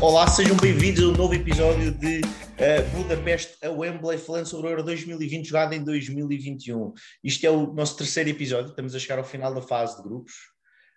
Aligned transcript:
Olá, 0.00 0.28
sejam 0.28 0.54
bem-vindos 0.58 1.02
a 1.02 1.06
um 1.06 1.12
novo 1.12 1.34
episódio 1.34 1.90
de 1.90 2.20
uh, 2.20 2.96
Budapeste 2.96 3.56
a 3.64 3.70
Wembley, 3.70 4.18
falando 4.18 4.44
sobre 4.44 4.66
o 4.66 4.70
Euro 4.70 4.82
2020 4.82 5.46
jogado 5.46 5.72
em 5.72 5.82
2021. 5.82 6.92
Isto 7.24 7.46
é 7.46 7.50
o 7.50 7.72
nosso 7.72 7.96
terceiro 7.96 8.28
episódio, 8.28 8.68
estamos 8.68 8.94
a 8.94 8.98
chegar 8.98 9.18
ao 9.18 9.24
final 9.24 9.54
da 9.54 9.62
fase 9.62 9.96
de 9.96 10.02
grupos. 10.02 10.34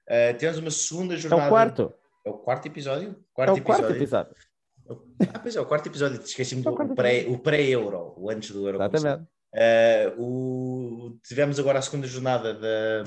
Uh, 0.06 0.38
temos 0.38 0.58
uma 0.58 0.70
segunda 0.70 1.16
jornada. 1.16 1.44
É 1.44 1.46
o 1.46 1.50
quarto. 1.50 1.94
É 2.26 2.30
o 2.30 2.34
quarto 2.34 2.66
episódio? 2.68 3.16
Quarto 3.34 3.50
é 3.50 3.54
o 3.54 3.64
quarto 3.64 3.92
episódio. 3.92 4.36
Ah, 5.34 5.40
pois 5.40 5.56
é, 5.56 5.62
o 5.62 5.66
quarto 5.66 5.88
episódio, 5.88 6.22
esqueci-me 6.22 6.62
do 6.62 6.70
o 6.70 6.96
pré-euro, 6.96 7.40
pré 7.40 7.78
o 7.78 8.30
antes 8.30 8.52
do 8.52 8.68
Euro. 8.68 8.84
Exatamente. 8.84 9.30
Uh, 9.56 10.22
o... 10.22 11.20
Tivemos 11.26 11.58
agora 11.58 11.80
a 11.80 11.82
segunda 11.82 12.06
jornada 12.06 12.54
da, 12.54 13.04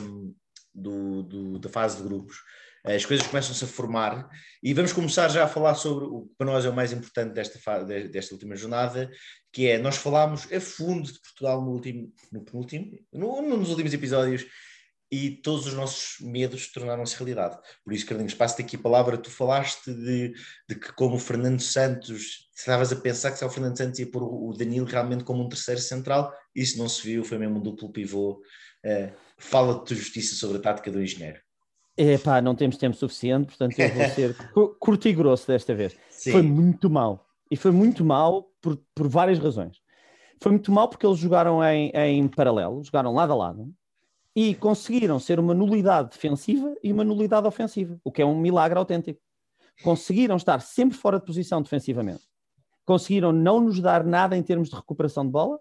do, 0.75 1.23
do, 1.23 1.59
da 1.59 1.69
fase 1.69 1.99
de 1.99 2.09
grupos 2.09 2.39
as 2.85 3.07
coisas 3.07 3.27
começam-se 3.27 3.65
a 3.65 3.69
formar 3.69 4.29
e 4.63 4.75
vamos 4.75 4.93
começar 4.93 5.29
já 5.29 5.45
a 5.45 5.49
falar 5.49 5.75
sobre 5.75 6.05
o 6.05 6.23
que 6.23 6.35
para 6.37 6.47
nós 6.47 6.65
é 6.65 6.69
o 6.69 6.75
mais 6.75 6.93
importante 6.93 7.33
desta, 7.33 7.85
desta 8.09 8.35
última 8.35 8.57
jornada, 8.57 9.09
que 9.53 9.69
é 9.69 9.79
nós 9.79 9.97
falámos 9.97 10.53
a 10.53 10.61
fundo 10.61 11.13
de 11.13 11.21
Portugal 11.21 11.63
no 11.63 11.71
último, 11.71 12.13
no 12.33 12.45
penúltimo, 12.45 12.99
no, 13.13 13.43
nos 13.43 13.71
últimos 13.71 13.95
episódios 13.95 14.47
e 15.13 15.31
todos 15.31 15.67
os 15.67 15.75
nossos 15.75 16.27
medos 16.27 16.73
tornaram-se 16.73 17.15
realidade. 17.17 17.59
Por 17.85 17.93
isso, 17.93 18.07
Carlinhos, 18.07 18.33
passo-te 18.33 18.63
aqui 18.63 18.77
a 18.77 18.79
palavra. 18.79 19.19
Tu 19.19 19.31
falaste 19.31 19.93
de, 19.93 20.33
de 20.67 20.75
que, 20.75 20.91
como 20.95 21.17
o 21.17 21.19
Fernando 21.19 21.61
Santos, 21.61 22.49
estavas 22.57 22.91
a 22.91 22.97
pensar 22.97 23.31
que 23.31 23.39
se 23.39 23.45
o 23.45 23.51
Fernando 23.51 23.77
Santos 23.77 23.99
ia 23.99 24.11
pôr 24.11 24.23
o 24.23 24.55
Danilo 24.57 24.87
realmente 24.87 25.23
como 25.23 25.45
um 25.45 25.51
terceiro 25.51 25.83
central, 25.83 26.35
isso 26.55 26.79
não 26.79 26.89
se 26.89 27.03
viu, 27.03 27.23
foi 27.23 27.37
mesmo 27.37 27.59
um 27.59 27.63
duplo 27.63 27.93
pivô. 27.93 28.43
Uh, 28.85 29.13
fala 29.37 29.81
de 29.81 29.85
tua 29.85 29.97
justiça 29.97 30.35
sobre 30.35 30.57
a 30.57 30.61
tática 30.61 30.91
do 30.91 31.03
engenheiro. 31.03 31.39
Epá, 31.97 32.41
não 32.41 32.55
temos 32.55 32.77
tempo 32.77 32.97
suficiente, 32.97 33.47
portanto 33.47 33.79
eu 33.79 33.95
vou 33.95 34.05
ser 34.09 34.37
curto 34.81 35.09
e 35.09 35.13
grosso 35.13 35.47
desta 35.47 35.75
vez. 35.75 35.97
Sim. 36.09 36.33
Foi 36.33 36.43
muito 36.43 36.89
mal. 36.89 37.27
E 37.51 37.57
foi 37.57 37.71
muito 37.71 38.05
mal 38.05 38.51
por, 38.63 38.79
por 38.95 39.09
várias 39.09 39.39
razões. 39.39 39.81
Foi 40.41 40.53
muito 40.53 40.73
mal 40.73 40.89
porque 40.89 41.07
eles 41.07 41.19
jogaram 41.19 41.63
em, 41.63 41.91
em 41.91 42.27
paralelo, 42.29 42.83
jogaram 42.83 43.13
lado 43.13 43.33
a 43.33 43.37
lado, 43.37 43.73
e 44.35 44.55
conseguiram 44.55 45.19
ser 45.21 45.39
uma 45.39 45.53
nulidade 45.53 46.11
defensiva 46.11 46.75
e 46.83 46.93
uma 46.93 47.05
nulidade 47.05 47.47
ofensiva, 47.47 48.01
o 48.03 48.11
que 48.11 48.23
é 48.23 48.27
um 48.27 48.39
milagre 48.39 48.79
autêntico. 48.79 49.21
Conseguiram 49.83 50.37
estar 50.37 50.61
sempre 50.61 50.97
fora 50.97 51.19
de 51.19 51.27
posição 51.27 51.61
defensivamente. 51.61 52.23
Conseguiram 52.85 53.33
não 53.33 53.61
nos 53.61 53.81
dar 53.81 54.05
nada 54.05 54.37
em 54.37 54.43
termos 54.43 54.71
de 54.71 54.75
recuperação 54.75 55.25
de 55.25 55.31
bola 55.31 55.61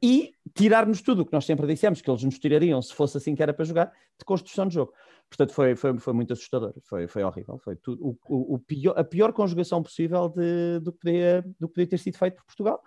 e 0.00 0.32
tirar-nos 0.54 1.02
tudo 1.02 1.22
o 1.22 1.26
que 1.26 1.32
nós 1.32 1.44
sempre 1.44 1.66
dissemos 1.66 2.00
que 2.00 2.10
eles 2.10 2.22
nos 2.22 2.38
tirariam 2.38 2.80
se 2.80 2.94
fosse 2.94 3.16
assim 3.16 3.34
que 3.34 3.42
era 3.42 3.52
para 3.52 3.64
jogar, 3.64 3.92
de 4.18 4.24
construção 4.24 4.68
de 4.68 4.74
jogo. 4.74 4.92
Portanto, 5.28 5.52
foi, 5.52 5.74
foi, 5.74 5.98
foi 5.98 6.12
muito 6.12 6.32
assustador, 6.32 6.74
foi, 6.84 7.08
foi 7.08 7.24
horrível. 7.24 7.58
Foi 7.58 7.74
tudo, 7.76 8.06
o, 8.06 8.18
o, 8.28 8.54
o 8.54 8.58
pior, 8.58 8.96
a 8.96 9.02
pior 9.02 9.32
conjugação 9.32 9.82
possível 9.82 10.28
de, 10.28 10.80
do, 10.80 10.92
que 10.92 10.98
podia, 10.98 11.42
do 11.58 11.68
que 11.68 11.74
podia 11.74 11.86
ter 11.88 11.98
sido 11.98 12.16
feito 12.16 12.36
por 12.36 12.44
Portugal. 12.44 12.82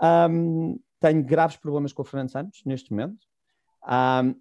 Um, 0.00 0.78
tenho 1.00 1.22
graves 1.24 1.56
problemas 1.56 1.92
com 1.92 2.02
o 2.02 2.04
Fernando 2.04 2.30
Santos 2.30 2.62
neste 2.64 2.90
momento. 2.90 3.26
Um, 3.86 4.34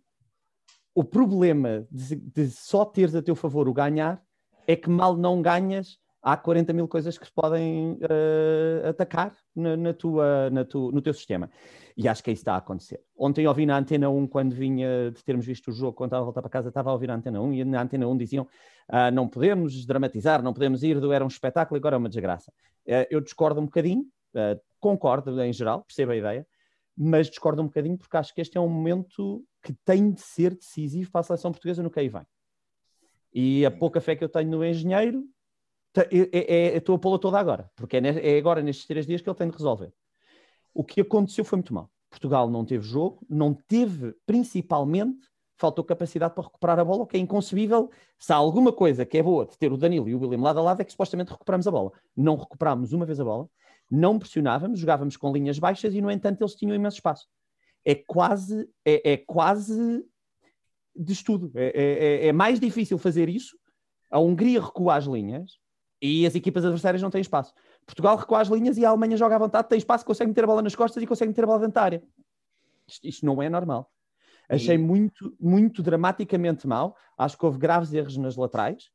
o 0.94 1.04
problema 1.04 1.88
de, 1.90 2.16
de, 2.16 2.50
só 2.50 2.86
teres 2.86 3.16
a 3.16 3.22
teu 3.22 3.36
favor 3.36 3.68
o 3.68 3.74
ganhar 3.74 4.22
é 4.68 4.76
que 4.76 4.90
mal 4.90 5.16
não 5.16 5.42
ganhas, 5.42 5.98
há 6.22 6.36
40 6.36 6.74
mil 6.74 6.88
coisas 6.88 7.18
que 7.18 7.26
se 7.26 7.32
podem 7.32 7.94
uh, 7.94 8.90
atacar 8.90 9.36
na, 9.56 9.78
na, 9.78 9.94
tua, 9.94 10.50
na 10.50 10.66
tu, 10.66 10.92
no 10.92 11.02
teu 11.02 11.14
sistema. 11.14 11.50
E 11.96 12.08
acho 12.08 12.24
que 12.24 12.30
é 12.30 12.34
isso 12.34 12.42
está 12.42 12.54
a 12.54 12.58
acontecer. 12.58 13.02
Ontem 13.18 13.48
ouvi 13.48 13.66
na 13.66 13.78
Antena 13.78 14.10
1, 14.10 14.28
quando 14.28 14.54
vinha 14.54 15.12
de 15.12 15.24
termos 15.24 15.46
visto 15.46 15.70
o 15.70 15.74
jogo, 15.74 15.94
quando 15.94 16.10
estava 16.10 16.22
a 16.22 16.26
voltar 16.26 16.42
para 16.42 16.50
casa, 16.50 16.70
estava 16.70 16.90
a 16.90 16.94
ouvir 16.94 17.12
a 17.12 17.16
Antena 17.16 17.42
1, 17.42 17.54
e 17.54 17.66
na 17.66 17.82
Antena 17.82 18.08
1 18.08 18.18
diziam 18.18 18.48
ah, 18.92 19.12
não 19.12 19.28
podemos 19.28 19.86
dramatizar, 19.86 20.42
não 20.42 20.52
podemos 20.52 20.82
ir, 20.82 20.98
era 21.12 21.24
um 21.24 21.28
espetáculo, 21.28 21.78
agora 21.78 21.96
é 21.96 22.00
uma 22.00 22.10
desgraça. 22.10 22.52
Uh, 22.88 23.06
eu 23.12 23.22
discordo 23.22 23.62
um 23.62 23.66
bocadinho, 23.66 24.02
uh, 24.34 24.60
concordo 24.80 25.40
em 25.44 25.54
geral, 25.54 25.84
percebo 25.84 26.12
a 26.12 26.16
ideia, 26.16 26.48
mas 26.98 27.30
discordo 27.30 27.62
um 27.62 27.66
bocadinho 27.66 28.00
porque 28.00 28.18
acho 28.18 28.34
que 28.34 28.42
este 28.42 28.58
é 28.58 28.62
um 28.62 28.68
momento 28.68 29.46
que 29.62 29.74
tem 29.86 30.12
de 30.12 30.22
ser 30.22 30.56
decisivo 30.56 31.12
para 31.12 31.22
a 31.22 31.24
seleção 31.24 31.52
portuguesa 31.52 31.84
no 31.84 31.92
que 31.92 32.00
aí 32.00 32.10
vem. 32.10 32.26
E 33.32 33.64
a 33.64 33.70
pouca 33.70 34.02
fé 34.02 34.16
que 34.16 34.24
eu 34.24 34.30
tenho 34.30 34.50
no 34.50 34.66
engenheiro, 34.66 35.24
estou 36.76 36.96
a 36.96 37.00
pô-la 37.00 37.20
toda 37.20 37.40
agora, 37.40 37.70
porque 37.76 37.98
é, 37.98 38.36
é 38.36 38.38
agora, 38.38 38.62
nestes 38.62 38.86
três 38.86 39.06
dias, 39.06 39.22
que 39.22 39.30
ele 39.30 39.38
tem 39.38 39.50
de 39.50 39.56
resolver. 39.56 39.94
O 40.74 40.84
que 40.84 41.02
aconteceu 41.02 41.44
foi 41.44 41.58
muito 41.58 41.74
mal. 41.74 41.90
Portugal 42.10 42.50
não 42.50 42.66
teve 42.66 42.84
jogo, 42.84 43.26
não 43.30 43.54
teve, 43.54 44.16
principalmente, 44.26 45.28
faltou 45.58 45.84
capacidade 45.84 46.34
para 46.34 46.46
recuperar 46.46 46.80
a 46.80 46.86
bola, 46.86 47.04
o 47.04 47.08
que 47.08 47.18
é 47.18 47.20
inconcebível. 47.20 47.92
Se 48.18 48.32
há 48.32 48.36
alguma 48.36 48.72
coisa 48.72 49.06
que 49.06 49.18
é 49.18 49.24
boa 49.24 49.46
de 49.46 49.58
ter 49.58 49.72
o 49.72 49.78
Danilo 49.78 50.08
e 50.08 50.16
o 50.16 50.20
William 50.20 50.42
lado 50.42 50.60
a 50.60 50.64
lado, 50.64 50.82
é 50.82 50.86
que 50.86 50.92
supostamente 50.92 51.32
recuperamos 51.32 51.68
a 51.68 51.72
bola. 51.72 51.92
Não 52.16 52.36
recuperámos 52.36 52.94
uma 52.94 53.06
vez 53.06 53.20
a 53.20 53.24
bola, 53.24 53.50
não 53.92 54.18
pressionávamos, 54.18 54.80
jogávamos 54.80 55.18
com 55.18 55.32
linhas 55.32 55.60
baixas 55.60 55.94
e, 55.94 56.02
no 56.02 56.10
entanto, 56.10 56.42
eles 56.42 56.56
tinham 56.56 56.76
imenso 56.76 56.98
espaço. 56.98 57.28
É 57.84 57.96
quase, 57.96 58.70
é, 58.86 59.14
é 59.14 59.18
quase 59.18 60.06
de 60.96 61.14
estudo. 61.14 61.52
É, 61.56 61.66
é, 61.66 62.26
é, 62.26 62.28
é 62.28 62.32
mais 62.32 62.60
difícil 62.60 62.98
fazer 62.98 63.30
isso. 63.30 63.58
A 64.10 64.20
Hungria 64.20 64.62
recua 64.62 64.96
as 64.96 65.06
linhas 65.06 65.60
e 66.02 66.26
as 66.26 66.36
equipas 66.36 66.64
adversárias 66.64 67.02
não 67.02 67.10
têm 67.10 67.22
espaço. 67.22 67.54
Portugal 67.86 68.16
recua 68.16 68.42
as 68.42 68.48
linhas 68.48 68.78
e 68.78 68.86
a 68.86 68.90
Alemanha 68.90 69.18
joga 69.18 69.36
à 69.36 69.40
vontade, 69.40 69.68
tem 69.68 69.78
espaço, 69.78 70.06
consegue 70.06 70.30
meter 70.30 70.44
a 70.44 70.48
bola 70.48 70.62
nas 70.62 70.76
costas 70.76 71.02
e 71.02 71.08
consegue 71.08 71.30
meter 71.30 71.44
a 71.44 71.48
bola 71.48 71.60
dentro 71.60 71.74
da 71.74 71.82
área. 71.82 72.04
Isto, 72.88 73.08
isto 73.08 73.26
não 73.26 73.42
é 73.42 73.50
normal. 73.50 73.92
Achei 74.48 74.76
e... 74.76 74.78
muito, 74.78 75.36
muito 75.40 75.84
dramaticamente 75.84 76.68
mal. 76.68 76.96
Acho 77.18 77.38
que 77.38 77.46
houve 77.46 77.60
graves 77.60 77.94
erros 77.94 78.18
nas 78.18 78.36
laterais. 78.36 78.90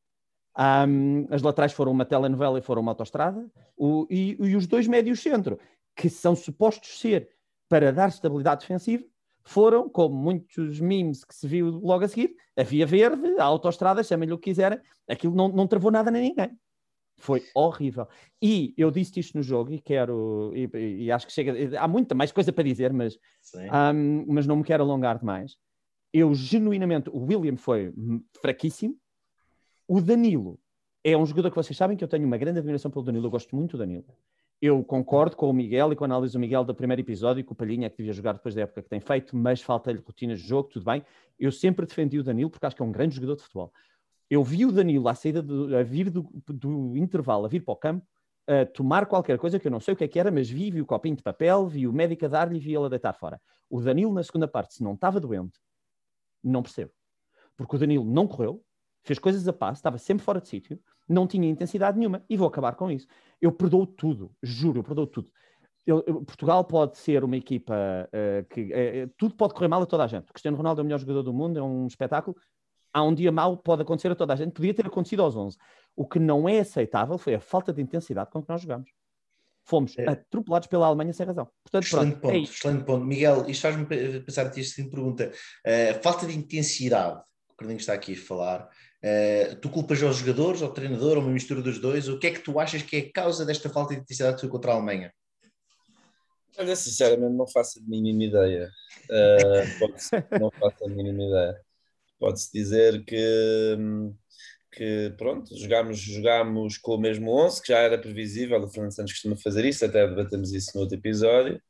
Um, 0.56 1.26
as 1.30 1.42
laterais 1.42 1.72
foram 1.72 1.92
uma 1.92 2.04
telenovela 2.04 2.58
e 2.58 2.62
foram 2.62 2.82
uma 2.82 2.92
autostrada. 2.92 3.48
O, 3.76 4.06
e, 4.10 4.36
e 4.40 4.56
os 4.56 4.66
dois 4.66 4.86
médios 4.86 5.20
centro, 5.20 5.58
que 5.94 6.08
são 6.08 6.34
supostos 6.34 6.98
ser 6.98 7.28
para 7.68 7.92
dar 7.92 8.08
estabilidade 8.08 8.62
defensiva, 8.62 9.04
foram, 9.44 9.88
como 9.88 10.14
muitos 10.14 10.80
memes 10.80 11.24
que 11.24 11.34
se 11.34 11.46
viu 11.46 11.68
logo 11.68 12.04
a 12.04 12.08
seguir, 12.08 12.34
a 12.56 12.62
via 12.62 12.86
verde, 12.86 13.38
a 13.38 13.44
autostrada, 13.44 14.02
chamem-lhe 14.02 14.32
o 14.32 14.38
que 14.38 14.50
quiserem, 14.50 14.80
aquilo 15.08 15.34
não, 15.34 15.48
não 15.48 15.66
travou 15.66 15.90
nada 15.90 16.10
nem 16.10 16.30
ninguém. 16.30 16.58
Foi 17.16 17.42
horrível. 17.54 18.06
E 18.42 18.74
eu 18.76 18.90
disse 18.90 19.20
isto 19.20 19.36
no 19.36 19.42
jogo 19.42 19.72
e 19.72 19.80
quero, 19.80 20.52
e, 20.54 21.04
e 21.04 21.12
acho 21.12 21.26
que 21.26 21.32
chega, 21.32 21.80
há 21.80 21.88
muita 21.88 22.14
mais 22.14 22.32
coisa 22.32 22.52
para 22.52 22.64
dizer, 22.64 22.92
mas, 22.92 23.18
um, 23.94 24.24
mas 24.28 24.46
não 24.46 24.56
me 24.56 24.64
quero 24.64 24.82
alongar 24.82 25.18
demais. 25.18 25.56
Eu 26.12 26.34
genuinamente, 26.34 27.10
o 27.10 27.24
William 27.24 27.56
foi 27.56 27.92
fraquíssimo. 28.40 28.96
O 29.86 30.00
Danilo 30.00 30.58
é 31.02 31.16
um 31.16 31.26
jogador 31.26 31.50
que 31.50 31.56
vocês 31.56 31.76
sabem 31.76 31.96
que 31.96 32.02
eu 32.02 32.08
tenho 32.08 32.26
uma 32.26 32.38
grande 32.38 32.58
admiração 32.58 32.90
pelo 32.90 33.04
Danilo, 33.04 33.26
eu 33.26 33.30
gosto 33.30 33.54
muito 33.54 33.72
do 33.72 33.78
Danilo. 33.78 34.06
Eu 34.60 34.82
concordo 34.82 35.36
com 35.36 35.50
o 35.50 35.52
Miguel 35.52 35.92
e 35.92 35.96
com 35.96 36.04
a 36.04 36.06
análise 36.06 36.32
do 36.32 36.40
Miguel 36.40 36.64
do 36.64 36.74
primeiro 36.74 37.02
episódio, 37.02 37.44
que 37.44 37.52
o 37.52 37.54
Palhinha 37.54 37.86
é 37.86 37.90
que 37.90 37.98
devia 37.98 38.12
jogar 38.12 38.32
depois 38.32 38.54
da 38.54 38.62
época 38.62 38.82
que 38.82 38.88
tem 38.88 39.00
feito, 39.00 39.36
mas 39.36 39.60
falta-lhe 39.60 39.98
rotinas 39.98 40.40
de 40.40 40.48
jogo, 40.48 40.70
tudo 40.70 40.86
bem. 40.86 41.04
Eu 41.38 41.52
sempre 41.52 41.84
defendi 41.84 42.18
o 42.18 42.22
Danilo 42.22 42.48
porque 42.48 42.64
acho 42.64 42.74
que 42.74 42.80
é 42.80 42.84
um 42.84 42.92
grande 42.92 43.16
jogador 43.16 43.36
de 43.36 43.42
futebol. 43.42 43.72
Eu 44.30 44.42
vi 44.42 44.64
o 44.64 44.72
Danilo 44.72 45.08
à 45.08 45.14
saída 45.14 45.44
a 45.78 45.82
vir 45.82 46.10
do, 46.10 46.28
do 46.48 46.96
intervalo, 46.96 47.44
a 47.44 47.48
vir 47.48 47.60
para 47.60 47.72
o 47.72 47.76
campo, 47.76 48.06
a 48.46 48.66
tomar 48.66 49.06
qualquer 49.06 49.38
coisa 49.38 49.58
que 49.58 49.66
eu 49.66 49.70
não 49.70 49.80
sei 49.80 49.94
o 49.94 49.96
que 49.96 50.04
é 50.04 50.08
que 50.08 50.18
era, 50.18 50.30
mas 50.30 50.48
vi, 50.48 50.70
vi 50.70 50.80
o 50.80 50.86
copinho 50.86 51.16
de 51.16 51.22
papel, 51.22 51.66
vi 51.66 51.86
o 51.86 51.92
médico 51.92 52.24
a 52.26 52.28
dar-lhe 52.28 52.56
e 52.56 52.60
vi 52.60 52.74
ele 52.74 52.86
a 52.86 52.88
deitar 52.88 53.14
fora. 53.14 53.40
O 53.70 53.80
Danilo, 53.80 54.12
na 54.12 54.22
segunda 54.22 54.46
parte, 54.46 54.74
se 54.74 54.82
não 54.82 54.94
estava 54.94 55.20
doente, 55.20 55.58
não 56.42 56.62
percebo. 56.62 56.92
Porque 57.56 57.76
o 57.76 57.78
Danilo 57.78 58.04
não 58.04 58.26
correu, 58.26 58.62
fez 59.02 59.18
coisas 59.18 59.46
a 59.48 59.52
passo, 59.52 59.78
estava 59.78 59.98
sempre 59.98 60.24
fora 60.24 60.40
de 60.40 60.48
sítio, 60.48 60.78
não 61.08 61.26
tinha 61.26 61.48
intensidade 61.48 61.98
nenhuma 61.98 62.24
e 62.28 62.36
vou 62.36 62.48
acabar 62.48 62.74
com 62.74 62.90
isso. 62.90 63.06
Eu 63.40 63.52
perdoo 63.52 63.86
tudo, 63.86 64.32
juro, 64.42 64.80
eu 64.80 64.84
perdoo 64.84 65.06
tudo. 65.06 65.30
Eu, 65.86 66.02
eu, 66.06 66.24
Portugal 66.24 66.64
pode 66.64 66.96
ser 66.96 67.22
uma 67.22 67.36
equipa 67.36 67.74
uh, 68.08 68.48
que 68.48 68.62
uh, 68.62 69.12
tudo 69.18 69.34
pode 69.34 69.52
correr 69.52 69.68
mal 69.68 69.82
a 69.82 69.86
toda 69.86 70.04
a 70.04 70.06
gente. 70.06 70.30
O 70.30 70.32
Cristiano 70.32 70.56
Ronaldo 70.56 70.80
é 70.80 70.82
o 70.82 70.84
melhor 70.84 70.98
jogador 70.98 71.22
do 71.22 71.32
mundo, 71.32 71.58
é 71.58 71.62
um 71.62 71.86
espetáculo, 71.86 72.34
há 72.94 73.02
um 73.02 73.12
dia 73.12 73.32
mau, 73.32 73.56
pode 73.56 73.82
acontecer 73.82 74.10
a 74.12 74.14
toda 74.14 74.32
a 74.32 74.36
gente, 74.36 74.52
podia 74.52 74.72
ter 74.72 74.86
acontecido 74.86 75.22
aos 75.22 75.34
11. 75.34 75.58
O 75.96 76.06
que 76.06 76.20
não 76.20 76.48
é 76.48 76.60
aceitável 76.60 77.18
foi 77.18 77.34
a 77.34 77.40
falta 77.40 77.72
de 77.72 77.82
intensidade 77.82 78.30
com 78.30 78.40
que 78.40 78.48
nós 78.48 78.62
jogamos. 78.62 78.88
Fomos 79.66 79.98
é. 79.98 80.08
atropelados 80.08 80.68
pela 80.68 80.86
Alemanha 80.86 81.12
sem 81.12 81.26
razão. 81.26 81.48
Portanto, 81.64 81.84
excelente, 81.84 82.10
pronto, 82.12 82.22
ponto, 82.22 82.34
é 82.34 82.38
excelente 82.38 82.84
ponto. 82.84 83.04
Miguel, 83.04 83.48
isto 83.48 83.62
faz-me 83.62 83.86
pensar 84.20 84.46
a 84.46 84.52
seguinte 84.52 84.90
pergunta. 84.90 85.32
Uh, 85.66 86.02
falta 86.02 86.26
de 86.26 86.36
intensidade, 86.38 87.20
o 87.50 87.56
Carlinhos 87.56 87.82
está 87.82 87.94
aqui 87.94 88.12
a 88.12 88.16
falar, 88.16 88.68
uh, 88.68 89.56
tu 89.60 89.70
culpas 89.70 90.02
aos 90.02 90.16
jogadores, 90.16 90.62
ao 90.62 90.72
treinador, 90.72 91.16
ou 91.16 91.22
uma 91.22 91.32
mistura 91.32 91.62
dos 91.62 91.78
dois? 91.78 92.08
O 92.08 92.18
que 92.18 92.26
é 92.28 92.30
que 92.30 92.40
tu 92.40 92.60
achas 92.60 92.82
que 92.82 92.96
é 92.96 93.00
a 93.00 93.12
causa 93.12 93.44
desta 93.44 93.70
falta 93.70 93.94
de 93.94 94.00
intensidade 94.00 94.46
contra 94.48 94.72
a 94.72 94.74
Alemanha? 94.74 95.12
Olha, 96.58 96.76
sinceramente 96.76 97.34
não 97.34 97.48
faço 97.48 97.80
a 97.80 97.82
mínima 97.82 98.24
ideia. 98.24 98.70
Uh, 99.04 100.38
não 100.40 100.50
faço 100.50 100.84
a 100.84 100.88
mínima 100.88 101.24
ideia 101.24 101.63
pode-se 102.24 102.50
dizer 102.54 103.04
que, 103.04 103.76
que 104.72 105.14
pronto, 105.18 105.54
jogámos, 105.58 105.98
jogámos 105.98 106.78
com 106.78 106.94
o 106.94 106.98
mesmo 106.98 107.30
11, 107.30 107.60
que 107.60 107.68
já 107.68 107.80
era 107.80 107.98
previsível, 107.98 108.62
o 108.62 108.66
Fernando 108.66 108.94
Santos 108.94 109.12
costuma 109.12 109.36
fazer 109.36 109.66
isso, 109.66 109.84
até 109.84 110.08
debatemos 110.08 110.50
isso 110.54 110.70
no 110.74 110.80
outro 110.80 110.96
episódio. 110.96 111.60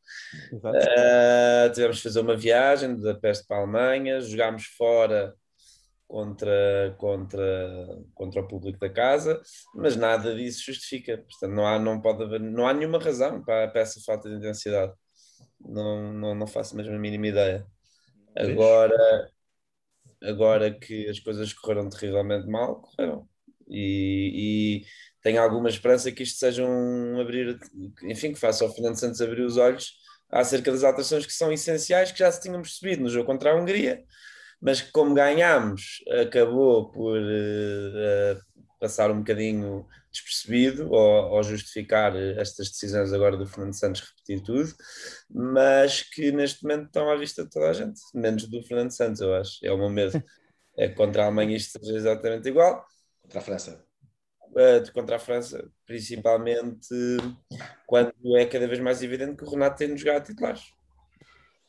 Uh, 0.53 1.73
tivemos 1.75 1.97
de 1.97 2.03
fazer 2.05 2.21
uma 2.21 2.37
viagem 2.37 3.01
da 3.01 3.17
peste 3.17 3.45
para 3.49 3.57
a 3.57 3.61
Alemanha, 3.63 4.21
jogámos 4.21 4.67
fora 4.79 5.35
contra, 6.07 6.95
contra, 6.99 8.05
contra 8.15 8.41
o 8.41 8.47
público 8.47 8.79
da 8.79 8.89
casa, 8.89 9.43
mas 9.75 9.97
nada 9.97 10.37
disso 10.37 10.63
justifica. 10.67 11.19
Portanto, 11.19 11.53
não 11.53 11.67
há, 11.67 11.81
não 11.81 12.01
pode 12.01 12.23
haver, 12.23 12.39
não 12.39 12.65
há 12.65 12.73
nenhuma 12.73 13.01
razão 13.01 13.43
para, 13.43 13.67
para 13.67 13.81
essa 13.81 14.01
falta 14.07 14.29
de 14.29 14.37
intensidade. 14.37 14.93
Não, 15.61 16.13
não, 16.13 16.33
não 16.33 16.47
faço 16.47 16.77
mesmo 16.77 16.95
a 16.95 16.99
mínima 16.99 17.27
ideia. 17.27 17.67
Agora, 18.37 19.35
agora 20.25 20.73
que 20.73 21.09
as 21.09 21.19
coisas 21.21 21.53
correram 21.53 21.89
terrivelmente 21.89 22.47
mal, 22.47 22.81
correram. 22.81 23.29
E, 23.69 24.83
e 24.83 24.87
tenho 25.23 25.41
alguma 25.41 25.69
esperança 25.69 26.13
que 26.13 26.23
isto 26.23 26.39
seja 26.39 26.65
um 26.65 27.21
abrir, 27.21 27.59
enfim, 28.03 28.33
que 28.33 28.39
faça 28.39 28.65
o 28.65 28.73
Fernando 28.73 28.97
Santos 28.97 29.21
abrir 29.21 29.43
os 29.43 29.57
olhos 29.57 29.95
acerca 30.31 30.71
das 30.71 30.85
alterações 30.85 31.27
que 31.27 31.33
são 31.33 31.53
essenciais, 31.53 32.13
que 32.13 32.19
já 32.19 32.31
se 32.31 32.41
tínhamos 32.41 32.79
percebido 32.79 33.03
no 33.03 33.09
jogo 33.09 33.27
contra 33.27 33.53
a 33.53 33.57
Hungria, 33.57 34.03
mas 34.61 34.81
que 34.81 34.91
como 34.91 35.15
ganhámos, 35.15 36.03
acabou 36.23 36.91
por 36.91 37.19
uh, 37.19 38.41
passar 38.81 39.11
um 39.11 39.19
bocadinho 39.19 39.87
despercebido 40.15 40.91
ou, 40.91 41.33
ou, 41.33 41.43
justificar 41.43 42.15
estas 42.39 42.71
decisões 42.71 43.13
agora 43.13 43.37
do 43.37 43.47
Fernando 43.47 43.75
Santos 43.75 44.01
repetir 44.01 44.43
tudo, 44.43 44.73
mas 45.29 46.03
que 46.03 46.31
neste 46.31 46.63
momento 46.63 46.87
estão 46.87 47.11
à 47.11 47.17
vista 47.17 47.43
de 47.45 47.51
toda 47.51 47.69
a 47.69 47.73
gente, 47.73 48.01
menos 48.15 48.47
do 48.49 48.63
Fernando 48.63 48.93
Santos, 48.93 49.21
eu 49.21 49.35
acho. 49.35 49.59
É 49.63 49.73
o 49.73 49.79
meu 49.79 49.91
medo. 49.91 50.13
É 50.77 50.89
que 50.89 50.97
contra 50.97 51.23
a 51.23 51.27
Alemanha 51.27 51.57
isto 51.57 51.79
seja 51.79 51.97
exatamente 51.97 52.49
igual. 52.49 52.85
Contra 53.23 53.39
a 53.39 53.43
França. 53.43 53.85
Uh, 54.51 54.93
contra 54.93 55.15
a 55.15 55.19
França, 55.21 55.71
principalmente 55.87 56.89
quando 57.87 58.13
é 58.37 58.45
cada 58.45 58.67
vez 58.67 58.81
mais 58.81 59.01
evidente 59.01 59.37
que 59.37 59.45
o 59.45 59.51
Renato 59.51 59.77
tem 59.79 59.95
de 59.95 60.01
jogar 60.01 60.17
a 60.17 60.21
titulares. 60.21 60.65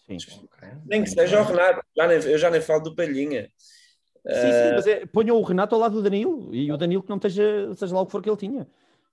Sim. 0.08 0.18
Nem 0.88 1.04
que 1.04 1.10
seja 1.12 1.40
o 1.40 1.44
Renato, 1.44 1.86
já 1.96 2.08
nem, 2.08 2.18
eu 2.18 2.38
já 2.40 2.50
nem 2.50 2.62
falo 2.62 2.82
do 2.82 2.96
Palhinha. 2.96 3.48
Sim, 4.28 4.42
sim, 4.42 4.76
mas 4.76 4.88
é, 4.88 5.06
ponham 5.06 5.38
o 5.38 5.44
Renato 5.44 5.76
ao 5.76 5.82
lado 5.82 5.96
do 5.96 6.02
Danilo 6.02 6.54
e 6.54 6.72
o 6.72 6.78
Danilo 6.78 7.04
que 7.04 7.10
não 7.10 7.18
esteja, 7.18 7.74
seja 7.76 7.94
lá 7.94 8.02
o 8.02 8.06
que 8.06 8.12
for 8.12 8.24
que 8.24 8.30
ele 8.30 8.38
tinha. 8.38 8.68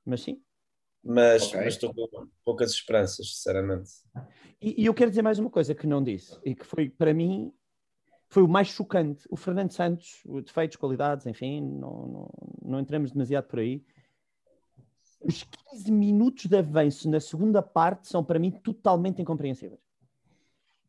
Mas 0.07 0.23
sim. 0.23 0.41
Mas, 1.05 1.49
okay. 1.49 1.61
mas 1.61 1.75
estou 1.75 1.93
com 1.93 2.29
poucas 2.45 2.71
esperanças, 2.71 3.35
sinceramente. 3.35 3.91
E, 4.61 4.83
e, 4.83 4.87
eu 4.87 4.95
quero 4.95 5.11
dizer 5.11 5.23
mais 5.23 5.39
uma 5.39 5.51
coisa 5.51 5.75
que 5.75 5.87
não 5.87 6.03
disse 6.03 6.39
e 6.45 6.55
que 6.55 6.65
foi, 6.65 6.89
para 6.89 7.13
mim, 7.13 7.53
foi 8.29 8.43
o 8.43 8.49
mais 8.49 8.69
chocante. 8.69 9.27
O 9.29 9.37
Fernando 9.37 9.73
Santos, 9.73 10.23
defeitos, 10.45 10.77
qualidades, 10.77 11.27
enfim, 11.27 11.61
não, 11.61 12.07
não, 12.07 12.31
não 12.63 12.81
entramos 12.81 13.11
demasiado 13.11 13.47
por 13.47 13.59
aí. 13.59 13.85
Os 15.21 15.43
15 15.73 15.91
minutos 15.91 16.47
de 16.47 16.57
avanço 16.57 17.11
na 17.11 17.21
segunda 17.21 17.61
parte 17.61 18.09
são, 18.09 18.25
para 18.25 18.39
mim, 18.39 18.51
totalmente 18.51 19.21
incompreensíveis. 19.21 19.81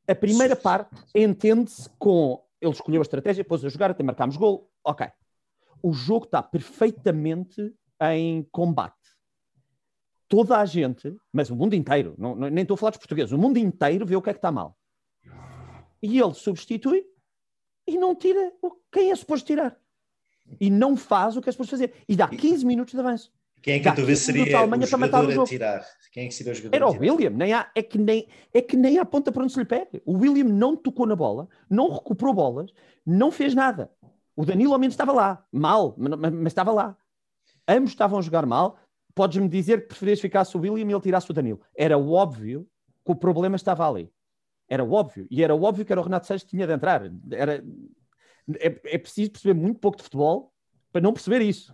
A 0.08 0.14
primeira 0.14 0.56
parte 0.56 0.96
entende-se 1.16 1.90
com 1.98 2.43
ele 2.64 2.74
escolheu 2.74 3.02
a 3.02 3.04
estratégia, 3.04 3.44
pôs 3.44 3.64
a 3.64 3.70
jogar, 3.70 3.92
até 3.92 4.04
marcámos 4.04 4.38
gol. 4.38 4.72
Ok. 4.84 5.08
O 5.82 5.92
jogo 5.94 6.26
está 6.26 6.42
perfeitamente 6.42 7.74
em 8.02 8.44
combate. 8.52 8.96
Toda 10.28 10.58
a 10.58 10.66
gente, 10.66 11.16
mas 11.32 11.50
o 11.50 11.56
mundo 11.56 11.76
inteiro, 11.76 12.16
não, 12.18 12.36
nem 12.36 12.62
estou 12.62 12.76
a 12.76 12.78
falar 12.78 12.92
dos 12.92 13.00
portugueses, 13.00 13.32
o 13.32 13.38
mundo 13.38 13.58
inteiro 13.58 14.06
vê 14.06 14.16
o 14.16 14.22
que 14.22 14.30
é 14.30 14.34
que 14.34 14.40
está 14.40 14.52
mal. 14.52 14.78
E 16.02 16.20
ele 16.20 16.34
substitui 16.34 17.06
e 17.88 17.98
não 17.98 18.16
tira 18.16 18.52
quem 18.92 19.12
é 19.12 19.16
suposto 19.16 19.46
tirar. 19.46 19.78
E 20.60 20.70
não 20.70 20.98
faz 20.98 21.38
o 21.38 21.42
que 21.42 21.50
é 21.50 21.52
suposto 21.52 21.72
fazer. 21.72 21.94
E 22.08 22.16
dá 22.16 22.28
15 22.28 22.66
minutos 22.66 22.94
de 22.94 23.00
avanço. 23.00 23.32
Quem 23.64 23.76
é 23.76 23.80
que 23.80 23.96
tu 23.96 24.06
vês 24.06 24.20
seria 24.20 24.44
o 24.44 24.86
jogador 24.86 25.42
a 25.42 25.46
tirar? 25.46 25.86
Quem 26.12 26.26
é 26.26 26.28
que 26.28 26.34
seria 26.34 26.52
o 26.52 26.56
jogador 26.56 26.76
Era 26.76 26.88
o 26.88 27.00
William. 27.00 27.30
Nem 27.30 27.54
há, 27.54 27.72
é, 27.74 27.82
que 27.82 27.98
nem, 27.98 28.28
é 28.54 28.62
que 28.62 28.76
nem 28.76 29.00
há 29.00 29.06
ponta 29.06 29.32
para 29.32 29.42
onde 29.42 29.54
se 29.54 29.60
lhe 29.60 29.66
pega. 29.66 30.02
O 30.06 30.18
William 30.18 30.44
não 30.44 30.76
tocou 30.76 31.08
na 31.08 31.16
bola, 31.16 31.48
não 31.70 31.90
recuperou 31.90 32.34
bolas, 32.34 32.74
não 33.06 33.32
fez 33.32 33.56
nada. 33.56 33.90
O 34.36 34.46
Danilo 34.46 34.74
ao 34.74 34.80
menos 34.80 34.94
estava 34.94 35.14
lá. 35.14 35.46
Mal, 35.50 35.96
mas, 35.98 36.20
mas 36.20 36.48
estava 36.48 36.74
lá. 36.74 36.98
Ambos 37.66 37.92
estavam 37.92 38.20
a 38.20 38.22
jogar 38.22 38.46
mal. 38.46 38.78
Podes-me 39.16 39.48
dizer 39.48 39.84
que 39.84 39.88
preferias 39.88 40.20
ficar 40.20 40.46
o 40.54 40.58
William 40.60 40.86
e 40.86 40.92
ele 40.92 41.02
tirasse 41.02 41.32
o 41.32 41.34
Danilo. 41.34 41.62
Era 41.74 41.98
óbvio 41.98 42.68
que 43.06 43.12
o 43.14 43.16
problema 43.16 43.56
estava 43.56 43.88
ali. 43.90 44.12
Era 44.68 44.84
óbvio. 44.84 45.26
E 45.32 45.42
era 45.42 45.56
óbvio 45.56 45.86
que 45.86 45.92
era 45.94 46.02
o 46.02 46.04
Renato 46.04 46.28
Seixas 46.28 46.44
que 46.44 46.50
tinha 46.50 46.68
de 46.68 46.74
entrar. 46.74 47.10
Era, 47.32 47.64
é, 48.60 48.82
é 48.84 48.98
preciso 48.98 49.32
perceber 49.32 49.54
muito 49.54 49.80
pouco 49.80 49.98
de 49.98 50.04
futebol 50.04 50.54
para 50.92 51.02
não 51.02 51.14
perceber 51.14 51.42
isso. 51.42 51.74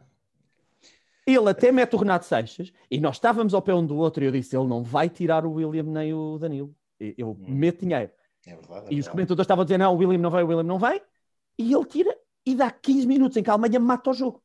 Ele 1.29 1.49
até 1.49 1.71
mete 1.71 1.95
o 1.95 1.99
Renato 1.99 2.25
Seixas 2.25 2.73
e 2.89 2.99
nós 2.99 3.15
estávamos 3.15 3.53
ao 3.53 3.61
pé 3.61 3.73
um 3.73 3.85
do 3.85 3.97
outro 3.97 4.23
e 4.23 4.27
eu 4.27 4.31
disse: 4.31 4.57
ele 4.57 4.67
não 4.67 4.83
vai 4.83 5.09
tirar 5.09 5.45
o 5.45 5.53
William 5.53 5.83
nem 5.83 6.13
o 6.13 6.37
Danilo. 6.37 6.75
Eu 6.99 7.31
hum. 7.31 7.45
meto 7.47 7.81
dinheiro. 7.81 8.11
É 8.45 8.55
verdade, 8.55 8.87
é 8.87 8.93
e 8.93 8.99
os 8.99 9.07
comentadores 9.07 9.45
estavam 9.45 9.61
a 9.61 9.65
dizer: 9.65 9.77
não, 9.77 9.93
o 9.93 9.97
William 9.97 10.17
não 10.17 10.31
vai, 10.31 10.43
o 10.43 10.47
William 10.47 10.63
não 10.63 10.79
vai. 10.79 11.01
E 11.57 11.73
ele 11.73 11.85
tira 11.85 12.15
e 12.45 12.55
dá 12.55 12.71
15 12.71 13.05
minutos 13.05 13.37
em 13.37 13.43
que 13.43 13.49
a 13.49 13.53
Alemanha 13.53 13.79
mata 13.79 14.09
o 14.09 14.13
jogo. 14.13 14.41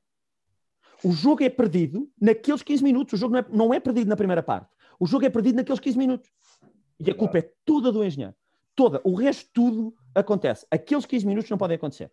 O 1.03 1.13
jogo 1.13 1.43
é 1.43 1.51
perdido 1.51 2.11
naqueles 2.21 2.63
15 2.63 2.83
minutos. 2.83 3.15
O 3.15 3.17
jogo 3.17 3.33
não 3.33 3.41
é, 3.41 3.47
não 3.51 3.75
é 3.75 3.81
perdido 3.81 4.09
na 4.09 4.17
primeira 4.17 4.43
parte. 4.43 4.75
O 4.99 5.07
jogo 5.07 5.25
é 5.25 5.31
perdido 5.31 5.57
naqueles 5.57 5.81
15 5.81 5.99
minutos. 5.99 6.31
E 6.99 7.11
a 7.11 7.15
culpa 7.15 7.39
é 7.39 7.51
toda 7.65 7.91
do 7.91 8.05
engenheiro. 8.05 8.35
Toda. 8.75 9.01
O 9.05 9.15
resto 9.15 9.49
tudo 9.53 9.95
acontece. 10.15 10.67
Aqueles 10.71 11.07
15 11.07 11.27
minutos 11.27 11.51
não 11.51 11.59
podem 11.59 11.77
acontecer. 11.77 12.11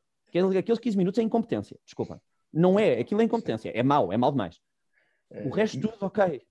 Aqueles 0.57 0.79
15 0.79 0.97
minutos 0.97 1.19
é 1.19 1.23
incompetência. 1.23 1.77
Desculpa. 1.85 2.21
Não 2.53 2.79
é, 2.79 2.99
aquilo 2.99 3.21
é 3.21 3.23
incompetência, 3.23 3.71
é 3.73 3.83
mau, 3.83 4.11
é 4.11 4.17
mau 4.17 4.31
demais. 4.31 4.59
O 5.29 5.35
eh, 5.35 5.51
resto 5.53 5.79
tudo 5.79 5.95
ok, 6.01 6.41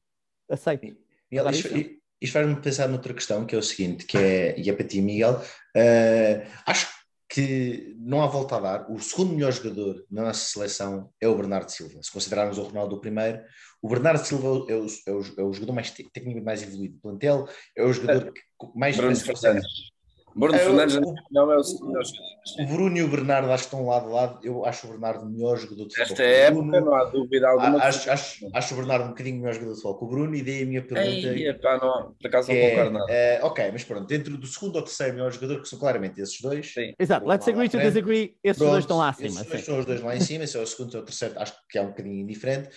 aceito. 0.49 0.97
Miguel, 1.31 1.51
isto, 1.51 1.69
isto 2.21 2.33
faz-me 2.33 2.57
pensar 2.57 2.89
noutra 2.89 3.15
questão, 3.15 3.45
que 3.45 3.55
é 3.55 3.59
o 3.59 3.63
seguinte, 3.63 4.05
que 4.07 4.17
é, 4.17 4.59
e 4.59 4.69
é 4.69 4.73
para 4.73 4.87
ti, 4.87 5.01
Miguel, 5.01 5.35
uh, 5.35 6.51
acho 6.67 6.89
que 7.29 7.95
não 7.99 8.23
há 8.23 8.27
volta 8.27 8.57
a 8.57 8.61
dar. 8.61 8.91
O 8.91 8.99
segundo 8.99 9.35
melhor 9.35 9.53
jogador 9.53 10.05
na 10.11 10.23
nossa 10.23 10.41
seleção 10.41 11.13
é 11.21 11.29
o 11.29 11.37
Bernardo 11.37 11.71
Silva. 11.71 12.03
Se 12.03 12.11
considerarmos 12.11 12.59
o 12.59 12.63
Ronaldo 12.63 12.97
o 12.97 13.01
primeiro, 13.01 13.41
o 13.81 13.89
Bernardo 13.89 14.25
Silva 14.25 14.47
é 14.47 14.75
o, 14.75 14.87
é 15.07 15.13
o, 15.13 15.21
é 15.39 15.43
o 15.45 15.53
jogador 15.53 15.73
mais 15.73 15.91
tecnicamente 15.91 16.45
mais 16.45 16.63
evoluído 16.63 16.95
do 16.95 17.01
plantel, 17.01 17.49
é 17.77 17.85
o 17.85 17.93
jogador 17.93 18.33
que 18.33 18.41
mais 18.75 18.97
Bruno 18.97 19.15
Fernandes. 19.15 19.91
Bruno 20.35 20.55
é, 20.55 20.59
Fernandes 20.59 20.97
o, 20.97 21.15
não 21.31 21.53
é 21.53 21.57
o 21.57 21.87
melhor 21.87 22.03
O 22.59 22.67
Bruno 22.67 22.97
e 22.97 23.03
o 23.03 23.09
Bernardo 23.09 23.51
acho 23.51 23.65
que 23.65 23.75
estão 23.75 23.87
lado 23.87 24.07
a 24.07 24.13
lado. 24.13 24.41
Eu 24.43 24.65
acho 24.65 24.87
o 24.87 24.91
Bernardo 24.91 25.25
o 25.25 25.31
melhor 25.31 25.57
jogador 25.59 25.87
de 25.89 25.95
futebol. 25.95 26.13
Esta 26.13 26.23
época 26.23 26.63
Bruno, 26.63 26.81
não 26.81 26.95
há 26.95 27.05
dúvida 27.05 27.49
alguma. 27.49 27.79
Acho, 27.83 28.11
acho, 28.11 28.51
acho 28.53 28.75
o 28.75 28.77
Bernardo 28.77 29.05
um 29.05 29.09
bocadinho 29.09 29.39
melhor 29.39 29.55
jogador 29.55 29.75
de 29.75 29.81
futebol 29.81 29.99
que 29.99 30.05
o 30.05 30.09
Bruno 30.09 30.35
e 30.35 30.43
dei 30.43 30.63
a 30.63 30.67
minha 30.67 30.83
pergunta. 30.83 31.29
Ei, 31.29 31.55
pá, 31.55 31.79
não, 31.79 32.15
por 32.15 32.27
acaso 32.27 32.49
não 32.49 32.57
é, 32.57 32.71
concordo 32.71 32.91
nada. 32.93 33.13
É, 33.13 33.41
ok, 33.43 33.71
mas 33.73 33.85
pronto, 33.85 34.07
dentro 34.07 34.37
do 34.37 34.47
segundo 34.47 34.77
ou 34.77 34.83
terceiro 34.83 35.15
melhor 35.15 35.33
jogador, 35.33 35.61
que 35.61 35.69
são 35.69 35.79
claramente 35.79 36.21
esses 36.21 36.41
dois. 36.41 36.73
Sim. 36.73 36.95
Exato, 36.99 37.27
let's 37.27 37.49
agree 37.49 37.69
to 37.69 37.79
disagree. 37.79 38.37
Esses 38.43 38.59
pronto, 38.59 38.71
dois 38.73 38.85
estão 38.85 38.99
lá 38.99 39.09
acima. 39.11 39.41
Esses 39.41 39.65
são 39.65 39.79
os 39.79 39.85
dois 39.85 40.01
lá 40.01 40.17
em 40.17 40.21
cima, 40.21 40.47
se 40.47 40.57
é 40.57 40.61
o 40.61 40.67
segundo 40.67 40.95
ou 40.95 41.01
o 41.01 41.05
terceiro, 41.05 41.39
acho 41.39 41.55
que 41.69 41.79
é 41.79 41.83
um 41.83 41.89
bocadinho 41.89 42.21
indiferente. 42.21 42.71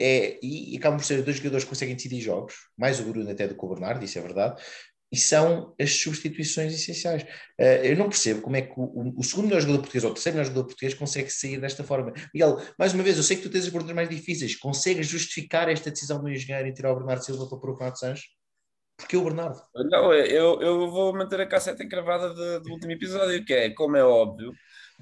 É, 0.00 0.38
e, 0.40 0.74
e 0.74 0.76
acabam 0.76 0.96
por 0.96 1.04
ser 1.04 1.22
dois 1.22 1.38
jogadores 1.38 1.64
que 1.64 1.70
conseguem 1.70 1.96
decidir 1.96 2.20
jogos, 2.20 2.54
mais 2.78 3.00
o 3.00 3.02
Bruno 3.02 3.28
até 3.28 3.48
do 3.48 3.56
que 3.56 3.64
o 3.64 3.68
Bernardo, 3.68 4.04
isso 4.04 4.16
é 4.16 4.22
verdade, 4.22 4.62
e 5.10 5.16
são 5.16 5.74
as 5.80 6.00
substituições 6.00 6.74
essenciais. 6.74 7.22
Uh, 7.58 7.82
eu 7.82 7.96
não 7.96 8.08
percebo 8.08 8.42
como 8.42 8.56
é 8.56 8.62
que 8.62 8.74
o, 8.76 9.14
o, 9.16 9.22
segundo 9.22 9.46
melhor 9.46 9.60
jogador 9.60 9.78
português 9.78 10.04
ou 10.04 10.10
o 10.10 10.14
terceiro 10.14 10.36
melhor 10.36 10.48
jogador 10.48 10.66
português 10.66 10.94
consegue 10.94 11.30
sair 11.30 11.60
desta 11.60 11.82
forma. 11.82 12.12
Miguel, 12.34 12.60
mais 12.78 12.92
uma 12.92 13.02
vez, 13.02 13.16
eu 13.16 13.22
sei 13.22 13.36
que 13.36 13.42
tu 13.42 13.50
tens 13.50 13.64
as 13.64 13.70
perguntas 13.70 13.94
mais 13.94 14.08
difíceis. 14.08 14.56
Consegues 14.56 15.06
justificar 15.06 15.68
esta 15.68 15.90
decisão 15.90 16.20
do 16.20 16.28
engenheiro 16.28 16.68
em 16.68 16.74
tirar 16.74 16.92
o 16.92 16.96
Bernardo 16.96 17.24
Silva 17.24 17.48
para 17.48 17.58
pôr 17.58 17.70
o 17.70 17.74
Renato 17.74 17.98
Sanches? 17.98 18.26
Porquê 18.96 19.16
o 19.16 19.24
Bernardo? 19.24 19.60
Não, 19.74 20.12
eu, 20.12 20.60
eu 20.60 20.90
vou 20.90 21.12
manter 21.12 21.40
a 21.40 21.46
casseta 21.46 21.82
encravada 21.82 22.34
de, 22.34 22.64
do 22.64 22.72
último 22.72 22.92
episódio, 22.92 23.44
que 23.44 23.54
é, 23.54 23.70
como 23.70 23.96
é 23.96 24.04
óbvio, 24.04 24.52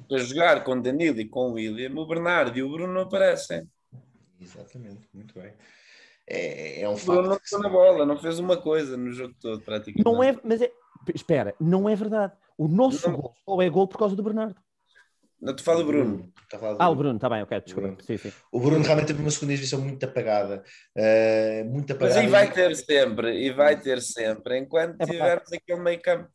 para 0.07 0.19
jogar 0.19 0.63
com 0.63 0.81
Danilo 0.81 1.19
e 1.19 1.29
com 1.29 1.53
William, 1.53 1.95
o 1.97 2.07
Bernardo 2.07 2.57
e 2.59 2.63
o 2.63 2.71
Bruno 2.71 2.93
não 2.93 3.03
aparecem. 3.03 3.67
Exatamente, 4.39 5.09
muito 5.15 5.35
bem 5.41 5.53
é, 6.29 6.83
é 6.83 6.89
um 6.89 6.97
facto. 6.97 7.23
Não 7.23 7.39
tocou 7.39 7.59
na 7.61 7.69
bola, 7.69 8.07
não 8.07 8.19
fez 8.19 8.39
uma 8.39 8.57
coisa 8.57 8.97
no 8.97 9.13
jogo 9.13 9.35
todo, 9.41 9.63
praticamente. 9.63 10.05
Não 10.05 10.23
é, 10.23 10.37
mas 10.43 10.61
é, 10.61 10.73
espera, 11.15 11.55
não 11.61 11.89
é 11.89 11.95
verdade. 11.95 12.33
O 12.59 12.67
nosso 12.69 13.09
não. 13.09 13.19
gol 13.19 13.35
só 13.45 13.63
é 13.63 13.69
gol 13.69 13.87
por 13.87 13.99
causa 13.99 14.17
do 14.17 14.23
Bernardo. 14.23 14.57
Não, 15.41 15.55
te 15.55 15.63
falo 15.63 15.81
do 15.81 15.87
Bruno. 15.87 16.17
Bruno. 16.17 16.77
Ah, 16.79 16.89
o 16.89 16.95
Bruno, 16.95 17.17
está 17.17 17.29
bem, 17.29 17.43
ok, 17.43 17.61
desculpa. 17.61 17.89
Bruno. 17.89 18.03
Sim, 18.03 18.17
sim. 18.17 18.33
O 18.51 18.59
Bruno 18.59 18.83
realmente 18.83 19.09
teve 19.09 19.21
uma 19.21 19.31
segunda 19.31 19.53
exibição 19.53 19.81
muito 19.81 20.03
apagada. 20.05 20.65
Uh, 20.97 21.65
muito 21.71 21.93
apagada. 21.93 22.21
Mas 22.21 22.25
e 22.25 22.31
vai 22.31 22.51
ter 22.51 22.75
sempre, 22.75 23.47
e 23.47 23.53
vai 23.53 23.79
ter 23.79 24.01
sempre, 24.01 24.59
enquanto 24.59 25.01
é 25.01 25.05
tivermos 25.05 25.53
aquele 25.53 25.81
meio 25.81 26.01
campo. 26.01 26.29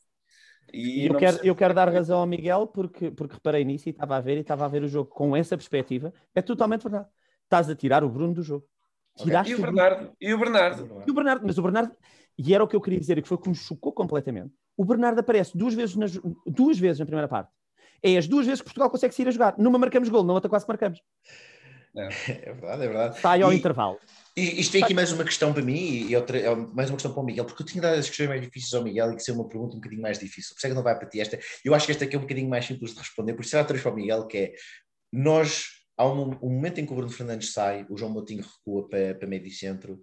E 0.74 1.08
eu 1.08 1.16
quero, 1.16 1.40
eu 1.44 1.56
quero 1.56 1.74
dar 1.74 1.90
razão 1.90 2.20
ao 2.20 2.28
Miguel 2.28 2.68
porque, 2.68 3.12
porque 3.12 3.34
reparei 3.34 3.66
nisso 3.66 3.90
e 3.90 3.92
estava 3.92 4.16
a 4.16 4.22
ver 4.22 4.38
e 4.38 4.42
estava 4.42 4.66
a 4.66 4.70
ver 4.70 4.84
o 4.84 4.88
jogo 4.88 5.10
com 5.10 5.36
essa 5.36 5.58
perspectiva. 5.58 6.14
É 6.34 6.42
totalmente 6.42 6.84
verdade. 6.84 7.08
Estás 7.44 7.70
a 7.70 7.76
tirar 7.76 8.04
o 8.04 8.10
Bruno 8.10 8.34
do 8.34 8.44
jogo. 8.44 8.66
Tiraste 9.24 9.54
okay. 9.54 9.64
E 9.64 9.68
o 9.68 9.72
Bernardo. 9.72 10.12
E 10.20 10.34
o 10.34 10.38
Bernardo. 10.38 11.04
E 11.08 11.12
o 11.12 11.14
Bernardo. 11.14 11.46
Mas 11.46 11.58
o 11.58 11.62
Bernardo, 11.62 11.96
e 12.38 12.54
era 12.54 12.64
o 12.64 12.68
que 12.68 12.76
eu 12.76 12.82
queria 12.82 13.00
dizer, 13.00 13.18
e 13.18 13.22
que 13.22 13.28
foi 13.28 13.38
que 13.38 13.50
me 13.50 13.56
chocou 13.56 13.92
completamente. 13.92 14.54
O 14.78 14.86
Bernardo 14.86 15.20
aparece 15.20 15.58
duas 15.58 15.74
vezes 15.74 15.96
na, 15.96 16.06
duas 16.46 16.80
vezes 16.80 17.00
na 17.00 17.06
primeira 17.06 17.28
parte. 17.28 17.52
É 18.04 18.18
as 18.18 18.28
duas 18.28 18.46
vezes 18.46 18.62
que 18.62 18.66
Portugal 18.66 18.90
consegue 18.90 19.14
sair 19.14 19.28
a 19.28 19.32
jogar. 19.32 19.56
Numa 19.58 19.78
marcamos 19.78 20.10
gol, 20.10 20.24
na 20.24 20.34
outra 20.34 20.50
quase 20.50 20.66
marcamos. 20.68 21.00
É. 21.96 22.08
é 22.50 22.54
verdade, 22.54 22.84
é 22.84 22.88
verdade. 22.88 23.20
Sai 23.20 23.42
ao 23.42 23.54
e, 23.54 23.58
intervalo. 23.58 24.00
E, 24.36 24.62
isto 24.62 24.72
tem 24.72 24.84
aqui 24.84 24.94
mais 24.94 25.12
uma 25.12 25.24
questão 25.24 25.54
para 25.54 25.62
mim 25.62 26.08
e 26.08 26.16
outra, 26.16 26.38
é 26.38 26.56
mais 26.56 26.90
uma 26.90 26.96
questão 26.96 27.14
para 27.14 27.22
o 27.22 27.26
Miguel, 27.26 27.46
porque 27.46 27.62
eu 27.62 27.68
tinha 27.68 27.82
dado 27.82 28.00
as 28.00 28.08
questões 28.08 28.30
mais 28.30 28.42
difíceis 28.42 28.74
ao 28.74 28.84
Miguel 28.84 29.12
e 29.12 29.16
que 29.16 29.24
ser 29.24 29.34
uma 29.34 29.48
pergunta 29.48 29.76
um 29.76 29.80
bocadinho 29.80 30.02
mais 30.02 30.18
difícil. 30.18 30.54
Por 30.56 30.60
isso 30.60 30.68
é 30.68 30.70
que 30.70 30.76
não 30.76 30.84
vai 30.84 30.98
para 30.98 31.08
ti 31.08 31.20
esta. 31.20 31.40
Eu 31.64 31.76
acho 31.76 31.86
que 31.86 31.92
esta 31.92 32.06
aqui 32.06 32.16
é 32.16 32.20
um 32.20 32.24
bocadinho 32.24 32.50
mais 32.50 32.66
simples 32.66 32.94
de 32.94 33.00
responder, 33.00 33.34
por 33.34 33.42
isso 33.42 33.52
será 33.52 33.64
três 33.64 33.84
para 33.84 33.92
o 33.92 33.96
Miguel, 33.96 34.26
que 34.28 34.38
é 34.38 34.54
nós, 35.12 35.66
há 35.98 36.08
um, 36.08 36.32
um, 36.42 36.50
momento 36.50 36.80
em 36.80 36.86
que 36.86 36.92
o 36.92 36.96
Bruno 36.96 37.12
Fernandes 37.12 37.54
sai, 37.54 37.86
o 37.90 37.98
João 37.98 38.12
Moutinho 38.12 38.44
recua 38.44 38.88
para, 38.88 39.16
para 39.16 39.28
meio 39.28 39.50
centro 39.52 40.00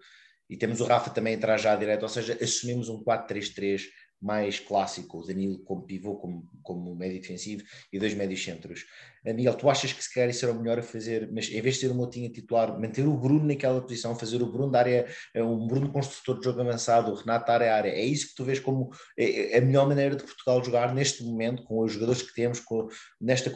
e 0.48 0.56
temos 0.56 0.80
o 0.80 0.84
Rafa 0.84 1.10
também 1.10 1.34
entrar 1.34 1.58
já 1.58 1.76
direto, 1.76 2.02
ou 2.04 2.08
seja, 2.08 2.38
assumimos 2.40 2.88
um 2.88 3.02
4-3-3 3.02 3.82
mais 4.20 4.58
clássico, 4.58 5.18
o 5.18 5.26
Danilo 5.26 5.60
como 5.60 5.86
pivô, 5.86 6.16
como, 6.16 6.44
como 6.62 6.94
médio 6.94 7.20
defensivo 7.20 7.62
e 7.92 7.98
dois 7.98 8.14
médios 8.14 8.42
centros. 8.42 8.84
Uh, 9.24 9.32
Miguel, 9.32 9.54
tu 9.54 9.70
achas 9.70 9.92
que 9.92 10.02
se 10.02 10.12
calhar 10.12 10.28
isso 10.28 10.44
era 10.44 10.52
o 10.52 10.60
melhor 10.60 10.78
a 10.78 10.82
fazer, 10.82 11.30
mas 11.32 11.48
em 11.48 11.60
vez 11.60 11.76
de 11.76 11.82
ter 11.82 11.92
o 11.92 11.94
Motinha 11.94 12.28
titular, 12.28 12.78
manter 12.80 13.06
o 13.06 13.16
Bruno 13.16 13.46
naquela 13.46 13.80
posição, 13.80 14.16
fazer 14.16 14.42
o 14.42 14.50
Bruno 14.50 14.72
da 14.72 14.80
área, 14.80 15.06
um 15.36 15.66
Bruno 15.66 15.92
construtor 15.92 16.38
de 16.38 16.44
jogo 16.44 16.60
avançado, 16.60 17.12
o 17.12 17.14
Renato 17.14 17.46
da 17.46 17.54
área 17.54 17.74
área, 17.74 17.90
é 17.90 18.04
isso 18.04 18.28
que 18.28 18.34
tu 18.34 18.44
vês 18.44 18.58
como 18.58 18.90
é, 19.16 19.52
é 19.54 19.58
a 19.58 19.60
melhor 19.60 19.86
maneira 19.86 20.16
de 20.16 20.24
Portugal 20.24 20.64
jogar 20.64 20.92
neste 20.94 21.22
momento, 21.22 21.62
com 21.62 21.78
os 21.80 21.92
jogadores 21.92 22.22
que 22.22 22.34
temos, 22.34 22.58
com, 22.58 22.88
nesta. 23.20 23.52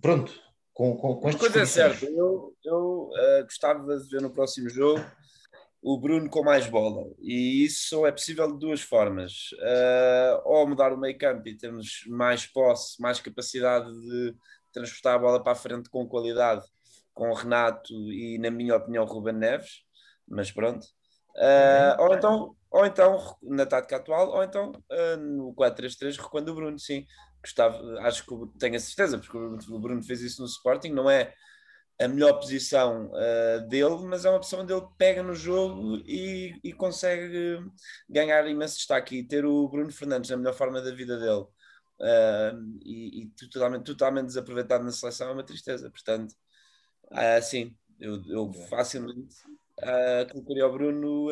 Pronto, 0.00 0.34
com, 0.76 0.94
com, 0.94 1.16
com 1.16 1.38
Coisa 1.38 1.62
é 1.62 1.64
certa, 1.64 2.04
eu, 2.04 2.54
eu 2.62 3.08
uh, 3.10 3.42
gostava 3.44 3.96
de 3.96 4.08
ver 4.10 4.20
no 4.20 4.30
próximo 4.30 4.68
jogo 4.68 5.02
o 5.82 5.98
Bruno 5.98 6.28
com 6.28 6.44
mais 6.44 6.66
bola. 6.66 7.10
E 7.18 7.64
isso 7.64 8.04
é 8.04 8.12
possível 8.12 8.52
de 8.52 8.58
duas 8.58 8.82
formas. 8.82 9.52
Uh, 9.54 10.42
ou 10.44 10.68
mudar 10.68 10.92
o 10.92 10.98
meio 10.98 11.16
campo 11.16 11.48
e 11.48 11.56
termos 11.56 12.04
mais 12.08 12.44
posse, 12.44 13.00
mais 13.00 13.18
capacidade 13.20 13.90
de 13.90 14.34
transportar 14.70 15.14
a 15.14 15.18
bola 15.18 15.42
para 15.42 15.52
a 15.52 15.56
frente 15.56 15.88
com 15.88 16.06
qualidade, 16.06 16.62
com 17.14 17.30
o 17.30 17.34
Renato 17.34 17.94
e, 18.12 18.36
na 18.38 18.50
minha 18.50 18.76
opinião, 18.76 19.04
o 19.04 19.06
Ruben 19.06 19.32
Neves. 19.32 19.82
Mas 20.28 20.52
pronto. 20.52 20.86
Uh, 21.36 22.02
ou, 22.02 22.14
então, 22.14 22.56
ou 22.70 22.86
então, 22.86 23.36
na 23.42 23.66
tática 23.66 23.96
atual, 23.96 24.30
ou 24.30 24.42
então 24.42 24.72
uh, 24.72 25.16
no 25.16 25.54
4-3-3, 25.54 26.16
recuando 26.16 26.52
o 26.52 26.54
Bruno, 26.54 26.78
sim. 26.78 27.06
Gostava, 27.42 27.78
acho 28.00 28.24
que 28.24 28.58
tenho 28.58 28.76
a 28.76 28.80
certeza, 28.80 29.18
porque 29.18 29.36
o 29.36 29.78
Bruno 29.78 30.02
fez 30.02 30.20
isso 30.20 30.40
no 30.40 30.48
Sporting, 30.48 30.90
não 30.90 31.08
é 31.08 31.32
a 32.00 32.08
melhor 32.08 32.34
posição 32.34 33.10
uh, 33.12 33.68
dele, 33.68 33.96
mas 34.04 34.24
é 34.24 34.30
uma 34.30 34.38
posição 34.38 34.60
onde 34.60 34.72
ele 34.72 34.86
pega 34.98 35.22
no 35.22 35.34
jogo 35.34 35.96
e, 36.04 36.58
e, 36.62 36.72
consegue 36.72 37.58
ganhar 38.08 38.46
imenso 38.46 38.76
destaque 38.76 39.16
e 39.16 39.26
ter 39.26 39.46
o 39.46 39.68
Bruno 39.68 39.90
Fernandes 39.90 40.30
na 40.30 40.36
melhor 40.36 40.54
forma 40.54 40.82
da 40.82 40.90
vida 40.90 41.18
dele 41.18 41.46
uh, 42.00 42.78
e, 42.82 43.22
e, 43.22 43.30
totalmente, 43.50 43.84
totalmente 43.84 44.26
desaproveitado 44.26 44.84
na 44.84 44.92
seleção 44.92 45.30
é 45.30 45.32
uma 45.32 45.44
tristeza. 45.44 45.90
Portanto, 45.90 46.34
uh, 47.12 47.42
sim, 47.42 47.74
eu, 47.98 48.22
eu 48.28 48.52
facilmente 48.68 49.34
uh, 49.80 50.32
colocaria 50.32 50.66
o 50.66 50.72
Bruno 50.72 51.28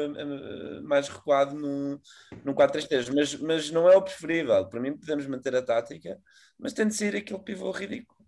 mais 0.82 1.08
recuado 1.08 1.54
num, 1.54 1.98
num 2.44 2.54
4-3-3, 2.54 3.12
mas, 3.14 3.34
mas 3.36 3.70
não 3.70 3.88
é 3.88 3.96
o 3.96 4.02
preferível. 4.02 4.68
Para 4.68 4.80
mim, 4.80 4.96
podemos 4.96 5.26
manter 5.26 5.54
a 5.54 5.62
tática, 5.62 6.18
mas 6.58 6.72
tem 6.72 6.86
de 6.86 6.94
ser 6.94 7.16
aquele 7.16 7.40
pivô 7.40 7.70
ridículo 7.70 8.24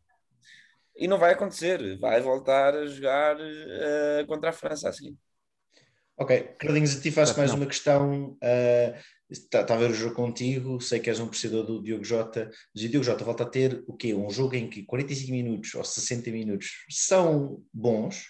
e 0.96 1.06
não 1.06 1.18
vai 1.18 1.32
acontecer, 1.32 1.98
vai 1.98 2.20
voltar 2.20 2.74
a 2.74 2.86
jogar 2.86 3.36
uh, 3.36 4.26
contra 4.26 4.50
a 4.50 4.52
França 4.52 4.88
assim. 4.88 5.16
Ok, 6.18 6.54
Carlinhos, 6.58 6.96
a 6.96 7.00
ti 7.00 7.10
faço 7.10 7.36
mais 7.36 7.50
não. 7.50 7.58
uma 7.58 7.66
questão. 7.66 8.38
Está 9.30 9.60
uh, 9.60 9.66
tá 9.66 9.74
a 9.74 9.76
ver 9.76 9.90
o 9.90 9.94
jogo 9.94 10.14
contigo, 10.14 10.80
sei 10.80 10.98
que 10.98 11.10
és 11.10 11.20
um 11.20 11.26
apreciador 11.26 11.66
do 11.66 11.82
Diogo 11.82 12.04
Jota, 12.04 12.50
mas 12.74 12.84
o 12.84 12.88
Diogo 12.88 13.04
Jota 13.04 13.24
volta 13.24 13.42
a 13.42 13.48
ter 13.48 13.84
o 13.86 13.94
quê? 13.94 14.14
Um 14.14 14.30
jogo 14.30 14.54
em 14.54 14.70
que 14.70 14.84
45 14.84 15.30
minutos 15.30 15.74
ou 15.74 15.84
60 15.84 16.30
minutos 16.30 16.86
são 16.88 17.62
bons 17.72 18.24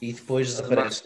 e 0.00 0.12
depois 0.12 0.48
desaparece. 0.48 1.02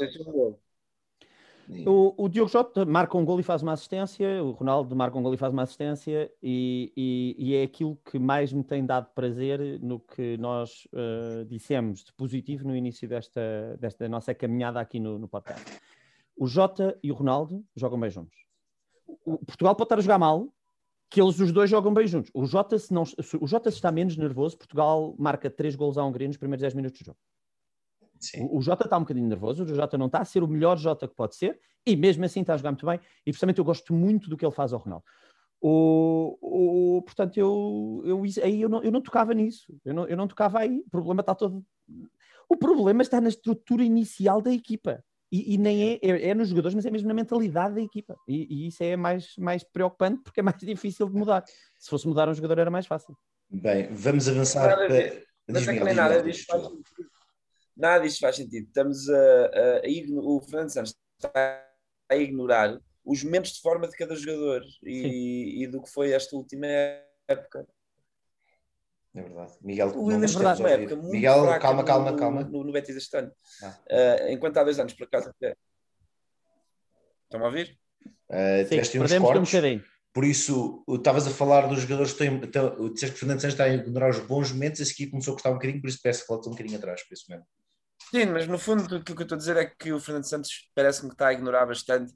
O, 1.84 2.14
o, 2.24 2.28
Diogo 2.28 2.48
Jota 2.48 2.84
marca 2.84 3.18
um 3.18 3.24
gol 3.24 3.40
e 3.40 3.42
faz 3.42 3.60
uma 3.60 3.72
assistência, 3.72 4.42
o 4.42 4.52
Ronaldo 4.52 4.94
marca 4.94 5.18
um 5.18 5.22
gol 5.22 5.34
e 5.34 5.36
faz 5.36 5.52
uma 5.52 5.62
assistência, 5.62 6.30
e, 6.40 6.92
e, 6.96 7.36
e 7.36 7.54
é 7.56 7.64
aquilo 7.64 7.98
que 8.08 8.20
mais 8.20 8.52
me 8.52 8.62
tem 8.62 8.86
dado 8.86 9.12
prazer 9.12 9.80
no 9.80 9.98
que 9.98 10.36
nós 10.36 10.86
uh, 10.92 11.44
dissemos 11.46 12.04
de 12.04 12.12
positivo 12.12 12.68
no 12.68 12.76
início 12.76 13.08
desta, 13.08 13.76
desta 13.80 14.08
nossa 14.08 14.32
caminhada 14.32 14.80
aqui 14.80 15.00
no, 15.00 15.18
no 15.18 15.26
podcast. 15.26 15.64
O 16.36 16.46
Jota 16.46 16.96
e 17.02 17.10
o 17.10 17.14
Ronaldo 17.14 17.64
jogam 17.74 17.98
bem 17.98 18.10
juntos. 18.10 18.38
O 19.24 19.38
Portugal 19.44 19.74
pode 19.74 19.86
estar 19.86 19.98
a 19.98 20.02
jogar 20.02 20.18
mal, 20.18 20.48
que 21.10 21.20
eles 21.20 21.40
os 21.40 21.50
dois 21.50 21.68
jogam 21.68 21.92
bem 21.92 22.06
juntos. 22.06 22.30
O 22.32 22.46
Jota, 22.46 22.78
se, 22.78 22.94
não, 22.94 23.04
se 23.04 23.36
o 23.40 23.46
Jota 23.46 23.70
está 23.70 23.90
menos 23.90 24.16
nervoso, 24.16 24.56
Portugal 24.56 25.16
marca 25.18 25.50
três 25.50 25.74
gols 25.74 25.98
à 25.98 26.04
Hungria 26.04 26.28
nos 26.28 26.36
primeiros 26.36 26.62
10 26.62 26.74
minutos 26.74 27.00
do 27.00 27.06
jogo. 27.06 27.18
O, 28.34 28.58
o 28.58 28.62
Jota 28.62 28.84
está 28.84 28.96
um 28.96 29.00
bocadinho 29.00 29.26
nervoso, 29.26 29.64
o 29.64 29.66
Jota 29.66 29.98
não 29.98 30.06
está 30.06 30.20
a 30.20 30.24
ser 30.24 30.42
o 30.42 30.48
melhor 30.48 30.76
Jota 30.76 31.06
que 31.06 31.14
pode 31.14 31.36
ser, 31.36 31.58
e 31.86 31.94
mesmo 31.96 32.24
assim 32.24 32.40
está 32.40 32.54
a 32.54 32.56
jogar 32.56 32.70
muito 32.72 32.86
bem, 32.86 32.98
e 33.24 33.30
precisamente 33.30 33.58
eu 33.58 33.64
gosto 33.64 33.92
muito 33.92 34.28
do 34.28 34.36
que 34.36 34.44
ele 34.44 34.52
faz 34.52 34.72
ao 34.72 34.80
Ronaldo. 34.80 35.04
O, 35.60 36.38
o, 36.98 37.02
portanto, 37.02 37.36
eu, 37.38 38.02
eu, 38.04 38.22
aí 38.42 38.60
eu 38.60 38.68
não, 38.68 38.82
eu 38.82 38.92
não 38.92 39.00
tocava 39.00 39.32
nisso, 39.32 39.74
eu 39.84 39.94
não, 39.94 40.06
eu 40.06 40.16
não 40.16 40.28
tocava 40.28 40.58
aí, 40.58 40.82
o 40.86 40.90
problema 40.90 41.20
está 41.20 41.34
todo. 41.34 41.64
O 42.48 42.56
problema 42.56 43.02
está 43.02 43.20
na 43.20 43.28
estrutura 43.28 43.82
inicial 43.82 44.40
da 44.40 44.52
equipa. 44.52 45.02
E, 45.32 45.54
e 45.54 45.58
nem 45.58 45.94
é, 45.94 45.98
é, 46.00 46.28
é, 46.28 46.34
nos 46.34 46.48
jogadores, 46.48 46.74
mas 46.74 46.86
é 46.86 46.90
mesmo 46.90 47.08
na 47.08 47.14
mentalidade 47.14 47.74
da 47.74 47.80
equipa. 47.80 48.16
E, 48.28 48.46
e, 48.48 48.68
isso 48.68 48.82
é 48.84 48.96
mais, 48.96 49.36
mais 49.36 49.64
preocupante 49.64 50.22
porque 50.22 50.38
é 50.38 50.42
mais 50.42 50.56
difícil 50.62 51.08
de 51.08 51.14
mudar. 51.14 51.44
Se 51.78 51.90
fosse 51.90 52.06
mudar 52.06 52.28
um 52.28 52.34
jogador 52.34 52.60
era 52.60 52.70
mais 52.70 52.86
fácil. 52.86 53.16
Bem, 53.50 53.92
vamos 53.92 54.28
avançar. 54.28 54.68
Nada, 54.68 54.86
para... 54.86 55.22
Mas 55.48 55.66
é 55.66 55.78
que 55.78 55.84
nem 55.84 55.94
nada 55.94 56.22
faz 56.22 56.36
sentido 56.44 57.15
nada 57.76 58.04
disto 58.04 58.20
faz 58.20 58.36
sentido. 58.36 58.66
Estamos 58.66 59.08
a, 59.08 59.16
a, 59.16 59.76
a 59.78 60.22
o 60.22 60.40
Fernando 60.40 60.70
Santos 60.70 60.94
está 61.18 61.64
a 62.08 62.16
ignorar 62.16 62.80
os 63.04 63.22
momentos 63.22 63.52
de 63.52 63.60
forma 63.60 63.86
de 63.86 63.96
cada 63.96 64.16
jogador 64.16 64.62
e, 64.82 65.62
e 65.62 65.66
do 65.66 65.82
que 65.82 65.90
foi 65.90 66.12
esta 66.12 66.34
última 66.36 66.66
época. 67.28 67.66
É 69.14 69.22
verdade. 69.22 69.52
Miguel, 69.62 69.88
o 69.96 70.04
Williams 70.04 70.34
teve 70.34 70.44
uma 70.44 70.70
época 70.70 70.96
muito 70.96 71.12
Miguel, 71.12 71.58
calma, 71.58 71.84
calma, 71.84 72.10
no, 72.12 72.18
calma. 72.18 72.44
No, 72.44 72.64
no 72.64 72.72
Betis 72.72 72.96
este 72.96 73.16
ano. 73.16 73.32
Ah. 73.62 73.78
Uh, 73.90 74.32
enquanto 74.32 74.58
há 74.58 74.64
dois 74.64 74.78
anos, 74.78 74.92
por 74.92 75.04
acaso. 75.04 75.32
Estão 77.24 77.42
a 77.42 77.46
ouvir? 77.46 77.78
Uh, 78.28 78.66
Sim, 78.68 79.00
uns 79.00 79.18
cortes, 79.18 79.54
um 79.54 79.80
por 80.12 80.24
isso, 80.24 80.82
estavas 80.88 81.26
a 81.26 81.30
falar 81.30 81.66
dos 81.66 81.80
jogadores 81.80 82.12
que 82.12 82.18
têm. 82.18 82.36
Então, 82.36 82.90
disseste 82.90 83.12
que 83.12 83.16
o 83.16 83.20
Fernando 83.20 83.40
Santos 83.40 83.54
está 83.54 83.64
a 83.64 83.74
ignorar 83.74 84.10
os 84.10 84.18
bons 84.20 84.50
momentos, 84.50 84.80
esse 84.80 84.92
aqui 84.92 85.08
começou 85.08 85.32
a 85.32 85.34
custar 85.34 85.52
um 85.52 85.56
bocadinho, 85.56 85.80
por 85.80 85.88
isso 85.88 86.00
parece 86.02 86.22
que 86.22 86.28
volta 86.28 86.48
um 86.48 86.52
bocadinho 86.52 86.78
atrás, 86.78 87.02
por 87.06 87.12
isso 87.12 87.26
mesmo. 87.28 87.44
Sim, 88.10 88.26
mas 88.26 88.46
no 88.46 88.58
fundo 88.58 88.96
o 88.96 89.02
que 89.02 89.12
eu 89.12 89.22
estou 89.22 89.34
a 89.34 89.38
dizer 89.38 89.56
é 89.56 89.66
que 89.66 89.92
o 89.92 90.00
Fernando 90.00 90.24
Santos 90.24 90.70
parece-me 90.74 91.08
que 91.08 91.14
está 91.14 91.28
a 91.28 91.32
ignorar 91.32 91.66
bastante 91.66 92.12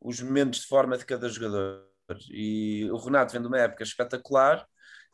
os 0.00 0.20
momentos 0.20 0.60
de 0.60 0.66
forma 0.66 0.96
de 0.96 1.04
cada 1.04 1.28
jogador. 1.28 1.84
E 2.30 2.88
o 2.90 2.96
Renato 2.96 3.32
vem 3.32 3.42
de 3.42 3.48
uma 3.48 3.58
época 3.58 3.82
espetacular 3.82 4.66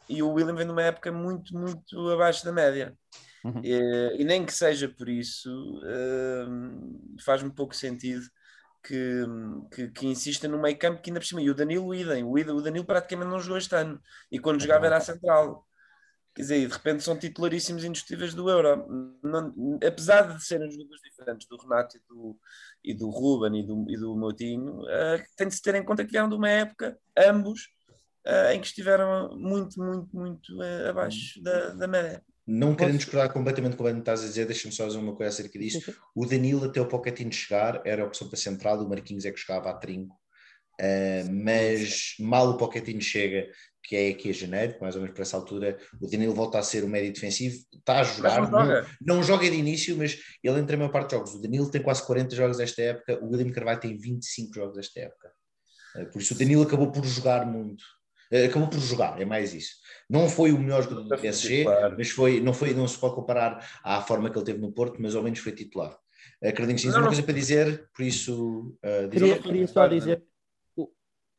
e 0.09 0.23
o 0.23 0.31
William 0.31 0.55
vem 0.55 0.67
de 0.67 0.73
uma 0.73 0.83
época 0.83 1.11
muito, 1.11 1.57
muito 1.57 2.11
abaixo 2.11 2.45
da 2.45 2.53
média. 2.53 2.95
Uhum. 3.45 3.61
E, 3.65 4.21
e, 4.21 4.25
nem 4.25 4.47
que 4.47 4.53
seja 4.53 4.89
por 4.89 5.09
isso, 5.09 5.51
uh, 5.81 7.23
faz-me 7.25 7.51
pouco 7.51 7.75
sentido 7.75 8.25
que, 8.85 9.25
que, 9.73 9.89
que, 9.89 10.07
insista 10.07 10.47
no 10.47 10.61
meio 10.61 10.79
campo 10.79 11.01
que 11.01 11.11
ainda 11.11 11.21
por 11.21 11.27
cima. 11.27 11.43
E 11.43 11.51
o 11.51 11.55
Danilo, 11.55 11.95
idem. 11.95 12.23
O, 12.23 12.33
o 12.33 12.63
Danilo 12.63 12.85
praticamente 12.85 13.31
não 13.31 13.41
jogou 13.41 13.59
este 13.59 13.75
ano. 13.75 14.01
E 14.31 14.39
quando 14.39 14.61
jogava 14.61 14.87
era 14.87 14.99
a 14.99 15.01
central. 15.01 15.67
Quer 16.35 16.43
dizer, 16.43 16.67
de 16.67 16.73
repente 16.73 17.03
são 17.03 17.19
titularíssimos 17.19 17.85
indiscutíveis 17.85 18.33
do 18.33 18.49
Euro. 18.49 18.87
Não, 19.23 19.79
apesar 19.87 20.35
de 20.35 20.45
serem 20.45 20.71
jogadores 20.71 21.03
diferentes 21.03 21.47
do 21.47 21.57
Renato 21.59 21.97
e 21.97 22.01
do, 22.09 22.39
e 22.83 22.95
do 22.95 23.11
Ruben 23.11 23.61
e 23.61 23.67
do, 23.67 23.85
e 23.91 23.97
do 23.99 24.17
Moutinho, 24.17 24.81
uh, 24.81 25.23
tem 25.37 25.49
de 25.49 25.55
se 25.55 25.61
ter 25.61 25.75
em 25.75 25.85
conta 25.85 26.05
que 26.05 26.11
vieram 26.11 26.31
de 26.31 26.35
uma 26.35 26.49
época, 26.49 26.99
ambos, 27.19 27.69
uh, 28.27 28.53
em 28.53 28.61
que 28.61 28.67
estiveram 28.67 29.37
muito, 29.37 29.79
muito, 29.79 30.17
muito 30.17 30.59
uh, 30.59 30.89
abaixo 30.89 31.43
da, 31.43 31.71
da 31.71 31.87
média. 31.87 32.23
Não 32.47 32.75
querendo 32.75 32.97
discordar 32.97 33.33
completamente 33.33 33.77
com 33.77 33.85
o 33.85 33.93
que 33.93 33.99
estás 33.99 34.25
a 34.25 34.27
dizer, 34.27 34.47
deixa-me 34.47 34.75
só 34.75 34.87
dizer 34.87 34.99
uma 34.99 35.15
coisa 35.15 35.29
acerca 35.29 35.59
disso. 35.59 35.95
O 36.15 36.27
Danilo, 36.27 36.65
até 36.65 36.81
o 36.81 36.89
Pochettino 36.89 37.31
chegar, 37.31 37.81
era 37.85 38.03
a 38.03 38.07
opção 38.07 38.29
para 38.29 38.37
central, 38.37 38.83
o 38.83 38.89
Marquinhos 38.89 39.25
é 39.25 39.31
que 39.31 39.41
jogava 39.41 39.71
a 39.71 39.75
trinco. 39.75 40.17
Uh, 40.81 41.31
mas 41.31 42.15
mal 42.19 42.49
o 42.49 42.57
Pochettino 42.57 43.01
chega, 43.01 43.47
que 43.83 43.97
é 43.97 44.09
aqui 44.11 44.31
a 44.31 44.33
janeiro, 44.33 44.77
mais 44.81 44.95
ou 44.95 45.01
menos 45.01 45.15
para 45.15 45.23
essa 45.23 45.37
altura, 45.37 45.77
o 46.01 46.09
Danilo 46.09 46.35
volta 46.35 46.59
a 46.59 46.63
ser 46.63 46.85
o 46.85 46.89
médio 46.89 47.13
defensivo, 47.13 47.57
está 47.75 48.01
a 48.01 48.05
jogar, 48.05 48.41
não 48.41 48.51
joga. 48.51 48.87
Não, 49.01 49.17
não, 49.17 49.23
joga 49.23 49.51
de 49.51 49.57
início, 49.57 49.97
mas 49.97 50.19
ele 50.43 50.61
entra 50.61 50.77
a 50.77 50.79
maior 50.79 50.93
parte 50.93 51.11
de 51.11 51.17
jogos. 51.17 51.35
O 51.35 51.43
Danilo 51.43 51.71
tem 51.71 51.83
quase 51.83 52.07
40 52.07 52.37
jogos 52.37 52.61
esta 52.61 52.81
época, 52.81 53.19
o 53.23 53.31
William 53.31 53.51
Carvalho 53.51 53.81
tem 53.81 53.97
25 53.97 54.55
jogos 54.55 54.79
esta 54.79 55.01
época. 55.01 55.33
Eh, 55.97 56.05
por 56.07 56.23
isso 56.23 56.35
o 56.35 56.39
Danilo 56.39 56.63
acabou 56.63 56.93
por 56.93 57.05
jogar 57.05 57.45
muito. 57.45 57.85
Eh, 58.31 58.47
acabou 58.47 58.69
por 58.69 58.79
jogar, 58.79 59.21
é 59.21 59.25
mais 59.25 59.53
isso. 59.53 59.75
Não 60.09 60.29
foi 60.29 60.53
o 60.53 60.59
melhor 60.59 60.83
jogador 60.83 61.03
do 61.03 61.19
PSG, 61.21 61.65
mas 61.97 62.11
foi, 62.11 62.41
não, 62.41 62.55
foi, 62.55 62.73
não 62.73 62.87
se 62.87 62.99
pode 62.99 63.15
comparar 63.15 63.69
à 63.83 64.01
forma 64.01 64.31
que 64.31 64.39
ele 64.39 64.47
teve 64.47 64.61
no 64.61 64.73
Porto, 64.73 64.97
mas 65.01 65.15
ao 65.15 65.23
menos 65.23 65.41
foi 65.41 65.53
titular. 65.53 65.97
Acredito 66.43 66.77
que 66.77 66.83
sim, 66.83 66.89
uma 66.89 67.07
coisa 67.07 67.23
para 67.23 67.35
dizer, 67.35 67.89
por 67.95 68.05
isso. 68.05 68.77
Uh, 68.85 69.09
queria, 69.11 69.39
queria 69.39 69.67
só 69.67 69.87
dizer. 69.87 70.23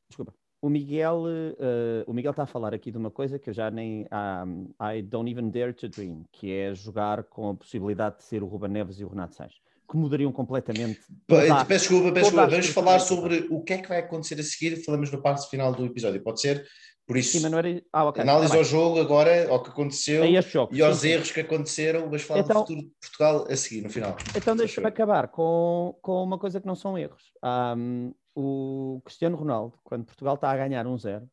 Desculpa. 0.10 0.34
O 0.64 0.70
Miguel, 0.70 1.26
uh, 1.26 2.10
o 2.10 2.14
Miguel 2.14 2.32
está 2.32 2.44
a 2.44 2.46
falar 2.48 2.74
aqui 2.74 2.90
de 2.90 2.98
uma 2.98 3.12
coisa 3.12 3.38
que 3.38 3.50
eu 3.50 3.54
já 3.54 3.70
nem 3.70 4.08
um, 4.46 4.70
I 4.82 5.02
don't 5.02 5.30
even 5.30 5.50
dare 5.50 5.74
to 5.74 5.90
dream, 5.90 6.24
que 6.32 6.54
é 6.54 6.74
jogar 6.74 7.26
com 7.26 7.50
a 7.50 7.54
possibilidade 7.54 8.20
de 8.20 8.24
ser 8.24 8.42
o 8.42 8.46
Ruben 8.46 8.72
Neves 8.72 8.98
e 8.98 9.04
o 9.04 9.10
Renato 9.10 9.36
Sanches, 9.36 9.60
que 9.92 9.98
mudariam 9.98 10.32
completamente. 10.32 11.02
Toda, 11.28 11.66
peço 11.66 11.90
desculpa, 11.90 12.14
peço 12.14 12.32
desculpa. 12.32 12.48
Vamos 12.50 12.68
falar 12.70 13.00
sobre 13.00 13.46
o 13.52 13.62
que 13.62 13.74
é 13.74 13.78
que 13.80 13.90
vai 13.90 14.00
acontecer 14.00 14.40
a 14.40 14.44
seguir. 14.44 14.82
Falamos 14.86 15.12
no 15.12 15.22
parte 15.22 15.50
final 15.50 15.74
do 15.74 15.86
episódio, 15.86 16.24
pode 16.24 16.40
ser? 16.40 16.66
Por 17.06 17.18
isso, 17.18 17.38
sim, 17.38 17.46
era... 17.46 17.84
ah, 17.92 18.06
okay. 18.06 18.24
análise 18.24 18.56
ah, 18.56 18.60
ao 18.60 18.64
jogo 18.64 19.02
agora, 19.02 19.50
ao 19.50 19.62
que 19.62 19.70
aconteceu 19.70 20.24
é 20.24 20.42
jogo, 20.42 20.74
e 20.74 20.82
aos 20.82 21.00
sim, 21.00 21.10
erros 21.10 21.28
sim. 21.28 21.34
que 21.34 21.42
aconteceram, 21.42 22.08
mas 22.10 22.22
falar 22.22 22.40
então, 22.40 22.62
do 22.62 22.68
futuro 22.68 22.82
de 22.84 22.94
Portugal 23.02 23.46
a 23.50 23.56
seguir, 23.58 23.82
no 23.82 23.90
final. 23.90 24.16
Então 24.34 24.56
deixa-me 24.56 24.88
acabar 24.88 25.28
com, 25.28 25.94
com 26.02 26.24
uma 26.24 26.40
coisa 26.40 26.62
que 26.62 26.66
não 26.66 26.76
são 26.76 26.98
erros. 26.98 27.34
Um, 27.44 28.14
o 28.36 29.02
Cristiano 29.06 29.38
Ronaldo, 29.38 29.78
quando 29.84 30.06
Portugal 30.06 30.36
está 30.36 30.52
a 30.52 30.58
ganhar 30.58 30.86
um 30.88 30.98
zero, 30.98 31.30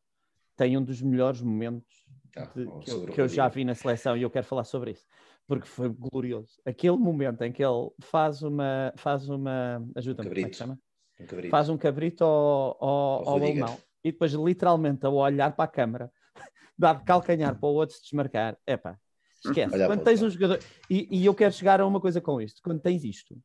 tem 0.55 0.77
um 0.77 0.83
dos 0.83 1.01
melhores 1.01 1.41
momentos 1.41 2.07
ah, 2.35 2.45
de, 2.55 2.65
que, 2.81 2.91
eu, 2.91 3.05
que 3.05 3.21
eu 3.21 3.27
já 3.27 3.47
vi 3.47 3.65
na 3.65 3.73
seleção 3.73 4.15
e 4.15 4.21
eu 4.21 4.29
quero 4.29 4.45
falar 4.45 4.63
sobre 4.63 4.91
isso, 4.91 5.07
porque 5.47 5.67
foi 5.67 5.89
glorioso. 5.89 6.61
Aquele 6.65 6.97
momento 6.97 7.41
em 7.43 7.51
que 7.51 7.63
ele 7.63 7.89
faz 7.99 8.41
uma, 8.41 8.93
faz 8.95 9.27
uma, 9.27 9.83
ajuda-me, 9.95 10.29
um 10.29 10.33
como 10.33 10.45
é 10.45 10.49
que 10.49 10.55
chama? 10.55 10.79
Um 11.19 11.49
faz 11.49 11.69
um 11.69 11.77
cabrito 11.77 12.23
ao, 12.23 12.77
ao, 12.79 13.29
ao 13.29 13.35
alemão 13.35 13.77
e 14.03 14.11
depois 14.11 14.33
literalmente 14.33 15.05
a 15.05 15.09
olhar 15.09 15.55
para 15.55 15.65
a 15.65 15.67
câmara, 15.67 16.11
dá 16.77 16.93
de 16.93 17.03
calcanhar 17.03 17.59
para 17.59 17.69
o 17.69 17.73
outro 17.73 17.95
se 17.95 18.03
desmarcar. 18.03 18.57
Epá, 18.65 18.97
esquece. 19.45 19.73
Olha 19.73 19.87
quando 19.87 20.03
tens 20.03 20.21
um 20.21 20.29
jogador, 20.29 20.59
e, 20.89 21.07
e 21.11 21.25
eu 21.25 21.33
quero 21.33 21.53
chegar 21.53 21.81
a 21.81 21.85
uma 21.85 21.99
coisa 21.99 22.21
com 22.21 22.41
isto, 22.41 22.61
quando 22.63 22.79
tens 22.79 23.03
isto, 23.03 23.35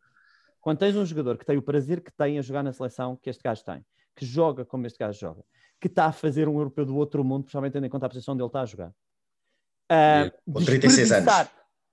quando 0.67 0.79
tens 0.79 0.97
um 0.97 1.07
jogador 1.07 1.39
que 1.39 1.47
tem 1.47 1.57
o 1.57 1.63
prazer 1.63 2.01
que 2.01 2.11
tem 2.11 2.41
a 2.41 2.43
jogar 2.43 2.61
na 2.61 2.73
seleção 2.73 3.15
que 3.15 3.31
este 3.31 3.41
gajo 3.41 3.63
tem, 3.65 3.87
que 4.17 4.27
joga 4.27 4.65
como 4.65 4.85
este 4.85 4.99
gajo 4.99 5.17
joga, 5.17 5.45
que 5.81 5.87
está 5.87 6.07
a 6.07 6.13
fazer 6.13 6.49
um 6.49 6.59
europeu 6.59 6.85
do 6.85 6.97
outro 6.97 7.23
mundo, 7.23 7.45
principalmente 7.45 7.75
tendo 7.75 7.87
em 7.87 7.89
conta 7.89 8.07
a 8.07 8.09
posição 8.09 8.37
dele 8.37 8.49
está 8.49 8.63
a 8.63 8.67
jogar. 8.67 8.89
Uh, 8.89 10.53
com 10.53 10.65
36 10.65 11.13
anos. 11.13 11.33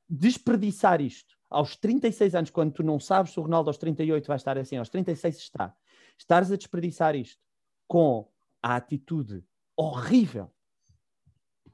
Desperdiçar 0.10 1.02
isto 1.02 1.38
aos 1.52 1.76
36 1.76 2.34
anos, 2.34 2.50
quando 2.50 2.72
tu 2.74 2.82
não 2.82 3.00
sabes 3.00 3.34
se 3.34 3.40
o 3.40 3.44
Ronaldo 3.44 3.70
aos 3.70 3.78
38 3.78 4.26
vai 4.26 4.38
estar 4.38 4.58
assim, 4.58 4.78
aos 4.78 4.90
36 4.90 5.38
está. 5.38 5.72
Estares 6.18 6.52
a 6.52 6.56
desperdiçar 6.56 7.16
isto 7.16 7.40
com 7.88 8.28
a 8.60 8.76
atitude 8.76 9.46
horrível 9.78 10.52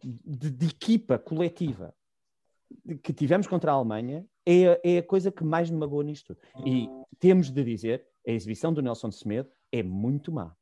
de, 0.03 0.51
de 0.51 0.67
equipa 0.67 1.17
coletiva 1.17 1.95
que 3.01 3.13
tivemos 3.13 3.47
contra 3.47 3.71
a 3.71 3.75
Alemanha 3.75 4.25
é, 4.49 4.81
é 4.83 4.97
a 4.97 5.03
coisa 5.03 5.31
que 5.31 5.43
mais 5.43 5.69
me 5.69 5.77
magoa 5.77 6.03
nisto. 6.03 6.35
E 6.65 6.89
temos 7.19 7.51
de 7.51 7.63
dizer, 7.63 8.05
a 8.27 8.31
exibição 8.31 8.73
do 8.73 8.81
Nelson 8.81 9.11
Semedo 9.11 9.49
é 9.71 9.83
muito 9.83 10.31
má. 10.31 10.55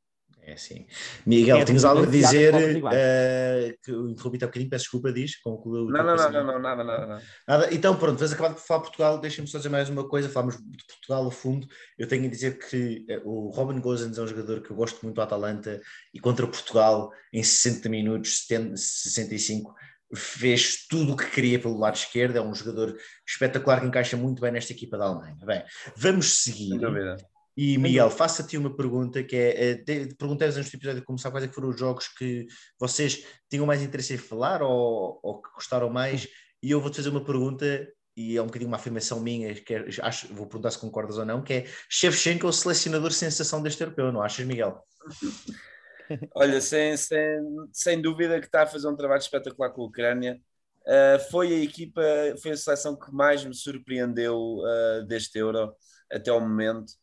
É 0.48 0.56
sim. 0.56 0.86
Miguel, 1.26 1.58
é 1.58 1.66
tens 1.66 1.84
algo 1.84 2.04
a 2.04 2.06
dizer? 2.06 2.56
Uh, 2.56 3.78
que 3.84 3.92
eu 3.92 4.08
interrompi 4.08 4.38
um 4.38 4.48
bocadinho, 4.48 4.70
peço 4.70 4.84
desculpa, 4.84 5.12
diz. 5.12 5.36
Concluiu 5.42 5.90
não, 5.90 6.06
não, 6.06 6.16
não, 6.16 6.32
não, 6.32 6.44
não, 6.46 6.60
nada, 6.62 6.84
nada, 6.86 7.06
nada. 7.06 7.24
nada. 7.46 7.74
Então, 7.74 7.98
pronto, 7.98 8.18
vamos 8.18 8.32
acabar 8.32 8.54
de 8.54 8.62
falar 8.62 8.80
de 8.80 8.86
Portugal. 8.86 9.20
Deixem-me 9.20 9.50
só 9.50 9.58
dizer 9.58 9.68
mais 9.68 9.90
uma 9.90 10.08
coisa. 10.08 10.30
Falamos 10.30 10.56
de 10.56 10.86
Portugal 10.88 11.28
a 11.28 11.32
fundo. 11.32 11.68
Eu 11.98 12.08
tenho 12.08 12.26
a 12.26 12.30
dizer 12.30 12.58
que 12.60 13.06
uh, 13.10 13.30
o 13.30 13.50
Robin 13.50 13.82
Gosens 13.82 14.18
é 14.18 14.22
um 14.22 14.28
jogador 14.28 14.62
que 14.62 14.72
eu 14.72 14.76
gosto 14.78 15.04
muito 15.04 15.16
do 15.16 15.22
Atalanta 15.22 15.82
e 16.14 16.20
contra 16.20 16.48
Portugal, 16.48 17.12
em 17.34 17.44
60 17.44 17.90
minutos, 17.90 18.46
70, 18.48 18.78
65, 18.78 19.76
fez 20.16 20.86
tudo 20.88 21.14
o 21.14 21.18
que 21.18 21.30
queria 21.30 21.60
pelo 21.60 21.78
lado 21.78 21.96
esquerdo, 21.96 22.38
é 22.38 22.42
um 22.42 22.54
jogador 22.54 22.96
espetacular 23.28 23.82
que 23.82 23.88
encaixa 23.88 24.16
muito 24.16 24.42
bem 24.42 24.52
nesta 24.52 24.72
equipa 24.72 24.98
da 24.98 25.06
Alemanha. 25.06 25.38
Bem, 25.46 25.64
vamos 25.96 26.44
seguir. 26.44 26.80
E 27.56 27.76
Miguel, 27.80 28.12
faço-te 28.12 28.56
uma 28.56 28.76
pergunta 28.76 29.24
que 29.24 29.36
é, 29.36 29.72
é 29.72 29.76
perguntei 30.16 30.48
antes 30.48 30.70
do 30.70 30.76
episódio 30.76 31.00
de 31.00 31.06
começar 31.06 31.32
quais 31.32 31.44
é 31.44 31.48
foram 31.48 31.70
os 31.70 31.80
jogos 31.80 32.08
que 32.08 32.46
vocês 32.80 33.26
tinham 33.50 33.66
mais 33.66 33.82
interesse 33.82 34.14
em 34.14 34.18
falar 34.18 34.62
ou, 34.62 35.20
ou 35.24 35.42
que 35.42 35.50
gostaram 35.56 35.90
mais 35.90 36.28
e 36.62 36.70
eu 36.70 36.80
vou-te 36.80 36.98
fazer 36.98 37.10
uma 37.10 37.26
pergunta 37.26 37.88
e 38.16 38.38
é 38.38 38.42
um 38.42 38.46
bocadinho 38.46 38.70
uma 38.70 38.78
afirmação 38.78 39.20
minha, 39.20 39.54
que 39.56 39.74
é, 39.74 39.86
acho, 40.02 40.34
vou 40.34 40.48
perguntar 40.48 40.72
se 40.72 40.80
concordas 40.80 41.18
ou 41.18 41.26
não, 41.26 41.44
que 41.44 41.54
é 41.54 41.66
Shevchenko 41.90 42.48
é 42.48 42.50
o 42.50 42.54
selecionador 42.54 43.12
sensação 43.12 43.62
deste 43.62 43.82
europeu, 43.82 44.12
não 44.12 44.22
achas, 44.22 44.46
Miguel? 44.46 44.80
Olha, 46.36 46.62
sem, 46.62 46.96
sem, 46.98 47.40
sem 47.72 48.02
dúvida 48.02 48.40
que 48.40 48.46
está 48.46 48.64
a 48.64 48.68
fazer 48.68 48.88
um 48.88 48.96
trabalho 48.96 49.20
espetacular 49.20 49.70
com 49.72 49.84
a 49.84 49.86
Ucrânia. 49.86 50.40
Uh, 50.88 51.20
foi 51.30 51.54
a 51.54 51.64
equipa, 51.64 52.02
foi 52.42 52.52
a 52.52 52.58
seleção 52.58 52.96
que 52.96 53.14
mais 53.14 53.44
me 53.44 53.54
surpreendeu 53.54 54.60
uh, 54.60 55.06
deste 55.06 55.38
Euro 55.38 55.74
até 56.10 56.32
o 56.32 56.40
momento. 56.40 56.94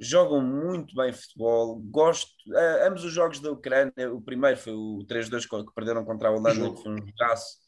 Jogam 0.00 0.40
muito 0.40 0.94
bem 0.94 1.12
futebol, 1.12 1.76
gosto. 1.76 2.30
Uh, 2.48 2.86
ambos 2.88 3.04
os 3.04 3.12
jogos 3.12 3.38
da 3.38 3.52
Ucrânia, 3.52 4.12
o 4.12 4.20
primeiro 4.20 4.56
foi 4.56 4.72
o 4.72 5.04
3-2 5.06 5.46
que 5.46 5.74
perderam 5.74 6.04
contra 6.04 6.28
a 6.28 6.32
Holanda, 6.32 6.74
que 6.74 6.82
foi 6.82 6.92
um 6.92 7.06
jogaço, 7.06 7.58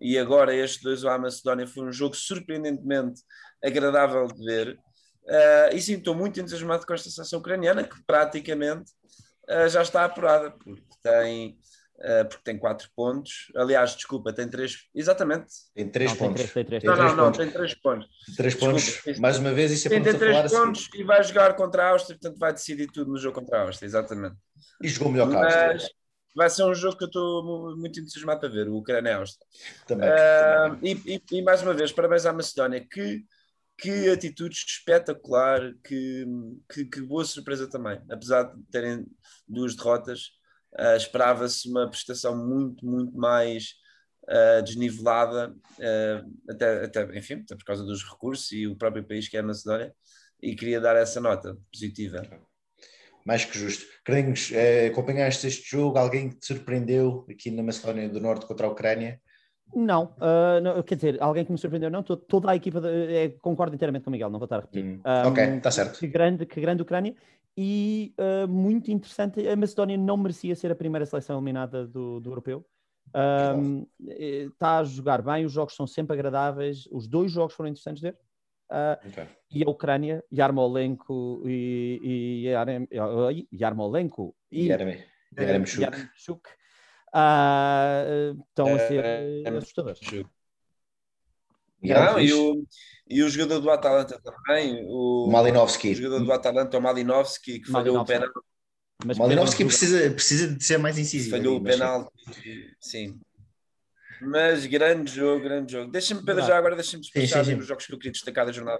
e 0.00 0.18
agora 0.18 0.54
este 0.54 0.82
2 0.82 1.04
à 1.04 1.16
Macedónia 1.16 1.66
foi 1.66 1.84
um 1.84 1.92
jogo 1.92 2.16
surpreendentemente 2.16 3.22
agradável 3.62 4.26
de 4.26 4.44
ver. 4.44 4.78
e 5.72 5.80
sim, 5.80 5.94
estou 5.94 6.14
muito 6.14 6.40
entusiasmado 6.40 6.84
com 6.84 6.94
esta 6.94 7.08
seleção 7.08 7.38
ucraniana, 7.38 7.84
que 7.84 8.02
praticamente 8.04 8.90
uh, 8.90 9.29
já 9.68 9.82
está 9.82 10.04
apurada, 10.04 10.50
porque 10.50 10.82
tem, 11.02 11.58
uh, 11.98 12.28
porque 12.28 12.42
tem 12.44 12.58
quatro 12.58 12.88
pontos. 12.94 13.50
Aliás, 13.56 13.94
desculpa, 13.94 14.32
tem 14.32 14.48
três. 14.48 14.88
Exatamente. 14.94 15.46
Tem 15.74 15.88
três 15.88 16.10
não, 16.10 16.16
pontos. 16.16 16.42
Tem 16.42 16.64
três, 16.64 16.68
tem 16.68 16.80
três. 16.80 16.98
Não, 16.98 17.08
não, 17.08 17.16
não, 17.16 17.32
tem 17.32 17.50
três 17.50 17.74
pontos. 17.74 18.08
Três 18.36 18.54
pontos. 18.54 19.02
Mais 19.18 19.38
uma 19.38 19.52
vez, 19.52 19.70
isso 19.72 19.88
é 19.88 19.90
tem, 19.90 20.02
tem 20.02 20.18
três 20.18 20.52
pontos 20.52 20.88
e 20.94 21.04
vai 21.04 21.22
jogar 21.22 21.54
contra 21.54 21.84
a 21.84 21.88
Áustria, 21.90 22.18
portanto 22.18 22.38
vai 22.38 22.52
decidir 22.52 22.86
tudo 22.92 23.10
no 23.10 23.18
jogo 23.18 23.40
contra 23.40 23.58
a 23.58 23.62
Áustria, 23.62 23.86
exatamente. 23.86 24.36
E 24.82 24.88
jogou 24.88 25.12
melhor 25.12 25.28
que 25.28 25.36
a 25.36 25.72
Áustria. 25.72 26.00
Vai 26.36 26.48
ser 26.48 26.62
um 26.62 26.74
jogo 26.74 26.96
que 26.96 27.04
eu 27.04 27.08
estou 27.08 27.76
muito 27.76 27.98
entusiasmado 27.98 28.38
para 28.38 28.48
ver, 28.48 28.68
o 28.68 28.76
Ucrânia-Áustria. 28.76 29.44
Também, 29.86 30.08
uh, 30.08 30.70
também. 30.70 31.02
E, 31.04 31.14
e, 31.16 31.38
e, 31.38 31.42
mais 31.42 31.60
uma 31.60 31.74
vez, 31.74 31.90
parabéns 31.90 32.24
à 32.24 32.32
Macedónia, 32.32 32.86
que 32.88 33.24
que 33.80 34.10
atitude 34.10 34.54
espetacular, 34.54 35.74
que, 35.82 36.26
que, 36.70 36.84
que, 36.84 37.00
boa 37.00 37.24
surpresa 37.24 37.68
também. 37.68 37.98
Apesar 38.10 38.42
de 38.44 38.62
terem 38.70 39.06
duas 39.48 39.74
derrotas, 39.74 40.32
uh, 40.78 40.96
esperava-se 40.96 41.68
uma 41.68 41.88
prestação 41.88 42.36
muito, 42.36 42.84
muito 42.84 43.16
mais 43.16 43.74
uh, 44.28 44.62
desnivelada, 44.62 45.50
uh, 45.50 46.50
até, 46.50 46.84
até, 46.84 47.18
enfim, 47.18 47.34
até 47.34 47.56
por 47.56 47.64
causa 47.64 47.82
dos 47.82 48.04
recursos 48.04 48.52
e 48.52 48.66
o 48.66 48.76
próprio 48.76 49.04
país 49.04 49.28
que 49.28 49.36
é 49.36 49.40
a 49.40 49.42
Macedónia, 49.42 49.94
e 50.42 50.54
queria 50.54 50.80
dar 50.80 50.96
essa 50.96 51.20
nota 51.20 51.56
positiva. 51.72 52.22
Mais 53.24 53.44
que 53.44 53.58
justo. 53.58 53.84
Queremos 54.04 54.50
acompanhaste 54.90 55.46
este 55.46 55.70
jogo? 55.70 55.98
Alguém 55.98 56.30
que 56.30 56.36
te 56.36 56.46
surpreendeu 56.46 57.26
aqui 57.30 57.50
na 57.50 57.62
Macedónia 57.62 58.08
do 58.08 58.18
Norte 58.18 58.46
contra 58.46 58.66
a 58.66 58.70
Ucrânia? 58.70 59.20
Não, 59.74 60.04
uh, 60.16 60.60
não, 60.62 60.82
quer 60.82 60.96
dizer, 60.96 61.22
alguém 61.22 61.44
que 61.44 61.52
me 61.52 61.58
surpreendeu, 61.58 61.90
não, 61.90 62.02
toda, 62.02 62.22
toda 62.22 62.50
a 62.50 62.56
equipa, 62.56 62.80
de, 62.80 62.88
é, 63.14 63.28
concordo 63.28 63.74
inteiramente 63.74 64.02
com 64.02 64.10
o 64.10 64.12
Miguel, 64.12 64.28
não 64.28 64.38
vou 64.38 64.46
estar 64.46 64.56
a 64.56 64.60
repetir. 64.60 64.84
Hum, 64.84 65.00
um, 65.04 65.28
ok, 65.28 65.44
está 65.44 65.70
certo. 65.70 65.98
Que 66.00 66.08
grande, 66.08 66.44
que 66.44 66.60
grande 66.60 66.82
Ucrânia 66.82 67.14
e 67.56 68.14
uh, 68.18 68.48
muito 68.48 68.90
interessante, 68.90 69.46
a 69.46 69.56
Macedónia 69.56 69.96
não 69.96 70.16
merecia 70.16 70.54
ser 70.56 70.70
a 70.72 70.74
primeira 70.74 71.04
seleção 71.06 71.36
eliminada 71.36 71.86
do, 71.86 72.20
do 72.20 72.30
europeu. 72.30 72.64
Um, 73.14 73.86
está 73.98 74.78
a 74.78 74.84
jogar 74.84 75.20
bem, 75.20 75.44
os 75.44 75.52
jogos 75.52 75.74
são 75.74 75.86
sempre 75.86 76.14
agradáveis, 76.14 76.88
os 76.92 77.08
dois 77.08 77.30
jogos 77.30 77.54
foram 77.54 77.68
interessantes 77.68 78.00
de 78.00 78.08
ver. 78.08 78.18
Uh, 78.70 79.08
okay. 79.08 79.26
E 79.50 79.64
a 79.64 79.68
Ucrânia, 79.68 80.24
Yarmolenko 80.32 81.42
e, 81.44 82.00
e 82.02 82.46
Yarem, 82.46 82.88
Yarmolenko 83.52 84.34
e 84.50 84.68
Yaremchuk 84.68 86.48
uh, 87.14 88.38
estão 88.48 88.74
a 88.74 88.78
ser 88.78 89.04
uh, 89.04 89.56
assustadores. 89.58 90.00
Não, 91.82 92.20
e, 92.20 92.32
o, 92.32 92.64
e 93.08 93.22
o 93.22 93.28
jogador 93.28 93.60
do 93.60 93.70
Atalanta 93.70 94.20
também, 94.20 94.84
o, 94.86 95.28
Malinovski. 95.30 95.92
O 95.92 95.94
jogador 95.94 96.24
do 96.24 96.32
Atalanta, 96.32 96.78
o 96.78 96.82
Malinovski, 96.82 97.60
que 97.60 97.70
falhou 97.70 97.98
o 97.98 98.04
penal. 98.04 98.28
Mas 99.04 99.16
Malinovski 99.16 99.64
precisa, 99.64 100.10
precisa 100.10 100.54
de 100.54 100.62
ser 100.62 100.78
mais 100.78 100.98
incisivo. 100.98 101.36
Falhou 101.36 101.56
ali, 101.56 101.62
o 101.62 101.64
penal, 101.64 102.12
sim. 102.78 103.18
Mas 104.20 104.66
grande 104.66 105.10
jogo, 105.10 105.42
grande 105.42 105.72
jogo. 105.72 105.90
Deixa-me, 105.90 106.22
Pedro, 106.22 106.44
já 106.44 106.58
agora 106.58 106.74
deixa-me 106.74 107.02
despachar 107.02 107.42
os 107.58 107.66
jogos 107.66 107.86
que 107.86 107.94
eu 107.94 107.98
queria 107.98 108.12
destacar 108.12 108.44
da 108.44 108.52
jornada. 108.52 108.78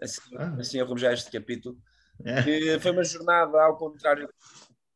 Assim, 0.00 0.20
ah. 0.36 0.56
assim 0.60 0.80
arrumo 0.80 0.98
já 0.98 1.12
este 1.12 1.30
capítulo. 1.30 1.76
É. 2.24 2.42
Que 2.42 2.78
foi 2.78 2.92
uma 2.92 3.02
jornada 3.02 3.60
ao 3.60 3.76
contrário, 3.76 4.28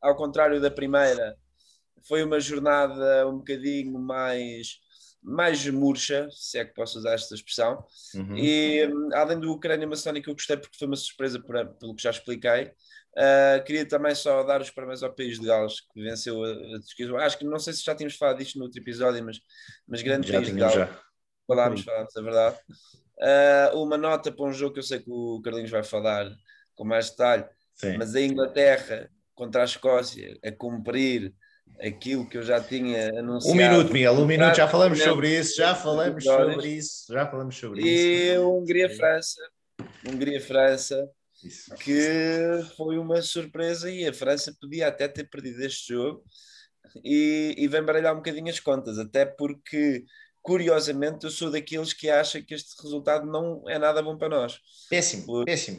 ao 0.01 0.17
contrário 0.17 0.61
da 0.61 0.71
primeira, 0.71 1.37
foi 2.07 2.23
uma 2.23 2.41
jornada 2.41 3.29
um 3.29 3.39
bocadinho 3.39 3.99
mais 3.99 4.81
mais 5.23 5.65
murcha, 5.69 6.29
se 6.33 6.59
é 6.59 6.65
que 6.65 6.75
posso 6.75 6.99
usar 6.99 7.15
esta 7.15 7.35
expressão, 7.35 7.87
uhum. 8.15 8.37
e 8.37 8.85
hum, 8.89 9.09
além 9.15 9.39
do 9.39 9.53
Ucrânia 9.53 9.87
Maçónica 9.87 10.29
eu 10.29 10.35
gostei 10.35 10.57
porque 10.57 10.77
foi 10.77 10.89
uma 10.89 10.97
surpresa 10.97 11.41
por, 11.41 11.65
pelo 11.75 11.95
que 11.95 12.03
já 12.03 12.11
expliquei, 12.11 12.65
uh, 12.65 13.65
queria 13.65 13.87
também 13.87 14.17
só 14.17 14.43
dar 14.43 14.61
os 14.61 14.71
parabéns 14.71 15.01
ao 15.01 15.15
País 15.15 15.39
de 15.39 15.47
Gales, 15.47 15.81
que 15.81 16.03
venceu 16.03 16.43
a, 16.43 17.19
a 17.21 17.25
acho 17.25 17.39
que 17.39 17.45
não 17.45 17.61
sei 17.61 17.73
se 17.73 17.85
já 17.85 17.95
tínhamos 17.95 18.17
falado 18.17 18.39
disto 18.39 18.59
no 18.59 18.65
outro 18.65 18.81
episódio, 18.81 19.25
mas, 19.25 19.41
mas 19.87 20.03
grande 20.03 20.27
já 20.27 20.35
País 20.35 20.49
de 20.49 20.59
Gales, 20.59 20.75
já. 20.75 21.01
falámos, 21.47 21.83
falámos, 21.83 22.17
é 22.17 22.23
verdade. 22.23 22.59
Uh, 23.23 23.81
uma 23.81 23.97
nota 23.97 24.33
para 24.33 24.45
um 24.45 24.53
jogo 24.53 24.75
que 24.75 24.81
eu 24.81 24.85
sei 24.85 24.99
que 24.99 25.11
o 25.11 25.41
Carlinhos 25.41 25.71
vai 25.71 25.85
falar 25.85 26.29
com 26.75 26.85
mais 26.85 27.11
detalhe, 27.11 27.45
Sim. 27.75 27.97
mas 27.97 28.17
a 28.17 28.21
Inglaterra 28.21 29.09
contra 29.37 29.63
a 29.63 29.65
Escócia 29.65 30.37
a 30.45 30.51
cumprir 30.51 31.33
aquilo 31.81 32.29
que 32.29 32.39
eu 32.39 32.43
já 32.43 32.61
tinha 32.61 33.09
anunciado. 33.19 33.55
Um 33.55 33.57
minuto, 33.57 33.93
Miguel, 33.93 34.15
um 34.15 34.27
minuto, 34.27 34.57
já 34.57 34.69
falamos 34.69 35.03
sobre 35.03 35.39
isso, 35.39 35.57
já 35.57 35.75
falamos 35.75 36.25
sobre 36.25 36.69
isso, 36.69 37.13
já 37.13 37.27
falamos 37.27 37.57
sobre 37.57 37.81
isso. 37.81 37.89
E 37.91 38.39
Hungria-França, 38.39 39.41
Hungria-França, 40.07 41.09
que 41.81 42.63
foi 42.77 42.99
uma 42.99 43.21
surpresa 43.21 43.91
e 43.91 44.07
a 44.07 44.13
França 44.13 44.57
podia 44.61 44.89
até 44.89 45.09
ter 45.09 45.29
perdido 45.29 45.61
este 45.63 45.93
jogo 45.93 46.23
e, 47.05 47.55
e 47.59 47.67
vem 47.69 47.83
baralhar 47.83 48.13
um 48.13 48.19
bocadinho 48.19 48.49
as 48.49 48.61
contas, 48.61 48.99
até 48.99 49.27
porque 49.27 50.05
curiosamente, 50.43 51.25
eu 51.25 51.31
sou 51.31 51.51
daqueles 51.51 51.93
que 51.93 52.11
acha 52.11 52.43
que 52.43 52.53
este 52.53 52.75
resultado 52.83 53.25
não 53.25 53.63
é 53.69 53.79
nada 53.79 54.03
bom 54.03 54.19
para 54.19 54.29
nós. 54.29 54.59
Péssimo, 54.91 55.45
péssimo. 55.45 55.79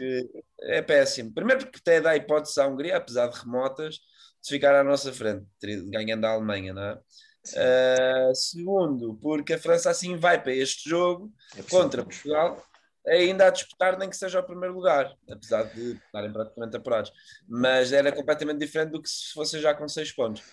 É 0.62 0.82
péssimo. 0.82 1.34
Primeiro 1.34 1.66
porque 1.66 1.80
até 1.80 2.00
dá 2.00 2.16
hipótese 2.16 2.60
à 2.60 2.68
Hungria, 2.68 2.96
apesar 2.96 3.28
de 3.28 3.38
remotas, 3.38 4.00
de 4.44 4.50
ficar 4.50 4.76
à 4.76 4.84
nossa 4.84 5.14
frente, 5.14 5.46
ganhando 5.90 6.26
a 6.26 6.32
Alemanha, 6.32 6.74
não 6.74 6.84
é? 6.84 7.00
Uh, 7.46 8.36
segundo, 8.36 9.16
porque 9.22 9.54
a 9.54 9.60
França 9.60 9.90
assim 9.90 10.16
vai 10.16 10.42
para 10.42 10.54
este 10.54 10.90
jogo 10.90 11.30
é 11.58 11.62
contra 11.64 12.04
Portugal, 12.04 12.66
ainda 13.06 13.48
a 13.48 13.50
disputar 13.50 13.98
nem 13.98 14.10
que 14.10 14.16
seja 14.16 14.40
o 14.40 14.44
primeiro 14.44 14.74
lugar, 14.74 15.14
apesar 15.30 15.64
de 15.64 15.94
estarem 15.94 16.32
praticamente 16.32 16.78
apurados. 16.78 17.12
Mas 17.48 17.92
era 17.92 18.12
completamente 18.12 18.60
diferente 18.60 18.92
do 18.92 19.02
que 19.02 19.10
se 19.10 19.34
fosse 19.34 19.60
já 19.60 19.74
com 19.74 19.88
seis 19.88 20.12
pontos. 20.12 20.44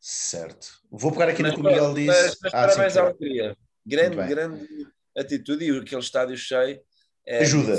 Certo. 0.00 0.80
Vou 0.90 1.12
pegar 1.12 1.28
aqui 1.28 1.42
mas, 1.42 1.52
no 1.52 1.58
que 1.58 1.66
o 1.66 1.70
Miguel 1.70 1.94
disse. 1.94 2.06
Mas, 2.06 2.38
mas 2.42 2.54
ah, 2.54 2.66
parabéns 2.66 2.96
à 2.96 3.10
Hungria. 3.10 3.56
Grande, 3.84 4.16
grande 4.16 4.66
atitude 5.16 5.64
e 5.64 5.78
aquele 5.78 6.00
estádio 6.00 6.36
cheio. 6.36 6.80
É, 7.26 7.40
ajuda. 7.40 7.76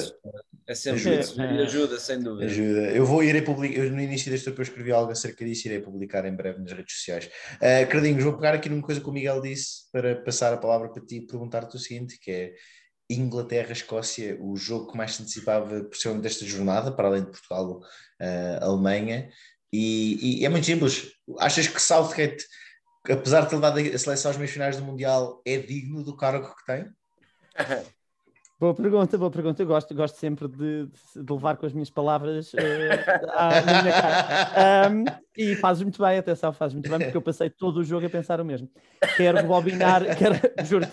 É 0.70 0.76
sempre 0.76 1.00
ajuda. 1.00 1.20
Isso, 1.20 1.42
ajuda, 1.42 2.00
sem 2.00 2.22
dúvida. 2.22 2.46
Ajuda. 2.46 2.82
Eu 2.92 3.04
vou 3.04 3.24
ir 3.24 3.36
a 3.36 3.42
publicar, 3.42 3.86
no 3.86 4.00
início 4.00 4.30
deste 4.30 4.52
eu 4.52 4.62
escrevi 4.62 4.92
algo 4.92 5.12
acerca 5.12 5.44
disso, 5.44 5.68
irei 5.68 5.80
publicar 5.80 6.26
em 6.26 6.36
breve 6.36 6.60
nas 6.60 6.72
redes 6.72 6.96
sociais. 6.96 7.26
Uh, 7.56 7.90
Cardinhos, 7.90 8.24
vou 8.24 8.34
pegar 8.34 8.54
aqui 8.54 8.70
numa 8.70 8.84
coisa 8.84 9.02
que 9.02 9.10
o 9.10 9.12
Miguel 9.12 9.42
disse 9.42 9.92
para 9.92 10.22
passar 10.22 10.54
a 10.54 10.58
palavra 10.58 10.90
para 10.90 11.04
ti 11.04 11.16
e 11.16 11.26
perguntar-te 11.26 11.76
o 11.76 11.80
seguinte, 11.80 12.20
que 12.20 12.30
é 12.30 12.54
Inglaterra-Escócia, 13.10 14.38
o 14.40 14.56
jogo 14.56 14.92
que 14.92 14.98
mais 14.98 15.16
se 15.16 15.24
antecipava, 15.24 15.86
precisamente 15.86 16.22
desta 16.22 16.46
jornada, 16.46 16.92
para 16.92 17.08
além 17.08 17.24
de 17.24 17.32
Portugal, 17.32 17.80
uh, 17.80 18.64
Alemanha, 18.64 19.28
e, 19.74 20.42
e, 20.42 20.46
é 20.46 20.50
muito 20.50 20.68
simples. 20.68 21.14
Achas 21.40 21.68
que 21.68 21.82
Southgate, 21.82 22.46
apesar 23.10 23.42
de 23.42 23.50
ter 23.50 23.60
dado 23.60 23.80
a 23.80 23.98
seleção 23.98 24.30
aos 24.30 24.38
meios 24.38 24.52
finais 24.52 24.78
do 24.78 24.84
Mundial, 24.84 25.42
é 25.44 25.58
digno 25.58 26.04
do 26.04 26.16
cargo 26.16 26.56
que 26.56 26.66
tem? 26.68 26.86
Boa 28.60 28.74
pergunta, 28.74 29.18
boa 29.18 29.32
pergunta. 29.32 29.62
Eu 29.62 29.68
gosto, 29.68 29.96
gosto 29.96 30.16
sempre 30.16 30.48
de, 30.48 30.86
de 30.88 31.34
levar 31.34 31.56
com 31.56 31.66
as 31.66 31.74
minhas 31.74 31.90
palavras 31.90 32.54
uh, 32.54 32.58
à, 33.34 33.50
minha 33.62 33.92
cara. 33.94 34.92
Um, 34.92 35.06
e 35.38 35.56
faz 35.56 35.82
muito 35.82 36.02
bem, 36.02 36.18
atenção, 36.18 36.52
faz 36.52 36.74
muito 36.74 36.90
bem, 36.90 37.00
porque 37.00 37.16
eu 37.16 37.22
passei 37.22 37.50
todo 37.50 37.78
o 37.78 37.84
jogo 37.84 38.06
a 38.06 38.10
pensar 38.10 38.42
o 38.42 38.46
mesmo. 38.46 38.70
Quero 39.16 39.38
rebobinar, 39.38 40.04
quero, 40.18 40.36
juro 40.66 40.86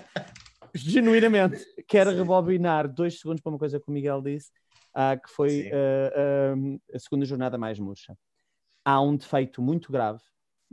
genuinamente, 0.75 1.65
quero 1.89 2.11
rebobinar 2.11 2.87
dois 2.87 3.19
segundos 3.19 3.41
para 3.41 3.51
uma 3.51 3.59
coisa 3.59 3.81
que 3.81 3.89
o 3.89 3.93
Miguel 3.93 4.23
disse, 4.23 4.53
uh, 4.95 5.21
que 5.21 5.29
foi 5.29 5.71
uh, 5.73 6.57
uh, 6.57 6.81
a 6.95 6.99
segunda 7.01 7.25
jornada 7.25 7.59
mais 7.59 7.81
murcha 7.81 8.17
há 8.87 9.01
um 9.01 9.17
defeito 9.17 9.61
muito 9.61 9.91
grave 9.91 10.23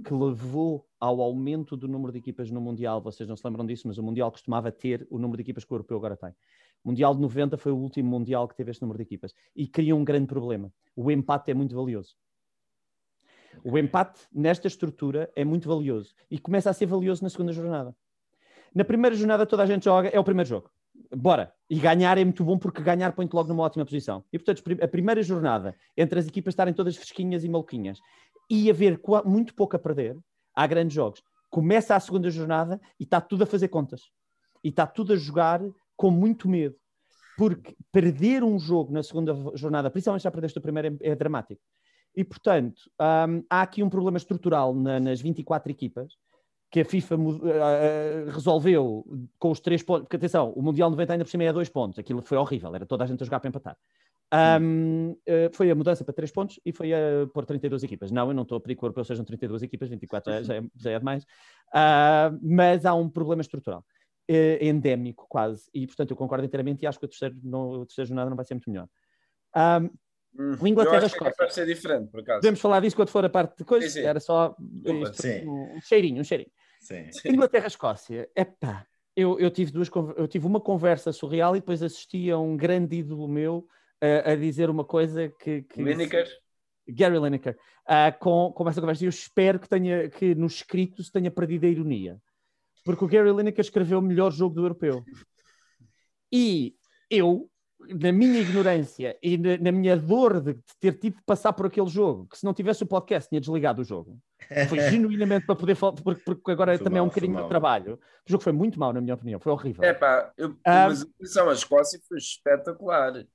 que 0.06 0.14
levou 0.14 0.88
ao 1.00 1.20
aumento 1.20 1.76
do 1.76 1.88
número 1.88 2.12
de 2.12 2.20
equipas 2.20 2.52
no 2.52 2.62
Mundial. 2.62 3.02
Vocês 3.02 3.28
não 3.28 3.36
se 3.36 3.46
lembram 3.46 3.66
disso, 3.66 3.88
mas 3.88 3.98
o 3.98 4.04
Mundial 4.04 4.32
costumava 4.32 4.72
ter 4.72 5.08
o 5.10 5.18
número 5.18 5.38
de 5.38 5.42
equipas 5.42 5.66
que 5.66 5.74
o 5.74 5.76
Europeu 5.76 5.98
agora 5.98 6.16
tem. 6.16 6.32
O 6.84 6.90
Mundial 6.90 7.16
de 7.16 7.22
90 7.22 7.58
foi 7.58 7.72
o 7.72 7.78
último 7.78 8.10
Mundial 8.10 8.48
que 8.48 8.56
teve 8.56 8.72
este 8.72 8.82
número 8.82 8.98
de 8.98 9.04
equipas 9.04 9.34
e 9.56 9.68
cria 9.68 9.96
um 9.96 10.04
grande 10.04 10.28
problema. 10.28 10.72
O 10.96 11.10
empate 11.10 11.52
é 11.52 11.54
muito 11.54 11.76
valioso. 11.76 12.16
O 13.64 13.78
empate 13.78 14.22
nesta 14.32 14.68
estrutura 14.68 15.32
é 15.36 15.46
muito 15.46 15.68
valioso 15.68 16.14
e 16.30 16.40
começa 16.40 16.70
a 16.70 16.74
ser 16.74 16.86
valioso 16.88 17.24
na 17.24 17.30
segunda 17.30 17.54
jornada. 17.54 17.96
Na 18.74 18.84
primeira 18.84 19.16
jornada 19.16 19.46
toda 19.46 19.64
a 19.64 19.66
gente 19.66 19.86
joga, 19.86 20.10
é 20.10 20.20
o 20.20 20.24
primeiro 20.24 20.50
jogo 20.50 20.70
bora. 21.16 21.54
E 21.70 21.80
ganhar 21.80 22.18
é 22.18 22.24
muito 22.24 22.44
bom 22.44 22.58
porque 22.58 22.82
ganhar 22.82 23.12
põe-te 23.14 23.34
logo 23.34 23.50
numa 23.50 23.64
ótima 23.64 23.86
posição. 23.86 24.24
E 24.32 24.38
portanto, 24.38 24.64
a 24.82 24.88
primeira 24.88 25.22
jornada, 25.22 25.76
entre 25.98 26.20
as 26.20 26.28
equipas 26.28 26.54
estarem 26.54 26.74
todas 26.74 26.96
fresquinhas 26.96 27.44
e 27.44 27.50
maluquinhas 27.50 28.00
e 28.50 28.70
haver 28.70 29.00
muito 29.26 29.54
pouco 29.56 29.76
a 29.76 29.80
perder, 29.80 30.18
há 30.56 30.68
grandes 30.68 30.94
jogos. 30.94 31.24
Começa 31.50 31.96
a 31.96 32.00
segunda 32.00 32.30
jornada 32.30 32.80
e 33.00 33.04
está 33.04 33.22
tudo 33.22 33.44
a 33.44 33.48
fazer 33.48 33.68
contas. 33.68 34.12
E 34.64 34.70
está 34.70 34.88
tudo 34.88 35.14
a 35.14 35.16
jogar 35.16 35.62
com 35.96 36.12
muito 36.12 36.50
medo. 36.50 36.76
Porque 37.38 37.76
perder 37.92 38.44
um 38.44 38.60
jogo 38.60 38.94
na 38.94 39.02
segunda 39.02 39.34
jornada, 39.56 39.90
principalmente 39.90 40.24
já 40.24 40.32
perdeste 40.32 40.58
o 40.60 40.62
primeiro, 40.62 40.98
é, 41.02 41.10
é 41.10 41.16
dramático. 41.16 41.62
E, 42.16 42.24
portanto, 42.24 42.82
um, 43.02 43.44
há 43.50 43.62
aqui 43.64 43.82
um 43.82 43.90
problema 43.90 44.18
estrutural 44.18 44.76
na, 44.76 45.00
nas 45.00 45.20
24 45.20 45.72
equipas 45.72 46.14
que 46.74 46.80
a 46.82 46.86
FIFA 46.86 47.16
uh, 47.16 48.32
resolveu 48.32 49.06
com 49.38 49.52
os 49.52 49.60
três 49.60 49.84
pontos, 49.84 50.06
porque 50.06 50.16
atenção, 50.16 50.52
o 50.56 50.62
Mundial 50.64 50.90
90 50.90 51.14
ainda 51.14 51.24
por 51.24 51.30
cima 51.30 51.44
é 51.44 51.54
dois 51.54 51.70
pontos, 51.70 52.00
aquilo 52.00 52.20
foi 52.24 52.36
horrível, 52.36 52.74
era 52.74 52.84
toda 52.84 53.04
a 53.04 53.08
gente 53.08 53.22
a 53.22 53.26
jogar 53.26 53.40
para 53.40 53.50
empatar. 53.50 53.78
Um, 54.60 55.12
uh, 55.12 55.54
foi 55.54 55.70
a 55.70 55.76
mudança 55.76 56.04
para 56.04 56.16
três 56.16 56.32
pontos 56.32 56.60
e 56.66 56.72
foi 56.72 56.92
a 56.92 57.28
pôr 57.32 57.46
32 57.46 57.84
equipas. 57.84 58.10
Não, 58.10 58.28
eu 58.28 58.34
não 58.34 58.42
estou 58.42 58.58
a 58.58 58.60
pedir 58.60 58.76
que 58.76 58.84
o 58.84 58.88
europeu 58.88 59.04
sejam 59.04 59.24
32 59.24 59.62
equipas, 59.62 59.88
24 59.88 60.44
já, 60.44 60.56
é, 60.56 60.64
já 60.76 60.92
é 60.92 60.98
demais, 60.98 61.24
uh, 61.24 62.40
mas 62.42 62.86
há 62.88 62.96
um 62.96 63.08
problema 63.08 63.44
estrutural, 63.44 63.86
endémico 64.28 65.28
quase, 65.28 65.70
e 65.74 65.86
portanto 65.86 66.12
eu 66.12 66.18
concordo 66.18 66.46
inteiramente 66.46 66.84
e 66.84 66.88
acho 66.88 66.98
que 66.98 67.06
o 67.06 67.10
terceiro, 67.10 67.36
no, 67.44 67.82
a 67.82 67.86
terceira 67.86 68.08
jornada 68.08 68.30
não 68.30 68.38
vai 68.38 68.46
ser 68.46 68.54
muito 68.54 68.70
melhor. 68.70 68.88
Um, 69.56 69.90
Hum, 70.38 70.58
o 70.60 70.68
Inglaterra 70.68 71.06
Escócia. 71.06 71.46
É 71.46 71.50
ser 71.50 71.66
diferente, 71.66 72.10
por 72.10 72.22
acaso. 72.22 72.40
Podemos 72.40 72.60
falar 72.60 72.80
disso 72.80 72.96
quando 72.96 73.10
for 73.10 73.24
a 73.24 73.30
parte 73.30 73.58
de 73.58 73.64
coisas. 73.64 73.96
Era 73.96 74.20
só 74.20 74.56
isto, 74.60 75.28
um 75.48 75.82
cheirinho, 75.82 76.22
um 76.22 76.24
cheirinho. 76.24 76.52
Sim. 76.80 77.08
Inglaterra 77.26 77.68
Escócia. 77.68 78.30
Epá, 78.36 78.86
eu, 79.16 79.40
eu, 79.40 79.52
tive 79.52 79.72
duas, 79.72 79.90
eu 80.18 80.28
tive 80.28 80.48
uma 80.48 80.60
conversa 80.60 81.12
surreal 81.12 81.56
e 81.56 81.60
depois 81.60 81.84
assisti 81.84 82.32
a 82.32 82.38
um 82.38 82.58
grande 82.58 82.98
ídolo 82.98 83.28
meu 83.28 83.68
uh, 84.04 84.32
a 84.32 84.36
dizer 84.36 84.70
uma 84.70 84.84
coisa 84.84 85.30
que. 85.40 85.62
que 85.64 85.84
Lineker? 85.84 86.28
Gary 86.88 87.18
Lineker. 87.18 87.58
Uh, 87.88 88.18
com, 88.20 88.52
com 88.54 88.68
essa 88.68 88.82
conversa. 88.82 89.04
E 89.04 89.06
eu 89.06 89.12
espero 89.12 89.60
que, 89.60 89.70
tenha, 89.70 90.10
que 90.10 90.34
no 90.34 90.48
escrito 90.48 91.04
se 91.04 91.12
tenha 91.12 91.30
perdido 91.30 91.66
a 91.66 91.70
ironia. 91.70 92.20
Porque 92.84 93.04
o 93.04 93.08
Gary 93.08 93.32
Lineker 93.32 93.64
escreveu 93.64 94.00
o 94.00 94.02
melhor 94.02 94.32
jogo 94.32 94.56
do 94.56 94.64
europeu. 94.64 95.04
E 96.32 96.76
eu 97.10 97.50
na 97.90 98.12
minha 98.12 98.40
ignorância 98.40 99.18
e 99.22 99.38
na, 99.38 99.58
na 99.58 99.72
minha 99.72 99.98
dor 99.98 100.40
de, 100.40 100.54
de, 100.54 100.64
ter 100.80 100.94
tido 100.94 101.18
de 101.18 101.24
passar 101.24 101.54
por 101.54 101.66
aquele 101.66 101.88
jogo, 101.88 102.28
que 102.28 102.38
se 102.38 102.46
não 102.46 102.54
tivesse 102.54 102.84
o 102.84 102.88
podcast 102.88 103.30
tinha 103.30 103.42
desligado 103.42 103.82
o 103.82 103.86
jogo. 103.86 104.18
Foi 104.70 104.80
genuinamente 104.90 105.46
para 105.46 105.56
poder 105.56 105.76
falar, 105.76 105.94
porque, 105.94 106.22
porque 106.24 106.52
agora 106.52 106.78
foi 106.78 106.84
também 106.84 107.00
mal, 107.00 107.06
é 107.06 107.08
um 107.08 107.10
bocadinho 107.10 107.42
de 107.42 107.48
trabalho. 107.48 108.00
O 108.28 108.32
jogo 108.32 108.44
foi 108.44 108.54
muito 108.54 108.80
mau, 108.80 108.94
na 108.94 109.02
minha 109.02 109.16
opinião, 109.16 109.40
foi 109.40 109.52
horrível. 109.52 109.84
É 109.84 109.94
pá, 109.94 110.32
eu, 110.38 110.50
um, 110.50 110.58
mas 110.66 111.04
a 111.38 111.50
a 111.50 111.54
Escócia 111.54 112.00
foi 112.08 112.18
espetacular. 112.18 113.26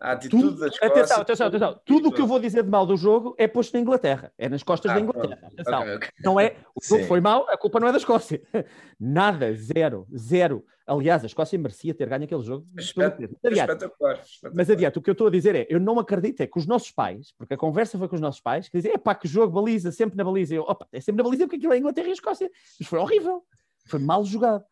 A 0.00 0.12
atitude 0.12 0.42
tudo, 0.42 0.60
da 0.60 0.66
Escócia. 0.68 0.86
Atenção, 0.86 1.20
atenção, 1.22 1.46
atenção. 1.46 1.80
Tudo 1.84 2.08
o 2.08 2.12
que 2.12 2.20
eu 2.20 2.26
vou 2.26 2.38
dizer 2.38 2.62
de 2.62 2.68
mal 2.68 2.84
do 2.84 2.96
jogo 2.96 3.34
é 3.38 3.48
posto 3.48 3.72
na 3.74 3.80
Inglaterra. 3.80 4.30
É 4.36 4.48
nas 4.48 4.62
costas 4.62 4.90
ah, 4.90 4.94
da 4.94 5.00
Inglaterra. 5.00 5.38
Atenção. 5.42 5.80
Okay, 5.80 5.94
okay. 5.96 6.08
Não 6.22 6.38
é, 6.38 6.56
o 6.74 6.84
jogo 6.84 7.02
Sim. 7.02 7.08
foi 7.08 7.20
mau, 7.20 7.48
a 7.48 7.56
culpa 7.56 7.80
não 7.80 7.88
é 7.88 7.92
da 7.92 7.98
Escócia. 7.98 8.42
Nada, 9.00 9.54
zero, 9.54 10.06
zero. 10.14 10.64
Aliás, 10.86 11.24
a 11.24 11.26
Escócia 11.26 11.58
merecia 11.58 11.94
ter 11.94 12.08
ganho 12.08 12.24
aquele 12.24 12.42
jogo. 12.42 12.66
Espetacular, 12.76 13.30
espetacular, 13.42 14.20
Mas 14.54 14.70
adiante, 14.70 14.98
o 14.98 15.02
que 15.02 15.10
eu 15.10 15.12
estou 15.12 15.26
a 15.26 15.30
dizer 15.30 15.56
é: 15.56 15.66
eu 15.68 15.80
não 15.80 15.98
acredito 15.98 16.42
é 16.42 16.46
que 16.46 16.58
os 16.58 16.66
nossos 16.66 16.92
pais, 16.92 17.32
porque 17.36 17.54
a 17.54 17.56
conversa 17.56 17.98
foi 17.98 18.06
com 18.06 18.14
os 18.14 18.20
nossos 18.20 18.40
pais, 18.40 18.68
que 18.68 18.76
dizem, 18.76 18.92
é 18.92 18.98
pá, 18.98 19.14
que 19.14 19.26
jogo, 19.26 19.52
baliza, 19.60 19.90
sempre 19.90 20.16
na 20.16 20.22
baliza. 20.22 20.54
Eu, 20.54 20.62
opa, 20.62 20.86
é 20.92 21.00
sempre 21.00 21.22
na 21.22 21.24
baliza 21.24 21.44
porque 21.44 21.56
aquilo 21.56 21.72
é 21.72 21.78
Inglaterra 21.78 22.06
e 22.06 22.10
a 22.10 22.14
Escócia. 22.14 22.50
Mas 22.78 22.88
foi 22.88 22.98
horrível. 22.98 23.42
Foi 23.86 23.98
mal 23.98 24.24
jogado. 24.24 24.62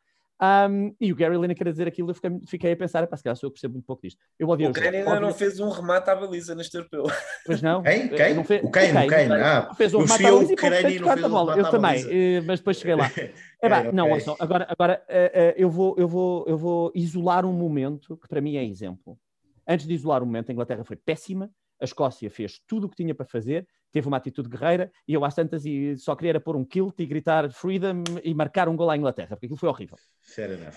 Um, 0.42 0.94
e 1.00 1.12
o 1.12 1.16
Gary 1.16 1.36
Lineker 1.36 1.68
a 1.68 1.70
dizer 1.70 1.86
aquilo, 1.86 2.10
eu 2.10 2.14
fiquei, 2.14 2.30
fiquei 2.46 2.72
a 2.72 2.76
pensar, 2.76 3.06
para 3.06 3.16
se 3.16 3.22
calhar 3.22 3.38
eu 3.40 3.50
percebo 3.50 3.74
muito 3.74 3.86
pouco 3.86 4.02
disto. 4.02 4.18
Eu 4.38 4.48
odio 4.48 4.68
o 4.68 4.72
Kane 4.72 4.96
ainda 4.98 5.20
não 5.20 5.32
fez 5.32 5.60
um 5.60 5.68
remate 5.70 6.10
à 6.10 6.16
baliza 6.16 6.54
neste 6.54 6.76
europeu. 6.76 7.04
Pois 7.46 7.62
não? 7.62 7.82
Quem? 7.82 8.08
Quem? 8.08 8.34
Não 8.34 8.44
fez, 8.44 8.62
o 8.62 8.70
Kane, 8.70 9.06
o 9.06 9.06
Kane. 9.06 9.32
Ah, 9.34 9.74
fez 9.74 9.94
um 9.94 9.98
remate 10.00 10.26
à 10.26 10.30
baliza 10.30 10.52
e 10.90 11.00
pouco 11.00 11.24
a 11.24 11.28
bola. 11.28 11.56
Eu 11.56 11.70
também, 11.70 12.04
eh, 12.08 12.40
mas 12.40 12.60
depois 12.60 12.78
cheguei 12.78 12.94
lá. 12.94 13.10
É, 13.64 13.90
não, 13.92 14.04
okay. 14.04 14.16
ouçam, 14.16 14.36
agora, 14.38 14.66
agora 14.68 15.02
uh, 15.08 15.12
uh, 15.14 15.54
eu, 15.56 15.70
vou, 15.70 15.94
eu, 15.96 16.06
vou, 16.06 16.44
eu 16.46 16.58
vou 16.58 16.92
isolar 16.94 17.46
um 17.46 17.52
momento 17.52 18.14
que 18.18 18.28
para 18.28 18.38
mim 18.38 18.56
é 18.56 18.64
exemplo. 18.64 19.18
Antes 19.66 19.86
de 19.86 19.94
isolar 19.94 20.20
o 20.20 20.24
um 20.24 20.26
momento, 20.26 20.50
a 20.50 20.52
Inglaterra 20.52 20.84
foi 20.84 20.96
péssima, 20.96 21.50
a 21.80 21.84
Escócia 21.84 22.30
fez 22.30 22.60
tudo 22.66 22.86
o 22.86 22.88
que 22.88 22.96
tinha 22.96 23.14
para 23.14 23.26
fazer, 23.26 23.66
teve 23.92 24.08
uma 24.08 24.16
atitude 24.16 24.48
guerreira 24.48 24.90
e 25.06 25.14
eu 25.14 25.24
às 25.24 25.34
tantas 25.34 25.64
e 25.64 25.96
só 25.96 26.16
queria 26.16 26.40
pôr 26.40 26.56
um 26.56 26.64
kilt 26.64 26.98
e 26.98 27.06
gritar 27.06 27.50
freedom 27.52 28.02
e 28.22 28.34
marcar 28.34 28.68
um 28.68 28.76
gol 28.76 28.90
à 28.90 28.96
Inglaterra, 28.96 29.30
porque 29.30 29.46
aquilo 29.46 29.58
foi 29.58 29.68
horrível. 29.68 29.96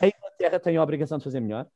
A 0.02 0.08
Inglaterra 0.08 0.60
tem 0.60 0.78
a 0.78 0.84
obrigação 0.84 1.18
de 1.18 1.24
fazer 1.24 1.40
melhor. 1.40 1.68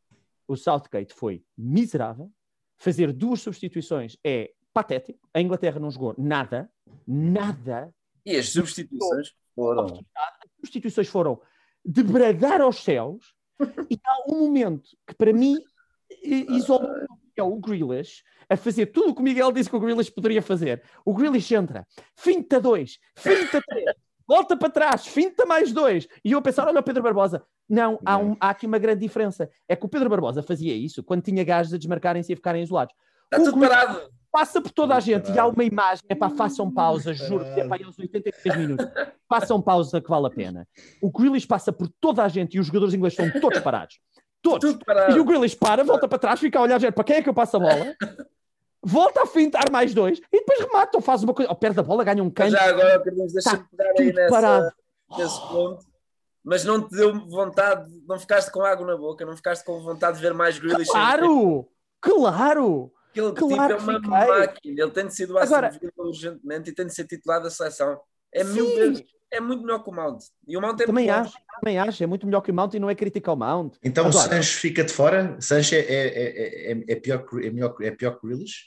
O 0.48 0.56
Southgate 0.56 1.14
foi 1.14 1.44
miserável. 1.58 2.32
Fazer 2.78 3.12
duas 3.12 3.42
substituições 3.42 4.18
é 4.24 4.52
patético. 4.74 5.20
A 5.34 5.42
Inglaterra 5.42 5.80
não 5.80 5.90
jogou 5.92 6.14
nada, 6.18 6.70
nada. 7.08 7.94
E 8.26 8.36
as 8.36 8.50
substituições 8.50 9.34
foram. 9.56 9.86
As 10.16 10.52
substituições 10.58 11.08
foram 11.08 11.42
de 11.84 12.04
bradar 12.04 12.62
aos 12.62 12.84
céus. 12.84 13.34
e 13.90 14.00
há 14.04 14.32
um 14.32 14.40
momento 14.40 14.90
que 15.08 15.16
para 15.16 15.32
mim 15.34 15.58
isolou 16.24 16.90
é 17.39 17.44
o 17.44 17.56
Grealish 17.58 18.24
a 18.50 18.58
fazer 18.58 18.88
tudo 18.88 19.12
o 19.12 19.15
que 19.15 19.22
o 19.22 19.24
Miguel 19.24 19.52
disse 19.52 19.70
que 19.70 19.76
o 19.76 19.80
Grealish 19.80 20.12
poderia 20.12 20.41
fazer. 20.41 20.84
O 21.06 21.13
Grealish 21.13 21.54
entra, 21.54 21.88
finta 22.15 22.60
2, 22.60 22.98
finta 23.15 23.62
3, 23.65 23.86
volta 24.28 24.56
para 24.56 24.70
trás, 24.70 25.06
finta 25.06 25.46
mais 25.46 25.72
dois. 25.72 26.08
E 26.24 26.32
eu 26.32 26.39
a 26.39 26.41
pensar, 26.41 26.67
olha 26.67 26.80
o 26.80 26.84
Pedro 26.84 27.04
Barbosa. 27.04 27.44
Não, 27.70 28.00
há, 28.06 28.17
um, 28.17 28.36
há 28.39 28.50
aqui 28.50 28.65
uma 28.65 28.78
grande 28.78 29.02
diferença. 29.02 29.50
É 29.67 29.76
que 29.76 29.86
o 29.86 29.89
Pedro 29.89 30.10
Barbosa 30.10 30.41
fazia 30.41 30.74
isso 30.74 31.04
quando 31.04 31.22
tinha 31.22 31.44
gajos 31.44 31.74
a 31.74 31.78
desmarcarem-se 31.78 32.32
e 32.32 32.34
a 32.34 32.36
ficarem 32.36 32.63
isolados. 32.63 32.94
Está 33.26 33.44
tudo 33.44 33.60
parado. 33.60 34.10
Passa 34.32 34.62
por 34.62 34.72
toda 34.72 34.96
a 34.96 35.00
gente 35.02 35.30
e 35.30 35.38
há 35.38 35.46
uma 35.46 35.63
imagem, 35.65 36.06
é 36.08 36.15
para 36.15 36.30
façam 36.30 36.72
pausa, 36.72 37.13
juro 37.13 37.44
que 37.44 37.60
é 37.60 37.67
para 37.67 37.86
aos 37.86 38.00
83 38.00 38.58
minutos. 38.58 38.88
Façam 39.28 39.62
pausa 39.62 40.00
que 40.00 40.10
vale 40.10 40.28
a 40.28 40.30
pena. 40.30 40.65
O 41.02 41.12
Grealish 41.12 41.46
passa 41.46 41.74
por 41.74 41.89
toda 42.00 42.24
a 42.24 42.30
gente 42.30 42.56
e 42.56 42.60
os 42.60 42.67
jogadores 42.67 42.94
ingleses 42.94 43.20
estão 43.20 43.41
todos 43.41 43.60
parados. 43.60 44.00
Todos. 44.42 44.78
E 45.16 45.20
o 45.20 45.26
Grealish 45.26 45.56
para, 45.56 45.84
volta 45.84 46.08
para 46.08 46.18
trás, 46.18 46.40
fica 46.40 46.58
a 46.58 46.64
olhar, 46.64 46.80
para 46.92 47.04
quem 47.04 47.18
é 47.18 47.22
que 47.22 47.30
eu 47.30 47.34
passo 47.34 47.58
a 47.58 47.60
bola? 47.60 47.96
volta 48.84 49.22
a 49.22 49.28
fintar 49.28 49.70
mais 49.72 49.94
dois 49.94 50.20
e 50.32 50.40
depois 50.40 50.60
remata 50.60 50.98
ou 50.98 51.02
faz 51.02 51.22
uma 51.22 51.34
coisa, 51.34 51.52
ou 51.52 51.56
perde 51.56 51.80
a 51.80 51.84
bola, 51.84 52.04
ganha 52.04 52.24
um 52.24 52.30
canto. 52.30 52.52
Já 52.52 52.70
agora, 52.70 53.00
queremos 53.02 53.34
deixar 53.34 53.58
tá 53.58 53.66
pegar 53.70 53.94
aí 53.98 54.12
nessa, 54.12 54.74
nesse 55.18 55.40
ponto. 55.48 55.92
Mas 56.44 56.66
não 56.66 56.82
te 56.82 56.96
deu 56.96 57.14
vontade, 57.28 57.88
não 58.08 58.20
ficaste 58.20 58.52
com 58.52 58.64
água 58.64 58.86
na 58.86 58.98
boca, 58.98 59.24
não 59.24 59.36
ficaste 59.36 59.64
com 59.64 59.80
vontade 59.82 60.18
de 60.18 60.24
ver 60.24 60.34
mais 60.34 60.58
Grealish. 60.58 60.90
Claro! 60.90 61.68
Claro! 62.00 62.92
Aquele 63.12 63.34
claro 63.34 63.78
tipo 63.78 63.92
é 63.92 63.98
uma 63.98 64.26
máquina, 64.26 64.82
ele 64.82 64.92
tem 64.92 65.06
de 65.06 65.14
ser 65.14 65.28
do 65.28 65.38
Agora... 65.38 65.70
urgentemente 65.98 66.70
e 66.70 66.74
tem 66.74 66.88
de 66.88 66.96
ser 66.96 67.06
titulado 67.06 67.44
da 67.44 67.52
seleção. 67.52 68.00
É 68.34 68.44
mil 68.44 68.66
vezes 68.66 69.04
é 69.32 69.39
muito 69.39 69.63
melhor 69.63 69.84
que 69.84 69.89
o 69.89 69.94
Mount. 69.94 70.24
E 70.48 70.58
o 70.58 70.62
Mount 70.62 70.80
é 70.82 70.86
também 70.86 71.10
acho, 71.10 71.38
também 71.60 71.80
acho, 71.80 72.04
é 72.04 72.08
muito 72.08 72.26
melhor 72.26 72.41
que 72.41 72.52
o 72.52 72.54
Mount 72.54 72.74
e 72.74 72.80
não 72.80 72.89
é 72.89 72.96
criticar 72.96 73.34
o 73.34 73.38
Mount. 73.38 73.76
Então 73.82 74.06
Agora, 74.06 74.26
o 74.26 74.30
Sancho 74.30 74.60
fica 74.60 74.84
de 74.84 74.94
fora? 74.94 75.39
Sancho 75.39 75.76
é, 75.76 75.80
é, 75.80 76.72
é, 76.72 76.84
é, 76.88 76.96
pior, 76.96 77.26
é, 77.41 77.50
melhor, 77.50 77.76
é 77.82 77.91
pior 77.91 78.20
que 78.20 78.28
Grealish? 78.28 78.65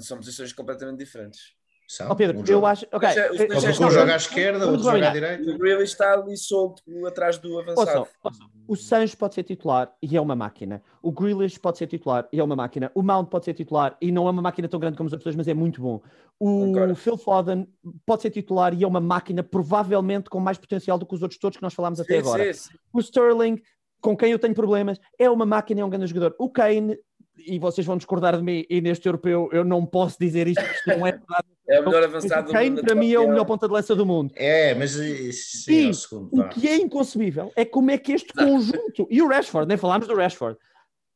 São 0.00 0.18
posições 0.18 0.52
completamente 0.52 0.98
diferentes. 0.98 1.55
São, 1.86 2.10
oh, 2.10 2.16
Pedro, 2.16 2.40
um 2.40 2.44
eu 2.46 2.66
acho. 2.66 2.84
Ok. 2.92 3.08
Um 3.08 3.90
joga 3.90 4.12
à 4.12 4.16
esquerda, 4.16 4.66
outro 4.66 4.82
joga 4.82 5.08
à 5.08 5.12
direita. 5.12 5.50
O 5.50 5.56
Grealish 5.56 5.92
está 5.92 6.14
ali 6.14 6.36
solto 6.36 6.82
atrás 7.06 7.38
do 7.38 7.58
avançado. 7.60 8.00
Ouçam, 8.00 8.08
ouçam. 8.24 8.50
O 8.66 8.74
Sancho 8.74 9.16
pode 9.16 9.36
ser 9.36 9.44
titular 9.44 9.94
e 10.02 10.16
é 10.16 10.20
uma 10.20 10.34
máquina. 10.34 10.82
O 11.00 11.12
Grealish 11.12 11.58
pode 11.58 11.78
ser 11.78 11.86
titular 11.86 12.28
e 12.32 12.40
é 12.40 12.42
uma 12.42 12.56
máquina. 12.56 12.90
O 12.92 13.02
Mount 13.02 13.28
pode 13.28 13.44
ser 13.44 13.54
titular 13.54 13.96
e 14.00 14.10
não 14.10 14.26
é 14.26 14.30
uma 14.30 14.42
máquina 14.42 14.68
tão 14.68 14.80
grande 14.80 14.96
como 14.96 15.06
as 15.06 15.12
outras 15.12 15.22
pessoas, 15.22 15.36
mas 15.36 15.46
é 15.46 15.54
muito 15.54 15.80
bom. 15.80 16.02
O 16.40 16.64
Agora. 16.64 16.94
Phil 16.96 17.16
Foden 17.16 17.68
pode 18.04 18.22
ser 18.22 18.30
titular 18.30 18.74
e 18.74 18.82
é 18.82 18.86
uma 18.86 19.00
máquina 19.00 19.44
provavelmente 19.44 20.28
com 20.28 20.40
mais 20.40 20.58
potencial 20.58 20.98
do 20.98 21.06
que 21.06 21.14
os 21.14 21.22
outros 21.22 21.38
todos 21.38 21.56
que 21.56 21.62
nós 21.62 21.72
falámos 21.72 21.98
sim, 22.00 22.04
até 22.04 22.18
agora. 22.18 22.52
Sim, 22.52 22.70
sim. 22.70 22.78
O 22.92 22.98
Sterling, 22.98 23.62
com 24.00 24.16
quem 24.16 24.32
eu 24.32 24.38
tenho 24.40 24.54
problemas, 24.54 24.98
é 25.16 25.30
uma 25.30 25.46
máquina, 25.46 25.82
é 25.82 25.84
um 25.84 25.90
grande 25.90 26.08
jogador. 26.08 26.34
O 26.36 26.50
Kane 26.50 26.98
e 27.38 27.58
vocês 27.58 27.86
vão 27.86 27.96
discordar 27.96 28.36
de 28.36 28.42
mim, 28.42 28.64
e 28.68 28.80
neste 28.80 29.06
europeu 29.06 29.48
eu 29.52 29.64
não 29.64 29.84
posso 29.84 30.16
dizer 30.18 30.48
isto, 30.48 30.62
isto 30.62 30.88
não 30.88 31.06
é 31.06 31.12
verdade. 31.12 31.46
É 31.68 31.80
o 31.80 31.84
melhor 31.84 32.04
avançado 32.04 32.52
do 32.52 32.58
mundo. 32.58 32.82
para 32.82 32.94
mim 32.94 33.12
é 33.12 33.18
o 33.18 33.28
melhor 33.28 33.44
ponta 33.44 33.66
de 33.66 33.72
lança 33.72 33.94
do 33.94 34.06
mundo. 34.06 34.32
É, 34.36 34.74
mas 34.74 34.92
sim, 34.92 35.72
e, 35.72 35.86
é 35.86 35.90
o 35.90 35.94
segundo. 35.94 36.40
O 36.40 36.48
que 36.48 36.68
é 36.68 36.76
inconcebível 36.76 37.52
é 37.56 37.64
como 37.64 37.90
é 37.90 37.98
que 37.98 38.12
este 38.12 38.32
conjunto, 38.32 39.06
e 39.10 39.20
o 39.20 39.28
Rashford, 39.28 39.68
nem 39.68 39.76
falámos 39.76 40.06
do 40.06 40.14
Rashford, 40.14 40.58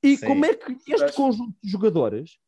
e 0.03 0.17
sim. 0.17 0.27
como 0.27 0.45
é 0.45 0.55
que 0.55 0.77
este 0.89 1.13
conjunto 1.13 1.55
de 1.63 1.71
jogadores 1.71 2.39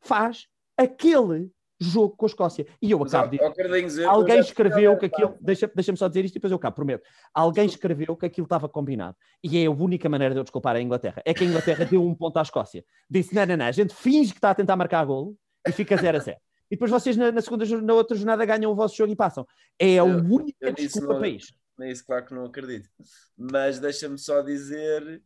faz 0.00 0.46
aquele 0.76 1.50
jogo 1.80 2.14
com 2.16 2.26
a 2.26 2.28
Escócia. 2.28 2.66
E 2.80 2.90
eu 2.90 3.02
acabo 3.02 3.30
de 3.30 3.82
dizer. 3.82 4.04
Alguém 4.04 4.38
escreveu 4.38 4.96
que 4.98 5.06
aquilo. 5.06 5.34
Deixa-me 5.40 5.72
deixa 5.74 5.96
só 5.96 6.08
dizer 6.08 6.24
isto 6.24 6.34
e 6.34 6.38
depois 6.38 6.50
eu 6.50 6.56
acabo, 6.56 6.76
prometo. 6.76 7.08
Alguém 7.32 7.64
escreveu 7.64 8.14
que 8.14 8.26
aquilo 8.26 8.44
estava 8.44 8.68
combinado. 8.68 9.16
E 9.42 9.58
é 9.58 9.66
a 9.66 9.70
única 9.70 10.08
maneira 10.08 10.34
de 10.34 10.40
eu 10.40 10.44
desculpar 10.44 10.76
a 10.76 10.80
Inglaterra. 10.80 11.22
É 11.24 11.32
que 11.32 11.42
a 11.42 11.46
Inglaterra 11.46 11.84
deu 11.84 12.04
um 12.04 12.14
ponto 12.14 12.38
à 12.38 12.42
Escócia. 12.42 12.84
Disse: 13.08 13.34
não, 13.34 13.46
não, 13.46 13.56
não, 13.56 13.66
a 13.66 13.72
gente 13.72 13.94
finge 13.94 14.32
que 14.32 14.38
está 14.38 14.50
a 14.50 14.54
tentar 14.54 14.76
marcar 14.76 15.04
golo 15.04 15.34
e 15.66 15.72
fica 15.72 15.96
0 15.96 16.18
a 16.18 16.20
0. 16.20 16.38
E 16.70 16.76
depois 16.76 16.90
vocês 16.90 17.16
na, 17.16 17.32
na, 17.32 17.40
segunda, 17.40 17.64
na 17.82 17.94
outra 17.94 18.16
jornada 18.16 18.44
ganham 18.44 18.70
o 18.70 18.76
vosso 18.76 18.96
jogo 18.96 19.12
e 19.12 19.16
passam. 19.16 19.46
É 19.78 19.98
a 19.98 20.04
única 20.04 20.72
desculpa 20.72 21.16
para 21.16 21.28
isto. 21.28 21.54
É 21.80 21.90
isso, 21.90 22.04
claro 22.04 22.26
que 22.26 22.34
não 22.34 22.44
acredito. 22.44 22.88
Mas 23.36 23.78
deixa-me 23.78 24.18
só 24.18 24.42
dizer 24.42 25.22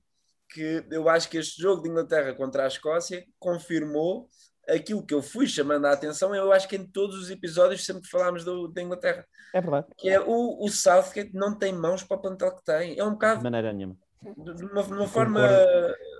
que 0.48 0.84
eu 0.90 1.08
acho 1.08 1.28
que 1.28 1.36
este 1.36 1.60
jogo 1.60 1.82
de 1.82 1.88
Inglaterra 1.88 2.32
contra 2.34 2.64
a 2.64 2.68
Escócia 2.68 3.24
confirmou 3.38 4.28
aquilo 4.68 5.04
que 5.04 5.12
eu 5.12 5.22
fui 5.22 5.46
chamando 5.46 5.86
a 5.86 5.92
atenção, 5.92 6.34
eu 6.34 6.52
acho 6.52 6.68
que 6.68 6.76
em 6.76 6.86
todos 6.86 7.16
os 7.16 7.30
episódios 7.30 7.84
sempre 7.84 8.02
que 8.02 8.08
falámos 8.08 8.44
do, 8.44 8.68
da 8.68 8.80
Inglaterra. 8.80 9.26
É 9.52 9.60
verdade. 9.60 9.86
Que 9.98 10.08
é 10.08 10.20
o, 10.20 10.64
o 10.64 10.68
Southgate 10.68 11.34
não 11.34 11.56
tem 11.56 11.72
mãos 11.72 12.02
para 12.02 12.16
o 12.16 12.20
plantel 12.20 12.54
que 12.56 12.64
tem. 12.64 12.98
É 12.98 13.04
um 13.04 13.12
bocado. 13.12 13.38
De 13.38 13.44
maneira 13.44 13.72
nenhuma. 13.72 13.96
De 14.22 14.64
uma, 14.64 14.82
de 14.82 14.92
uma 14.92 15.06
forma. 15.06 15.40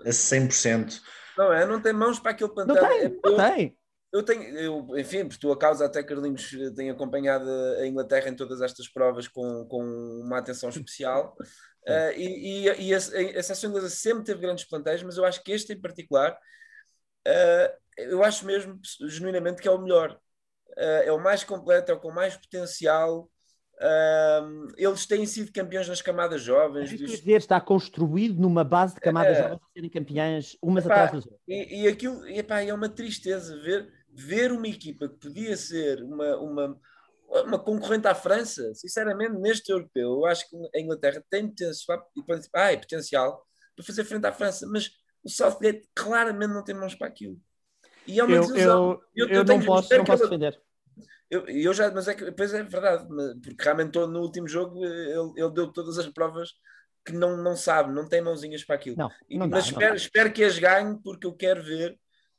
A 0.05 0.11
100%. 0.11 1.01
Não 1.39 1.53
é? 1.53 1.67
Não 1.67 1.81
tem 1.81 1.93
mãos 1.93 2.19
para 2.19 2.33
aquele 2.33 2.51
plantel. 2.51 2.75
Não 2.75 2.89
tem, 2.89 3.03
eu, 3.03 3.21
não 3.25 3.37
tem. 3.37 3.79
Eu 4.15 4.23
tenho, 4.23 4.43
eu, 4.57 4.87
enfim, 4.97 5.27
por 5.27 5.37
tua 5.37 5.59
causa, 5.59 5.87
até 5.87 6.01
Carlinhos 6.01 6.49
tem 6.77 6.89
acompanhado 6.89 7.51
a 7.81 7.85
Inglaterra 7.85 8.29
em 8.29 8.37
todas 8.37 8.63
estas 8.63 8.89
provas 8.89 9.27
com, 9.27 9.67
com 9.67 9.83
uma 9.85 10.39
atenção 10.39 10.69
especial. 10.69 11.37
Uh, 11.83 12.13
e, 12.17 12.69
e, 12.69 12.89
e 12.89 12.95
a, 12.95 12.97
a, 12.97 13.01
seleção 13.01 13.71
inglesa 13.71 13.91
sempre 13.91 14.23
teve 14.23 14.41
grandes 14.41 14.65
plantéis, 14.67 15.03
mas 15.03 15.17
eu 15.17 15.25
acho 15.25 15.43
que 15.43 15.51
este 15.51 15.73
em 15.73 15.81
particular 15.81 16.33
uh, 17.27 17.85
eu 17.97 18.23
acho 18.23 18.47
mesmo, 18.47 18.79
genuinamente, 19.09 19.61
que 19.61 19.67
é 19.67 19.71
o 19.73 19.83
melhor. 19.83 20.17
Uh, 20.77 21.03
é 21.05 21.13
o 21.13 21.21
mais 21.21 21.43
completo, 21.43 21.91
é 21.91 21.95
o 21.97 22.01
com 22.01 22.13
mais 22.13 22.37
potencial. 22.37 23.29
Eles 24.77 25.05
têm 25.05 25.27
sido 25.27 25.53
campeões 25.53 25.89
nas 25.89 26.01
camadas 26.01 26.41
jovens. 26.41 26.91
Quer 26.91 27.05
dizer, 27.05 27.39
está 27.39 27.61
construído 27.61 28.41
numa 28.41 28.63
base 28.63 28.95
de 28.95 29.01
camadas 29.01 29.37
é, 29.37 29.43
jovens 29.43 29.61
a 29.61 29.73
serem 29.73 29.91
campeãs 29.91 30.57
umas 30.63 30.85
epá, 30.85 30.95
atrás 30.95 31.13
das 31.13 31.27
outras. 31.27 31.43
E, 31.49 31.83
e 31.83 31.89
aquilo 31.89 32.25
epá, 32.29 32.63
é 32.63 32.73
uma 32.73 32.89
tristeza 32.89 33.61
ver, 33.61 33.93
ver 34.15 34.53
uma 34.53 34.69
equipa 34.69 35.09
que 35.09 35.17
podia 35.17 35.57
ser 35.57 36.03
uma, 36.03 36.37
uma, 36.37 36.81
uma 37.29 37.59
concorrente 37.59 38.07
à 38.07 38.15
França, 38.15 38.73
sinceramente, 38.75 39.35
neste 39.35 39.71
europeu, 39.71 40.13
eu 40.13 40.27
acho 40.27 40.49
que 40.49 40.57
a 40.75 40.81
Inglaterra 40.81 41.25
tem 41.29 41.49
potencial, 41.49 42.05
ah, 42.55 42.73
é 42.73 42.77
potencial 42.77 43.47
para 43.75 43.85
fazer 43.85 44.05
frente 44.05 44.27
à 44.27 44.33
França, 44.33 44.67
mas 44.71 44.91
o 45.23 45.29
Southgate 45.29 45.89
claramente 45.95 46.53
não 46.53 46.63
tem 46.63 46.75
mãos 46.75 46.95
para 46.95 47.09
aquilo. 47.09 47.41
E 48.07 48.21
é 48.21 48.25
uma 48.25 48.37
eu, 48.37 48.41
desilusão. 48.43 49.01
Eu, 49.15 49.29
eu, 49.29 49.35
eu 49.37 49.45
não 49.45 49.61
posso, 49.61 49.97
não 49.97 50.05
posso 50.05 50.23
defender. 50.25 50.61
Eu, 51.31 51.47
eu 51.49 51.73
já, 51.73 51.91
mas 51.91 52.07
é 52.07 52.15
que 52.15 52.25
depois 52.25 52.53
é 52.55 52.63
verdade, 52.63 53.07
porque 53.43 53.63
realmente 53.63 53.99
no 53.99 54.21
último 54.21 54.47
jogo 54.47 54.85
ele, 54.85 55.33
ele 55.37 55.51
deu 55.53 55.73
todas 55.73 55.99
as 55.99 56.07
provas 56.07 56.51
que 57.05 57.13
não, 57.13 57.37
não 57.37 57.57
sabe, 57.57 57.93
não 57.93 58.09
tem 58.09 58.23
mãozinhas 58.23 58.65
para 58.65 58.77
aquilo. 58.77 58.97
Não, 58.97 59.11
não 59.31 59.49
mas 59.49 59.51
dá, 59.51 59.59
espero, 59.59 59.89
não 59.89 59.97
espero 59.97 60.33
que 60.33 60.45
as 60.45 60.59
ganhe, 60.59 60.99
porque 61.03 61.27
eu 61.27 61.35
quero 61.35 61.63
ver 61.63 61.99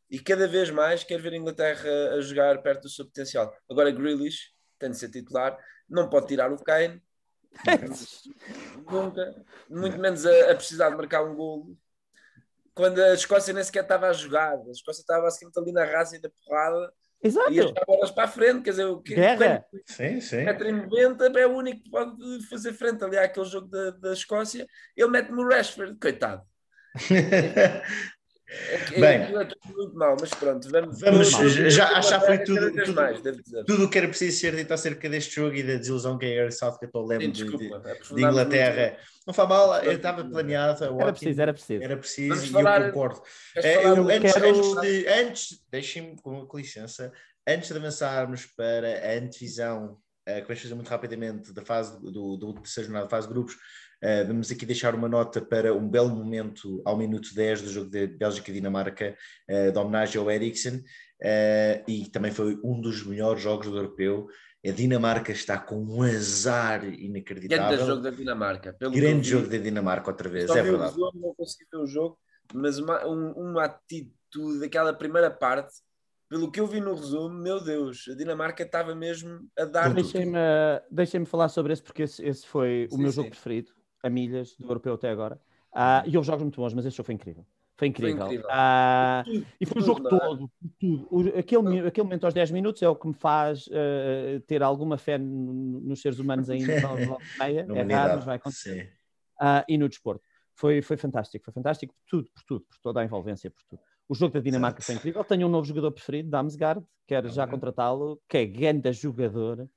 e 0.09 0.19
cada 0.19 0.47
vez 0.47 0.69
mais 0.69 1.03
quero 1.03 1.23
ver 1.23 1.33
a 1.33 1.37
Inglaterra 1.37 1.89
a 2.15 2.21
jogar 2.21 2.61
perto 2.61 2.83
do 2.83 2.89
seu 2.89 3.05
potencial. 3.05 3.55
Agora, 3.69 3.91
Grealish 3.91 4.51
tem 4.77 4.91
de 4.91 4.97
ser 4.97 5.09
titular, 5.09 5.57
não 5.89 6.09
pode 6.09 6.27
tirar 6.27 6.51
o 6.51 6.63
Kane, 6.63 7.01
nunca, 8.91 9.45
muito 9.69 9.97
menos 9.97 10.25
a, 10.25 10.51
a 10.51 10.55
precisar 10.55 10.89
de 10.89 10.97
marcar 10.97 11.23
um 11.23 11.33
golo 11.33 11.77
quando 12.75 13.01
a 13.01 13.13
Escócia 13.13 13.53
nem 13.53 13.63
sequer 13.63 13.83
estava 13.83 14.09
a 14.09 14.13
jogar, 14.13 14.53
a 14.53 14.71
Escócia 14.71 14.99
estava 14.99 15.23
basicamente 15.23 15.57
ali 15.57 15.71
na 15.71 15.85
raça 15.85 16.17
e 16.17 16.21
da 16.21 16.29
porrada. 16.29 16.93
Exato. 17.23 17.51
E 17.51 17.59
as 17.59 17.71
bolas 17.87 18.11
para 18.11 18.25
a 18.25 18.27
frente, 18.27 18.61
quer 18.61 18.71
dizer, 18.71 18.85
o 18.85 19.01
que 19.01 19.15
Guerra. 19.15 19.65
Sim, 19.85 20.19
sim. 20.19 20.43
1,90m 20.45 21.37
é 21.37 21.47
o 21.47 21.55
único 21.55 21.81
que 21.81 21.89
pode 21.89 22.45
fazer 22.47 22.73
frente 22.73 23.03
ali 23.03 23.17
àquele 23.17 23.45
jogo 23.45 23.67
da, 23.67 23.91
da 23.91 24.13
Escócia. 24.13 24.67
Ele 24.95 25.09
mete-me 25.09 25.41
o 25.41 25.47
Rashford, 25.47 25.97
coitado. 25.97 26.43
É, 28.69 28.99
Bem, 28.99 29.21
é 29.21 29.73
muito 29.75 29.95
mal, 29.95 30.15
mas 30.19 30.29
pronto, 30.31 30.69
vamos, 30.69 30.99
vamos 30.99 31.29
já, 31.73 31.99
já 32.01 32.19
foi 32.19 32.39
tudo, 32.39 32.71
tudo, 32.71 32.93
mais, 32.93 33.19
tudo 33.65 33.85
o 33.85 33.89
que 33.89 33.97
era 33.97 34.07
preciso 34.07 34.39
ser 34.39 34.55
dito 34.55 34.73
acerca 34.73 35.09
deste 35.09 35.35
jogo 35.35 35.55
e 35.55 35.63
da 35.63 35.75
desilusão 35.75 36.17
que 36.17 36.25
é 36.25 36.45
a 36.45 36.51
Southgate 36.51 36.91
eu 36.93 37.05
lembro 37.05 37.31
de, 37.31 37.43
de, 37.43 37.57
de, 37.57 38.21
Inglaterra. 38.23 38.97
Não 39.27 39.33
foi 39.33 39.47
mal, 39.47 39.83
eu 39.83 39.93
estava 39.93 40.23
planeado. 40.23 40.83
Era 40.83 41.11
preciso, 41.11 41.41
era 41.41 41.53
preciso. 41.53 41.83
Era 41.83 41.97
preciso 41.97 42.45
e 42.45 42.49
falar, 42.49 42.81
eu 42.81 42.87
concordo. 42.91 43.21
É, 43.55 43.85
eu, 43.85 44.09
antes, 44.09 44.33
quero... 44.33 44.47
antes, 44.47 44.81
de, 44.81 45.07
antes 45.07 45.65
deixem-me 45.71 46.15
com, 46.21 46.45
com 46.45 46.57
licença, 46.57 47.11
antes 47.47 47.69
de 47.69 47.77
avançarmos 47.77 48.45
para 48.45 48.87
a 48.87 49.17
antevisão, 49.17 49.97
uh, 50.29 50.41
que 50.41 50.47
vamos 50.47 50.61
fazer 50.61 50.75
muito 50.75 50.89
rapidamente 50.89 51.53
da 51.53 51.63
fase 51.63 51.99
do, 51.99 52.37
do, 52.37 52.53
terceira 52.53 52.87
jornada, 52.87 53.09
fase 53.09 53.27
de 53.27 53.33
grupos, 53.33 53.55
Uh, 54.05 54.27
vamos 54.27 54.51
aqui 54.51 54.67
deixar 54.67 54.93
uma 54.93 55.09
nota 55.09 55.41
para 55.41 55.73
um 55.73 55.89
belo 55.89 56.09
momento 56.09 56.79
ao 56.85 56.95
minuto 56.95 57.33
10 57.33 57.63
do 57.63 57.69
jogo 57.69 57.89
de 57.89 58.05
Bélgica-Dinamarca, 58.05 59.17
uh, 59.49 59.71
de 59.71 59.79
homenagem 59.79 60.21
ao 60.21 60.29
Eriksen, 60.29 60.75
uh, 60.75 61.83
e 61.87 62.07
também 62.11 62.31
foi 62.31 62.55
um 62.63 62.79
dos 62.79 63.03
melhores 63.03 63.41
jogos 63.41 63.65
do 63.65 63.75
europeu. 63.75 64.27
A 64.63 64.69
Dinamarca 64.69 65.31
está 65.31 65.57
com 65.57 65.77
um 65.77 66.03
azar 66.03 66.85
inacreditável. 66.85 67.77
Grande 67.77 67.89
jogo 67.89 68.01
da 68.03 68.09
Dinamarca. 68.11 68.77
Grande 68.79 69.27
jogo 69.27 69.47
da 69.47 69.57
Dinamarca, 69.57 70.11
outra 70.11 70.29
vez, 70.29 70.51
Só 70.51 70.57
é 70.57 70.61
verdade. 70.61 70.95
Jogo, 70.95 71.19
não 71.19 71.33
consegui 71.33 71.65
ver 71.71 71.79
o 71.79 71.87
jogo, 71.87 72.19
mas 72.53 72.77
uma, 72.77 73.07
um, 73.07 73.31
uma 73.31 73.65
atitude 73.65 74.59
daquela 74.59 74.93
primeira 74.93 75.31
parte 75.31 75.73
pelo 76.29 76.51
que 76.51 76.59
eu 76.59 76.67
vi 76.67 76.79
no 76.79 76.93
resumo, 76.93 77.29
meu 77.29 77.63
Deus, 77.63 78.05
a 78.11 78.15
Dinamarca 78.15 78.61
estava 78.61 78.93
mesmo 78.93 79.47
a 79.57 79.65
dar. 79.65 79.93
Deixem-me 79.93 80.37
deixem 80.91 81.25
falar 81.25 81.49
sobre 81.49 81.73
esse, 81.73 81.81
porque 81.81 82.03
esse, 82.03 82.23
esse 82.23 82.45
foi 82.45 82.87
sim, 82.89 82.95
o 82.95 82.99
meu 82.99 83.11
sim. 83.11 83.15
jogo 83.17 83.29
preferido 83.29 83.74
a 84.05 84.09
milhas 84.09 84.55
do 84.55 84.65
europeu 84.65 84.93
até 84.93 85.09
agora. 85.09 85.39
Uh, 85.73 86.07
e 86.07 86.15
houve 86.15 86.27
jogos 86.27 86.43
muito 86.43 86.61
bons, 86.61 86.73
mas 86.73 86.85
esse 86.85 86.95
jogo 86.95 87.07
foi 87.07 87.15
incrível. 87.15 87.45
Foi 87.77 87.87
incrível. 87.89 88.25
Foi 88.25 88.35
incrível. 88.35 88.49
Uh, 88.49 89.45
e 89.59 89.65
foi 89.65 89.81
o 89.81 89.85
jogo 89.85 90.03
tudo, 90.03 90.15
é? 90.15 90.19
todo, 90.19 90.51
tudo. 90.79 91.07
O, 91.11 91.39
aquele, 91.39 91.87
aquele 91.87 92.03
momento 92.03 92.23
aos 92.23 92.33
10 92.33 92.51
minutos 92.51 92.81
é 92.81 92.87
o 92.87 92.95
que 92.95 93.07
me 93.07 93.13
faz 93.13 93.67
uh, 93.67 94.39
ter 94.47 94.63
alguma 94.63 94.97
fé 94.97 95.17
nos 95.17 96.01
seres 96.01 96.19
humanos 96.19 96.49
ainda 96.49 96.79
no 96.81 97.17
meia. 97.37 97.67
é 97.75 97.93
raro, 97.93 98.15
mas 98.15 98.25
vai 98.25 98.35
acontecer. 98.37 98.93
Uh, 99.41 99.65
e 99.67 99.77
no 99.77 99.89
desporto. 99.89 100.23
Foi, 100.53 100.81
foi 100.81 100.95
fantástico, 100.95 101.43
foi 101.43 101.53
fantástico 101.53 101.93
por 101.93 102.05
tudo, 102.07 102.29
por 102.33 102.43
tudo, 102.43 102.65
por 102.69 102.77
toda 102.81 103.01
a 103.01 103.03
envolvência, 103.03 103.51
por 103.51 103.61
tudo. 103.63 103.81
O 104.07 104.15
jogo 104.15 104.33
da 104.33 104.39
Dinamarca 104.39 104.81
certo. 104.81 104.85
foi 104.85 104.95
incrível. 104.95 105.23
Tenho 105.25 105.47
um 105.47 105.49
novo 105.49 105.67
jogador 105.67 105.91
preferido, 105.91 106.29
Damsgaard, 106.29 106.85
quero 107.05 107.27
já 107.27 107.45
contratá-lo, 107.45 108.21
que 108.29 108.37
é 108.37 108.45
grande 108.45 108.93
jogador. 108.93 109.67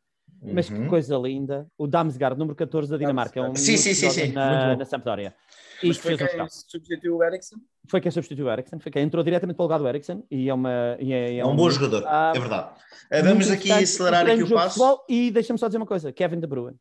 Mas 0.42 0.70
uhum. 0.70 0.82
que 0.82 0.88
coisa 0.88 1.16
linda. 1.16 1.66
O 1.76 1.86
Damsgaard, 1.86 2.38
número 2.38 2.54
14 2.54 2.90
da 2.90 2.96
Dinamarca. 2.96 3.40
É 3.40 3.42
um 3.42 3.54
sim, 3.54 3.76
sim, 3.76 3.94
sim, 3.94 4.10
sim. 4.10 4.32
Na, 4.32 4.76
na 4.76 4.84
Sampdoria. 4.84 5.34
E 5.82 5.88
Mas 5.88 5.96
foi 5.98 6.16
quem 6.16 6.42
um 6.42 6.48
substituiu 6.48 7.16
o 7.16 7.24
Ericsson? 7.24 7.56
Foi 7.86 8.00
quem 8.00 8.10
substituiu 8.10 8.46
o 8.46 8.50
Ericsson. 8.50 8.78
Foi 8.78 8.90
quem 8.90 9.02
entrou 9.02 9.22
diretamente 9.22 9.56
para 9.56 9.62
o 9.62 9.66
lugar 9.66 9.78
do 9.78 9.88
Ericsson. 9.88 10.22
E 10.30 10.48
é, 10.48 10.54
uma, 10.54 10.96
e 11.00 11.12
é, 11.12 11.34
é, 11.34 11.38
é 11.38 11.46
um, 11.46 11.50
um, 11.50 11.56
bom 11.56 11.70
jogador, 11.70 12.04
ah, 12.06 12.32
é 12.34 12.38
verdade. 12.38 12.70
Vamos 13.24 13.50
aqui 13.50 13.70
acelerar 13.70 14.28
aqui 14.28 14.42
o 14.42 14.48
passo. 14.50 15.04
e 15.08 15.30
deixa-me 15.30 15.58
só 15.58 15.66
dizer 15.66 15.78
uma 15.78 15.86
coisa. 15.86 16.12
Kevin 16.12 16.40
De 16.40 16.46
Bruyne. 16.46 16.76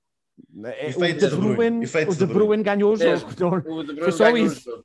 É, 0.65 0.89
o 0.89 1.29
De 1.29 1.35
Bruyne, 1.35 1.85
o 1.85 2.15
de 2.15 2.25
Bruyne 2.25 2.63
ganhou 2.63 2.93
o 2.93 2.95
jogo. 2.95 3.25
o 3.27 3.83
De 3.83 3.93
Bruyne 3.93 4.01
foi 4.01 4.11
só 4.11 4.29
isso. 4.35 4.83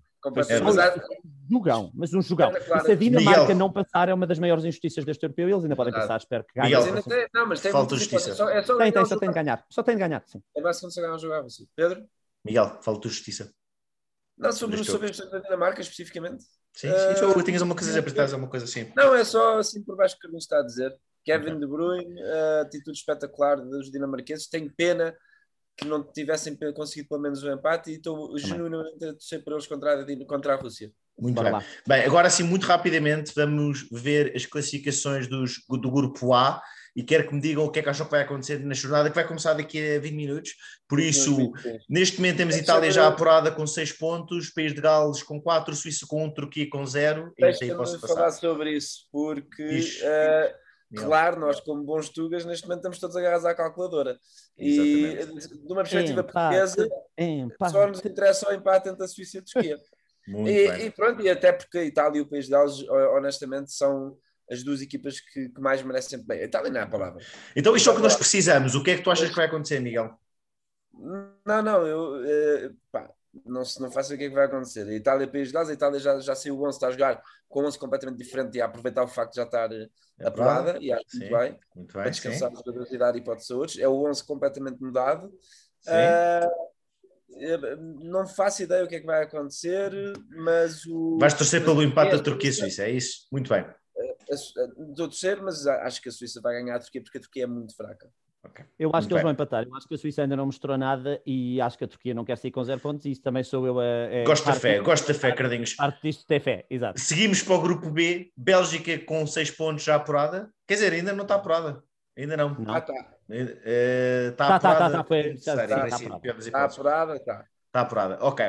Jogão, 1.53 1.93
mas 1.95 2.15
um 2.15 2.23
jogão. 2.23 2.51
Claro. 2.51 2.85
Se 2.85 2.93
a 2.93 2.95
Dinamarca 2.95 3.41
Miguel. 3.43 3.57
não 3.57 3.71
passar, 3.71 4.09
é 4.09 4.15
uma 4.15 4.27
das 4.27 4.39
maiores 4.39 4.65
injustiças 4.65 5.05
deste 5.05 5.23
europeu. 5.23 5.49
Eles 5.49 5.63
ainda 5.63 5.77
podem 5.77 5.93
passar, 5.93 6.17
espero 6.17 6.45
que 6.45 6.59
ganhem. 6.59 6.75
Não, 7.35 7.57
falta 7.57 7.97
justiça. 7.97 8.31
É 8.31 8.35
só, 8.35 8.49
é 8.49 8.63
só 8.63 8.79
tem, 8.79 8.93
tem, 8.93 9.05
só 9.05 9.19
tem 9.19 9.29
de 9.29 9.35
ganhar. 9.35 9.65
Só 9.69 9.83
tem 9.83 9.95
de 9.95 10.01
ganhar, 10.01 10.23
sim. 10.27 10.43
É 10.57 10.63
basicamente 10.63 10.95
só 10.95 11.01
ganhar 11.03 11.15
um 11.15 11.19
jogo, 11.19 11.51
sim. 11.51 11.69
Pedro? 11.77 12.05
Miguel, 12.45 12.79
falta 12.83 13.09
justiça. 13.09 13.53
Não, 14.37 14.51
sobre, 14.51 14.83
sobre 14.83 15.09
a 15.09 15.39
Dinamarca 15.41 15.81
especificamente. 15.81 16.43
Sim, 16.73 16.89
sim. 16.89 17.25
Uh, 17.25 17.43
tinhas 17.43 17.63
uma 17.63 17.75
coisa 17.75 17.95
a 17.95 18.01
apertar, 18.01 18.35
uma 18.35 18.49
coisa 18.49 18.65
assim. 18.65 18.91
Não, 18.97 19.15
é 19.15 19.25
só 19.25 19.59
assim 19.59 19.83
por 19.83 19.97
baixo 19.97 20.19
que 20.19 20.27
o 20.27 20.37
está 20.37 20.59
a 20.59 20.63
dizer. 20.63 20.97
Kevin 21.25 21.49
okay. 21.49 21.59
De 21.59 21.67
Bruyne, 21.67 22.23
uh, 22.23 22.63
atitude 22.63 22.99
espetacular 22.99 23.57
dos 23.57 23.91
dinamarqueses. 23.91 24.49
Tenho 24.49 24.73
pena 24.75 25.15
que 25.77 25.87
não 25.87 26.03
tivessem 26.03 26.57
conseguido 26.75 27.09
pelo 27.09 27.21
menos 27.21 27.43
o 27.43 27.49
um 27.49 27.55
empate 27.55 27.91
e 27.91 27.95
estou 27.95 28.37
genuinamente 28.39 29.05
a 29.05 29.13
torcer 29.13 29.43
por 29.43 29.55
eles 29.55 29.67
contra 29.67 30.01
a, 30.01 30.27
contra 30.27 30.55
a 30.55 30.57
Rússia. 30.57 30.93
Muito 31.19 31.35
Bora 31.35 31.51
bem. 31.51 31.59
Lá. 31.59 31.67
Bem, 31.87 32.05
agora 32.05 32.31
sim, 32.31 32.43
muito 32.43 32.67
rapidamente, 32.67 33.33
vamos 33.35 33.89
ver 33.91 34.33
as 34.35 34.47
classificações 34.47 35.27
dos, 35.27 35.63
do 35.69 35.91
grupo 35.91 36.33
A 36.33 36.63
e 36.95 37.03
quero 37.03 37.27
que 37.27 37.35
me 37.35 37.41
digam 37.41 37.65
o 37.65 37.71
que 37.71 37.79
é 37.79 37.83
que 37.83 37.89
acham 37.89 38.05
que 38.05 38.13
vai 38.13 38.23
acontecer 38.23 38.59
na 38.61 38.75
jornada, 38.75 39.09
que 39.09 39.15
vai 39.15 39.27
começar 39.27 39.55
daqui 39.55 39.97
a 39.97 39.99
20 39.99 40.15
minutos. 40.15 40.55
Por 40.87 41.01
isso, 41.01 41.53
neste 41.89 42.19
momento 42.19 42.37
temos 42.37 42.57
Itália 42.57 42.91
já 42.91 43.07
apurada 43.07 43.51
com 43.51 43.67
6 43.67 43.93
pontos, 43.93 44.51
País 44.51 44.75
de 44.75 44.81
Gales 44.81 45.23
com 45.23 45.41
4, 45.41 45.75
Suíça 45.75 46.07
com 46.07 46.25
1, 46.27 46.35
Turquia 46.35 46.69
com 46.69 46.85
0. 46.85 47.33
Deixa-me 47.39 47.99
falar 47.99 48.31
sobre 48.33 48.77
isso, 48.77 49.07
porque 49.11 49.81
Claro, 50.95 51.41
nós 51.41 51.61
como 51.61 51.83
bons 51.83 52.09
tugas 52.09 52.45
neste 52.45 52.65
momento 52.65 52.79
estamos 52.79 52.99
todos 52.99 53.17
agarrados 53.17 53.47
à 53.47 53.55
calculadora. 53.55 54.19
Exatamente. 54.59 55.55
E 55.55 55.67
de 55.67 55.73
uma 55.73 55.83
perspectiva 55.83 56.21
empate, 56.21 56.33
portuguesa, 56.33 56.89
empate. 57.19 57.73
só 57.73 57.87
nos 57.87 58.05
interessa 58.05 58.51
o 58.51 58.55
empate 58.55 58.89
entre 58.89 59.05
a 59.05 59.09
Suíça 59.09 59.39
e 59.39 59.41
a 59.41 59.43
Turquia. 59.43 59.79
e, 60.47 60.87
e, 60.87 60.91
pronto, 60.91 61.23
e 61.23 61.31
até 61.31 61.53
porque 61.53 61.79
a 61.79 61.85
Itália 61.85 62.19
e 62.19 62.21
o 62.21 62.29
País 62.29 62.45
de 62.47 62.51
Gales, 62.51 62.83
honestamente, 63.17 63.73
são 63.73 64.17
as 64.51 64.63
duas 64.63 64.83
equipas 64.83 65.19
que, 65.21 65.49
que 65.49 65.61
mais 65.61 65.83
merecem 65.83 66.23
bem. 66.25 66.41
A 66.41 66.45
Itália 66.45 66.71
não 66.71 66.81
é 66.81 66.83
a 66.83 66.89
palavra. 66.89 67.25
Então 67.57 67.75
isto 67.75 67.89
é 67.89 67.93
o 67.93 67.97
que 67.97 68.03
nós 68.03 68.17
precisamos. 68.17 68.75
O 68.75 68.83
que 68.83 68.91
é 68.91 68.97
que 68.97 69.03
tu 69.03 69.11
achas 69.11 69.29
que 69.31 69.37
vai 69.37 69.47
acontecer, 69.47 69.81
Miguel? 69.81 70.11
Não, 71.47 71.63
não, 71.63 71.87
eu 71.87 72.25
eh, 72.25 72.71
pá, 72.91 73.11
não, 73.45 73.63
não 73.81 73.91
faço 73.91 74.15
o 74.15 74.19
que 74.19 74.25
é 74.25 74.29
que 74.29 74.35
vai 74.35 74.47
acontecer. 74.47 74.87
A 74.89 74.95
Itália, 74.95 75.27
País 75.27 75.49
de 75.49 75.55
Gales, 75.55 75.71
a 75.71 75.73
Itália 75.73 76.01
já, 76.01 76.19
já 76.21 76.35
saiu 76.35 76.59
o 76.59 76.67
11, 76.67 76.77
está 76.77 76.89
a 76.89 76.91
jogar 76.93 77.23
com 77.49 77.65
11 77.65 77.79
completamente 77.79 78.19
diferente 78.19 78.57
e 78.57 78.61
a 78.61 78.67
aproveitar 78.67 79.03
o 79.03 79.09
facto 79.09 79.33
de 79.33 79.37
já 79.37 79.45
estar 79.45 79.71
é 79.73 79.89
aprovada 80.25 80.79
e 80.81 80.93
acho 80.93 81.05
sim, 81.09 81.19
muito 81.19 81.37
bem, 81.37 81.59
muito 81.75 81.93
bem 81.93 82.03
para 82.03 82.11
descansar 82.11 82.49
sim. 82.49 82.55
a 82.55 82.59
jogadores 82.59 82.93
e 82.93 83.21
para 83.23 83.37
os 83.37 83.51
outros. 83.51 83.79
É 83.79 83.89
o 83.89 84.09
11 84.09 84.25
completamente 84.25 84.81
mudado. 84.81 85.27
Uh, 85.87 86.73
não 88.03 88.27
faço 88.27 88.63
ideia 88.63 88.85
o 88.85 88.89
que 88.89 88.97
é 88.97 89.01
que 89.01 89.07
vai 89.07 89.23
acontecer, 89.23 89.93
mas 90.31 90.85
o. 90.87 91.19
Vais 91.19 91.35
torcer 91.35 91.65
pelo 91.65 91.83
empate 91.83 92.13
da 92.13 92.23
Turquia 92.23 92.51
e 92.51 92.53
Suíça, 92.53 92.85
é 92.85 92.91
isso? 92.91 93.27
Muito 93.33 93.49
bem. 93.49 93.67
Estou 94.29 95.07
a 95.07 95.09
torcer, 95.09 95.43
mas 95.43 95.67
acho 95.67 96.01
que 96.01 96.09
a 96.09 96.13
Suíça 96.13 96.41
vai 96.41 96.55
ganhar 96.55 96.77
a 96.77 96.81
Turquia 96.81 97.03
porque 97.03 97.19
a 97.19 97.21
Turquia 97.21 97.45
é 97.45 97.47
muito 97.47 97.75
fraca. 97.77 98.11
Okay. 98.45 98.65
Eu 98.77 98.89
acho 98.89 98.95
muito 98.95 99.09
que 99.09 99.15
eles 99.15 99.23
vão 99.23 99.33
empatar. 99.33 99.65
Eu 99.65 99.77
acho 99.77 99.87
que 99.87 99.95
a 99.95 99.99
Suíça 99.99 100.23
ainda 100.23 100.35
não 100.35 100.47
mostrou 100.47 100.77
nada 100.77 101.23
e 101.25 101.61
acho 101.61 101.79
que 101.79 101.85
a 101.85 101.89
Turquia 101.89 102.13
não 102.13 102.25
quer 102.25 102.37
sair 102.37 102.51
com 102.51 102.65
zero 102.65 102.81
pontos. 102.81 103.07
E 103.07 103.13
isso 103.13 103.23
também 103.23 103.45
sou 103.45 103.65
eu 103.67 103.79
a. 103.79 103.85
a 103.85 104.25
gosto 104.25 104.47
da 104.47 104.55
fé, 104.55 104.81
gosto 104.81 105.07
da 105.07 105.15
fé, 105.15 105.33
Cardinhos. 105.33 105.75
Parte 105.75 106.03
disto 106.03 106.27
ter 106.27 106.41
fé, 106.41 106.67
exato. 106.69 107.01
Seguimos 107.01 107.41
para 107.43 107.55
o 107.55 107.63
grupo 107.63 107.89
B, 107.91 108.33
Bélgica 108.37 108.99
com 108.99 109.25
6 109.27 109.53
pontos 109.53 109.85
já 109.85 109.95
apurada. 109.95 110.51
Quer 110.67 110.75
dizer, 110.75 110.93
ainda 110.93 111.13
não 111.13 111.23
está 111.23 111.37
apurada. 111.37 111.83
Ainda 112.19 112.37
não. 112.37 112.55
não. 112.59 112.75
Ah, 112.75 112.79
está. 112.79 112.93
Está 114.29 114.57
apurada. 114.57 115.07
Está 115.35 116.65
apurada, 116.65 117.17
está. 117.17 117.45
Está 117.67 117.81
apurada, 117.81 118.19
ok. 118.21 118.45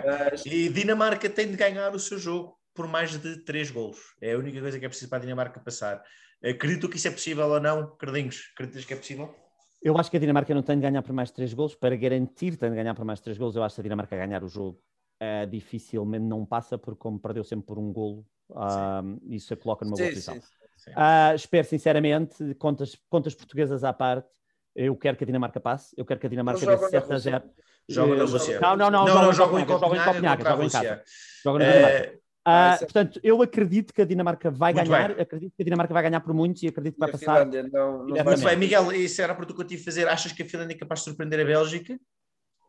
E 0.46 0.68
Dinamarca 0.70 1.30
tem 1.30 1.50
de 1.50 1.56
ganhar 1.56 1.94
o 1.96 2.00
seu 2.00 2.18
jogo 2.18 2.58
por 2.74 2.88
mais 2.88 3.18
de 3.18 3.38
3 3.46 3.72
golos. 3.72 4.00
É 4.20 4.34
a 4.34 4.38
única 4.38 4.60
coisa 4.60 4.80
que 4.80 4.86
é 4.86 4.90
preciso 4.90 5.10
para 5.10 5.20
a 5.20 5.22
Dinamarca 5.22 5.60
passar. 5.60 6.04
Acredito 6.44 6.90
que 6.90 6.98
isso 6.98 7.08
é 7.08 7.12
possível 7.12 7.48
ou 7.48 7.60
não, 7.60 7.96
Cardinhos? 7.96 8.52
Acreditas 8.54 8.84
que 8.84 8.94
é 8.94 8.98
possível? 8.98 9.43
Eu 9.84 9.98
acho 9.98 10.10
que 10.10 10.16
a 10.16 10.20
Dinamarca 10.20 10.54
não 10.54 10.64
tem 10.64 10.78
de 10.78 10.82
ganhar 10.82 11.02
por 11.02 11.12
mais 11.12 11.30
3 11.30 11.54
golos. 11.54 11.76
Para 11.76 11.96
garantir 11.96 12.56
tem 12.56 12.70
de 12.70 12.76
ganhar 12.76 12.96
por 12.96 13.04
mais 13.04 13.20
3 13.20 13.38
golos, 13.38 13.56
eu 13.56 13.64
acho 13.64 13.76
que 13.76 13.82
a 13.82 13.84
Dinamarca 13.84 14.16
ganhar 14.16 14.44
o 14.44 14.48
jogo 14.48 14.80
uh, 15.22 15.46
dificilmente 15.46 16.24
não 16.24 16.46
passa, 16.46 16.78
porque 16.78 17.00
como 17.00 17.20
perdeu 17.20 17.44
sempre 17.44 17.66
por 17.66 17.78
um 17.78 17.92
golo, 17.92 18.26
uh, 18.52 19.20
isso 19.28 19.54
a 19.54 19.58
coloca 19.58 19.84
numa 19.84 19.98
boa 19.98 20.10
posição. 20.10 20.38
Uh, 20.38 21.36
espero 21.36 21.68
sinceramente, 21.68 22.56
contas, 22.56 22.98
contas 23.10 23.36
portuguesas 23.36 23.84
à 23.84 23.92
parte, 23.92 24.30
eu 24.76 24.96
quero 24.96 25.18
que 25.18 25.24
a 25.24 25.28
Dinamarca 25.28 25.60
passe, 25.60 25.94
eu 25.98 26.06
quero 26.06 26.20
que 26.20 26.28
a 26.28 26.30
Dinamarca 26.30 26.66
dê 26.66 26.78
7 26.78 27.14
a 27.14 27.18
0. 27.18 27.44
Joga 27.90 28.16
na 28.16 28.24
Rússia. 28.24 28.60
Não, 28.62 28.78
não, 28.78 28.90
não, 28.90 29.06
não, 29.06 29.34
jogam 29.34 29.60
em 29.60 29.66
Copenhague, 29.66 30.44
jogam 30.44 30.66
em 30.66 30.70
casa. 30.70 31.04
Jogam 31.44 31.60
na 31.60 31.72
Dinamarca. 31.72 32.23
Uh, 32.46 32.78
portanto, 32.80 33.22
eu 33.24 33.42
acredito 33.42 33.94
que 33.94 34.02
a 34.02 34.06
Dinamarca 34.06 34.52
vai 34.52 34.74
Muito 34.74 34.90
ganhar, 34.90 35.14
bem. 35.14 35.22
acredito 35.22 35.54
que 35.56 35.62
a 35.62 35.66
Dinamarca 35.66 35.94
vai 35.94 36.04
ganhar 36.04 36.20
por 36.20 36.34
muitos 36.34 36.62
e 36.62 36.68
acredito 36.68 36.96
que 36.96 37.00
vai 37.00 37.12
passar. 37.12 37.46
Não, 37.46 38.06
não 38.06 38.24
Muito 38.24 38.44
bem, 38.44 38.58
Miguel, 38.58 38.92
isso 38.92 39.22
era 39.22 39.34
para 39.34 39.46
tu 39.46 39.56
que 39.56 39.62
eu 39.62 39.66
tive 39.66 39.82
a 39.82 39.86
fazer. 39.86 40.08
Achas 40.10 40.34
que 40.34 40.44
a 40.44 40.46
Finlândia 40.46 40.76
é 40.76 40.78
capaz 40.78 41.00
de 41.00 41.06
surpreender 41.06 41.40
a 41.40 41.46
Bélgica? 41.46 41.98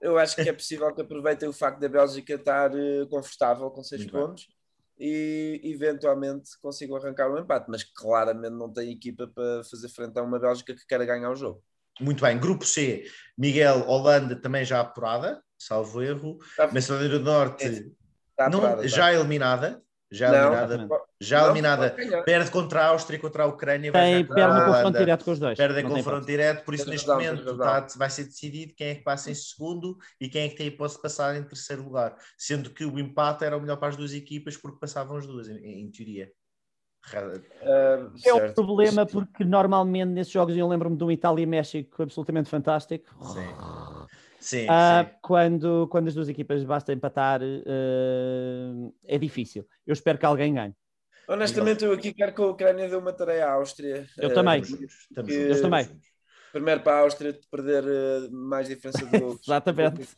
Eu 0.01 0.17
acho 0.17 0.37
que 0.37 0.49
é 0.49 0.53
possível 0.53 0.95
que 0.95 1.01
aproveitem 1.01 1.49
o 1.49 1.53
facto 1.53 1.81
da 1.81 1.89
Bélgica 1.89 2.35
estar 2.35 2.71
uh, 2.73 3.09
confortável 3.09 3.69
com 3.71 3.83
seis 3.83 4.07
pontos 4.07 4.47
bem. 4.97 5.09
e 5.09 5.73
eventualmente 5.75 6.51
consigam 6.63 6.97
arrancar 6.97 7.29
um 7.29 7.39
empate, 7.39 7.67
mas 7.69 7.83
claramente 7.83 8.53
não 8.53 8.73
tem 8.73 8.93
equipa 8.93 9.27
para 9.27 9.65
fazer 9.65 9.89
frente 9.89 10.17
a 10.19 10.23
uma 10.23 10.39
Bélgica 10.39 10.75
que 10.75 10.87
queira 10.87 11.05
ganhar 11.05 11.31
o 11.31 11.37
jogo. 11.37 11.63
Muito 12.01 12.23
bem, 12.23 12.39
grupo 12.39 12.65
C, 12.65 13.05
Miguel, 13.37 13.89
Holanda 13.89 14.37
também 14.37 14.65
já 14.65 14.81
apurada, 14.81 15.43
salvo 15.59 16.03
erro, 16.03 16.39
tá. 16.57 16.71
Macedónia 16.73 17.09
do 17.09 17.21
Norte. 17.21 17.93
É 18.37 18.45
Tá 18.45 18.51
não, 18.51 18.61
parada, 18.61 18.89
já 18.89 19.03
tá. 19.03 19.15
eliminada, 19.15 19.83
já 20.11 20.31
não, 20.31 20.39
eliminada, 20.39 20.89
já 21.21 21.41
não, 21.41 21.47
eliminada, 21.47 21.97
perde 22.25 22.51
contra 22.51 22.83
a 22.83 22.87
Áustria, 22.89 23.19
contra 23.19 23.45
a 23.45 23.47
Ucrânia, 23.47 23.93
Tem, 23.93 24.25
vai 24.25 24.37
perde 24.37 24.61
no 24.61 24.67
confronto 24.67 24.99
direto 24.99 25.25
com 25.25 25.31
os 25.31 25.39
dois. 25.39 25.59
Perde 25.59 25.81
em 25.81 25.89
confronto 25.89 26.27
direto, 26.27 26.65
por 26.65 26.75
isso 26.75 26.91
neste 26.91 27.07
momento 27.07 27.57
tá, 27.57 27.87
vai 27.97 28.11
ser 28.11 28.25
decidido 28.25 28.75
quem 28.77 28.89
é 28.89 28.95
que 28.97 29.03
passa 29.03 29.31
em 29.31 29.35
segundo 29.35 29.97
e 30.21 30.29
quem 30.29 30.47
é 30.47 30.49
que 30.49 30.57
tem 30.57 30.67
hipótese 30.67 30.97
de 30.97 31.03
passar 31.03 31.37
em 31.37 31.45
terceiro 31.45 31.85
lugar, 31.85 32.17
sendo 32.37 32.71
que 32.71 32.85
o 32.85 32.99
empate 32.99 33.45
era 33.45 33.57
o 33.57 33.61
melhor 33.61 33.77
para 33.77 33.89
as 33.89 33.97
duas 33.97 34.13
equipas 34.13 34.57
porque 34.57 34.79
passavam 34.81 35.17
as 35.17 35.27
duas, 35.27 35.49
em, 35.49 35.83
em 35.83 35.91
teoria. 35.91 36.31
Uh, 37.13 38.11
é 38.25 38.33
o 38.33 38.47
um 38.47 38.53
problema 38.55 39.05
porque 39.05 39.45
normalmente 39.45 40.09
nesses 40.09 40.33
jogos 40.33 40.57
eu 40.57 40.67
lembro-me 40.67 40.97
de 40.97 41.05
um 41.05 41.11
Itália-México 41.11 42.03
absolutamente 42.03 42.49
fantástico. 42.49 43.15
Sim 43.27 43.94
Sim, 44.45 44.67
uh, 44.67 45.05
sim. 45.05 45.11
Quando, 45.23 45.89
quando 45.89 46.09
as 46.09 46.15
duas 46.15 46.29
equipas 46.29 46.63
basta 46.65 46.93
empatar, 46.93 47.41
uh, 47.41 48.95
é 49.07 49.17
difícil. 49.17 49.67
Eu 49.87 49.95
espero 49.95 50.19
que 50.19 50.27
alguém 50.27 50.53
ganhe. 50.53 50.75
Honestamente, 51.27 51.83
eu 51.83 51.93
aqui 51.93 52.13
quero 52.13 52.35
que 52.35 52.43
a 52.43 52.47
Ucrânia 52.49 52.87
dê 52.87 52.95
uma 52.95 53.15
tarefa 53.15 53.47
à 53.47 53.53
Áustria. 53.53 54.07
Eu 54.19 54.29
uh, 54.29 54.35
também. 54.35 54.63
eu 55.17 55.63
também. 55.63 55.89
Primeiro 56.53 56.83
para 56.83 56.99
a 56.99 57.01
Áustria 57.01 57.39
perder 57.51 58.31
mais 58.31 58.69
diferença 58.69 59.07
de 59.07 59.19
gols. 59.19 59.41
Exatamente. 59.49 60.09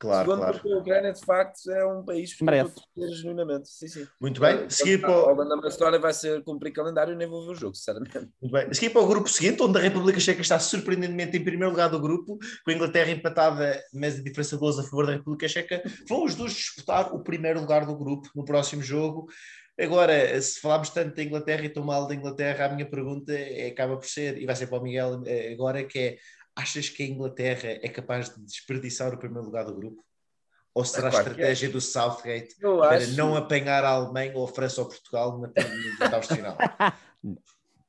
Claro, 0.00 0.30
Segundo, 0.30 0.38
claro. 0.38 0.58
porque 0.58 0.72
a 0.72 0.78
Ucrânia, 0.78 1.12
de 1.12 1.20
facto, 1.26 1.70
é 1.70 1.86
um 1.86 2.02
país 2.02 2.32
que 2.32 2.42
merece. 2.42 2.72
genuinamente. 3.20 3.68
Sim, 3.68 3.86
sim. 3.86 4.06
Muito 4.18 4.40
bem. 4.40 4.68
Seguir 4.70 4.98
para 4.98 5.10
o... 5.10 5.28
A 5.28 5.32
Holanda 5.32 5.56
Macedónia 5.56 5.98
vai 5.98 6.14
ser 6.14 6.42
cumprir 6.42 6.72
calendário 6.72 7.12
e 7.12 7.16
nem 7.16 7.28
vou 7.28 7.44
ver 7.44 7.52
o 7.52 7.54
jogo, 7.54 7.74
sinceramente. 7.74 8.18
Muito 8.40 8.50
bem. 8.50 8.72
Seguir 8.72 8.90
para 8.90 9.02
o 9.02 9.06
grupo 9.06 9.28
seguinte, 9.28 9.62
onde 9.62 9.78
a 9.78 9.82
República 9.82 10.18
Checa 10.18 10.40
está 10.40 10.58
surpreendentemente 10.58 11.36
em 11.36 11.44
primeiro 11.44 11.70
lugar 11.70 11.90
do 11.90 12.00
grupo, 12.00 12.38
com 12.64 12.70
a 12.70 12.74
Inglaterra 12.74 13.10
empatada, 13.10 13.78
mas 13.92 14.18
a 14.18 14.22
diferença 14.22 14.56
de 14.56 14.60
gols 14.60 14.78
a 14.78 14.84
favor 14.84 15.04
da 15.04 15.12
República 15.12 15.46
Checa. 15.46 15.82
Vão 16.08 16.24
os 16.24 16.34
dois 16.34 16.54
disputar 16.54 17.14
o 17.14 17.22
primeiro 17.22 17.60
lugar 17.60 17.84
do 17.84 17.94
grupo 17.94 18.26
no 18.34 18.42
próximo 18.42 18.82
jogo. 18.82 19.26
Agora, 19.78 20.40
se 20.40 20.60
falarmos 20.60 20.90
tanto 20.90 21.14
da 21.16 21.22
Inglaterra 21.22 21.64
e 21.64 21.68
tão 21.68 21.84
mal 21.84 22.06
da 22.06 22.14
Inglaterra, 22.14 22.66
a 22.66 22.68
minha 22.70 22.88
pergunta 22.88 23.32
é, 23.32 23.68
acaba 23.68 23.96
por 23.96 24.06
ser, 24.06 24.36
e 24.38 24.46
vai 24.46 24.56
ser 24.56 24.66
para 24.66 24.78
o 24.78 24.82
Miguel 24.82 25.22
eh, 25.26 25.52
agora, 25.52 25.84
que 25.84 25.98
é, 25.98 26.16
achas 26.54 26.88
que 26.88 27.02
a 27.02 27.06
Inglaterra 27.06 27.68
é 27.82 27.88
capaz 27.88 28.34
de 28.34 28.44
desperdiçar 28.44 29.14
o 29.14 29.18
primeiro 29.18 29.46
lugar 29.46 29.64
do 29.64 29.74
grupo? 29.74 30.04
ou 30.74 30.84
será 30.84 31.08
a 31.08 31.10
estratégia 31.10 31.66
é. 31.66 31.70
do 31.70 31.80
Southgate 31.80 32.54
eu 32.60 32.78
para 32.78 32.98
acho... 32.98 33.16
não 33.16 33.36
apanhar 33.36 33.84
a 33.84 33.90
Alemanha 33.90 34.32
ou 34.36 34.44
a 34.44 34.48
França 34.48 34.80
ou 34.80 34.88
Portugal 34.88 35.38
na 35.38 35.48
oitavos 36.00 36.28
de 36.28 36.36
final? 36.36 36.56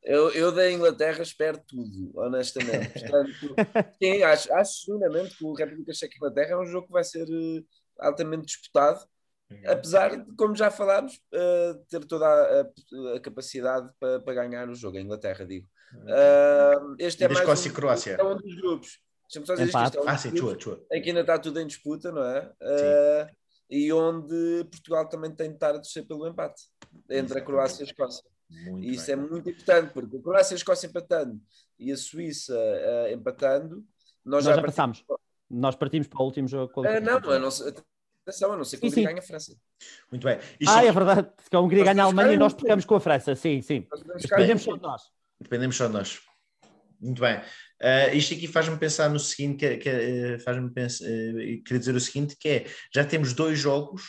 Eu, 0.04 0.32
eu 0.32 0.52
da 0.52 0.70
Inglaterra 0.72 1.22
espero 1.22 1.60
tudo, 1.68 2.12
honestamente. 2.16 2.92
Portanto, 3.00 3.90
sim, 4.02 4.24
acho, 4.24 4.52
acho 4.54 4.86
genuinamente 4.86 5.38
que 5.38 5.46
o 5.46 5.54
República 5.54 5.94
Checa 5.94 6.16
Inglaterra 6.16 6.52
é 6.52 6.58
um 6.58 6.66
jogo 6.66 6.88
que 6.88 6.94
vai 6.94 7.04
ser 7.04 7.24
uh, 7.24 7.66
altamente 8.00 8.48
disputado, 8.48 9.06
uhum. 9.52 9.62
apesar 9.68 10.18
de, 10.18 10.36
como 10.36 10.56
já 10.56 10.72
falámos, 10.72 11.14
uh, 11.34 11.86
ter 11.88 12.04
toda 12.06 12.26
a, 12.26 12.62
a, 12.62 13.16
a 13.16 13.20
capacidade 13.20 13.92
para, 14.00 14.20
para, 14.22 14.34
ganhar 14.34 14.68
o 14.70 14.76
jogo. 14.76 14.98
A 14.98 15.02
Inglaterra, 15.02 15.46
digo. 15.46 15.68
Uh, 15.94 16.96
este 17.00 17.24
é 17.24 17.28
mais 17.28 17.40
Escócia 17.40 17.70
um, 17.70 17.72
e 17.72 17.76
Croácia. 17.76 18.18
É 18.20 18.24
um 18.24 18.38
dos 18.38 18.56
grupos. 18.56 19.00
Deixa-me 19.24 19.46
só 19.46 19.54
dizer 19.54 19.66
isto, 19.66 19.98
é 19.98 20.02
um 20.02 20.10
ah, 20.10 20.18
sim, 20.18 20.36
chua, 20.36 20.60
chua. 20.60 20.86
em 20.92 21.02
que 21.02 21.10
ainda 21.10 21.22
está 21.22 21.40
tudo 21.40 21.60
em 21.60 21.68
disputa, 21.68 22.12
não 22.12 22.24
é? 22.24 22.52
Uh, 22.62 23.36
e 23.70 23.92
onde 23.94 24.66
Portugal 24.70 25.08
também 25.08 25.32
tem 25.32 25.48
de 25.48 25.54
estar 25.54 25.74
a 25.76 25.78
descer 25.78 26.06
pelo 26.06 26.28
empate 26.28 26.64
entre 27.10 27.40
a 27.40 27.42
Croácia 27.42 27.84
e 27.84 27.86
a 27.86 27.90
Escócia. 27.90 28.24
Muito 28.50 28.86
e 28.86 28.94
isso 28.94 29.06
bem. 29.06 29.14
é 29.14 29.16
muito 29.16 29.50
importante, 29.50 29.94
porque 29.94 30.18
a 30.18 30.22
Croácia 30.22 30.54
e 30.54 30.56
a 30.56 30.58
Escócia 30.58 30.88
empatando 30.88 31.40
e 31.80 31.92
a 31.92 31.98
Suíça 31.98 32.54
uh, 32.54 33.14
empatando, 33.14 33.78
nós, 34.26 34.44
nós 34.44 34.46
já, 34.46 34.56
já 34.56 34.62
passámos. 34.62 35.06
Nós 35.50 35.76
partimos 35.76 36.08
para 36.08 36.22
o 36.22 36.26
último 36.26 36.48
jogo. 36.48 36.82
Uh, 36.82 37.02
não, 37.02 37.18
a 37.18 37.40
não, 37.40 37.48
atenção, 37.48 38.52
a 38.52 38.58
não 38.58 38.66
ser 38.66 38.78
que 38.78 38.86
a 38.86 38.90
Hungria 38.90 39.08
ganhe 39.08 39.20
a 39.20 39.24
França. 39.24 39.56
Muito 40.12 40.24
bem. 40.26 40.40
Isto 40.60 40.74
ah, 40.74 40.84
é 40.84 40.92
verdade, 40.92 41.32
que 41.50 41.56
a 41.56 41.60
Hungria 41.60 41.84
ganha 41.86 42.04
a 42.04 42.06
Alemanha 42.06 42.34
e 42.34 42.38
nós 42.38 42.54
ficamos 42.54 42.84
com 42.84 42.96
a 42.96 43.00
França, 43.00 43.34
sim, 43.36 43.62
sim. 43.62 43.88
Dependemos 44.22 44.64
só 44.64 44.76
de 44.76 44.82
nós. 44.82 45.02
Dependemos 45.42 45.76
só 45.76 45.88
de 45.88 45.94
nós. 45.94 46.20
Muito 47.00 47.20
bem. 47.20 47.38
Uh, 47.82 48.16
isto 48.16 48.34
aqui 48.36 48.48
faz-me 48.48 48.78
pensar 48.78 49.10
no 49.10 49.20
seguinte, 49.20 49.58
que, 49.58 49.78
que 49.78 49.90
uh, 49.90 50.40
faz-me 50.40 50.70
pensar, 50.70 51.06
uh, 51.06 51.64
queria 51.64 51.80
dizer 51.80 51.96
o 51.96 52.00
seguinte, 52.00 52.38
que 52.40 52.48
é, 52.48 52.66
já 52.94 53.04
temos 53.04 53.34
dois 53.34 53.58
jogos, 53.58 54.04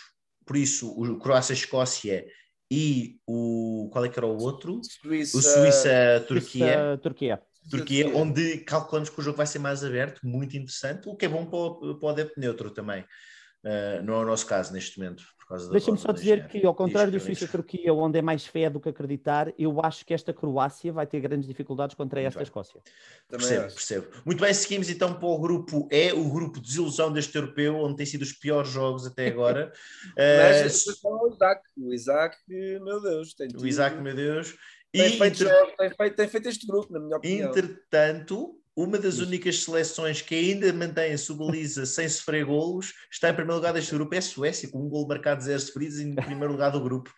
por 0.45 0.57
isso 0.57 0.91
o 0.91 1.19
Croácia-Escócia 1.19 2.27
e 2.71 3.19
o, 3.27 3.89
qual 3.91 4.05
é 4.05 4.09
que 4.11 4.19
era 4.19 4.27
o 4.27 4.37
outro? 4.37 4.81
Suíça, 4.85 5.39
o 5.39 5.43
Suíça-Turquia. 5.43 6.99
Turquia. 7.03 7.43
Turquia, 7.71 8.09
onde 8.15 8.59
calculamos 8.59 9.09
que 9.09 9.21
o 9.21 9.23
jogo 9.23 9.37
vai 9.37 9.47
ser 9.47 9.59
mais 9.59 9.83
aberto, 9.85 10.21
muito 10.25 10.57
interessante, 10.57 11.09
o 11.09 11.17
que 11.17 11.25
é 11.25 11.29
bom 11.29 11.47
para 11.47 11.59
o, 11.59 11.95
para 11.99 12.07
o 12.07 12.11
adepto 12.11 12.39
neutro 12.39 12.71
também. 12.71 13.03
Uh, 13.65 14.03
não 14.03 14.15
é 14.15 14.19
o 14.19 14.27
nosso 14.27 14.45
caso 14.45 14.73
neste 14.73 14.99
momento. 14.99 15.25
Deixa-me 15.71 15.99
só 15.99 16.13
dizer 16.13 16.49
que, 16.49 16.65
ao 16.65 16.75
contrário 16.75 17.13
do 17.13 17.21
Suíça-Turquia, 17.21 17.93
onde 17.93 18.19
é 18.19 18.23
mais 18.23 18.47
fé 18.47 18.71
do 18.71 18.81
que 18.81 18.89
acreditar, 18.89 19.53
eu 19.59 19.81
acho 19.83 20.05
que 20.05 20.15
esta 20.15 20.33
Croácia 20.33 20.93
vai 20.93 21.07
ter 21.07 21.21
grandes 21.21 21.47
dificuldades 21.49 21.95
contra 21.95 22.21
Muito 22.21 22.29
esta 22.29 22.39
bem. 22.39 22.45
Escócia. 22.45 22.81
Também 23.29 23.47
percebo, 23.47 23.67
acho. 23.67 23.75
percebo. 23.75 24.07
Muito 24.25 24.41
bem, 24.41 24.55
seguimos 24.55 24.89
então 24.89 25.15
para 25.15 25.29
o 25.29 25.39
grupo 25.39 25.89
E, 25.91 26.13
o 26.13 26.31
grupo 26.31 26.61
de 26.61 26.67
desilusão 26.67 27.13
deste 27.13 27.37
europeu, 27.37 27.77
onde 27.77 27.97
tem 27.97 28.07
sido 28.07 28.23
os 28.23 28.33
piores 28.33 28.71
jogos 28.71 29.07
até 29.07 29.29
agora. 29.29 29.73
Mas 30.17 30.87
uh, 30.87 31.09
o 31.09 31.29
Isaac, 31.29 31.63
o 31.77 31.95
Isaac, 31.95 32.37
meu 32.49 33.01
Deus, 33.01 33.35
tem 33.35 33.49
O 33.55 33.67
Isaac, 33.67 33.97
meu 34.01 34.15
Deus. 34.15 34.57
Tem, 34.93 35.07
e, 35.07 35.19
feito, 35.19 35.43
entre... 35.43 35.77
tem, 35.77 35.91
feito, 35.91 36.17
tem 36.17 36.29
feito 36.29 36.49
este 36.49 36.67
grupo, 36.67 36.93
na 36.93 37.01
minha 37.01 37.17
opinião. 37.17 37.49
Entretanto, 37.49 38.62
uma 38.77 38.99
das 38.99 39.19
únicas 39.19 39.63
seleções 39.63 40.23
que 40.23 40.35
ainda 40.35 40.73
mantém 40.73 41.13
a 41.13 41.19
sua 41.19 41.37
baliza 41.37 41.85
sem 41.85 42.09
sofrer 42.09 42.45
golos 42.45 42.95
está 43.11 43.29
em 43.29 43.35
primeiro 43.35 43.57
lugar 43.57 43.73
deste 43.73 43.95
grupo, 43.95 44.15
é 44.15 44.19
a 44.19 44.23
Suécia, 44.23 44.71
com 44.71 44.79
um 44.79 44.89
gol 44.89 45.07
marcado 45.07 45.43
zero 45.43 45.61
sofridos 45.61 45.99
em 45.99 46.15
primeiro 46.15 46.53
lugar 46.53 46.71
do 46.71 46.83
grupo. 46.83 47.11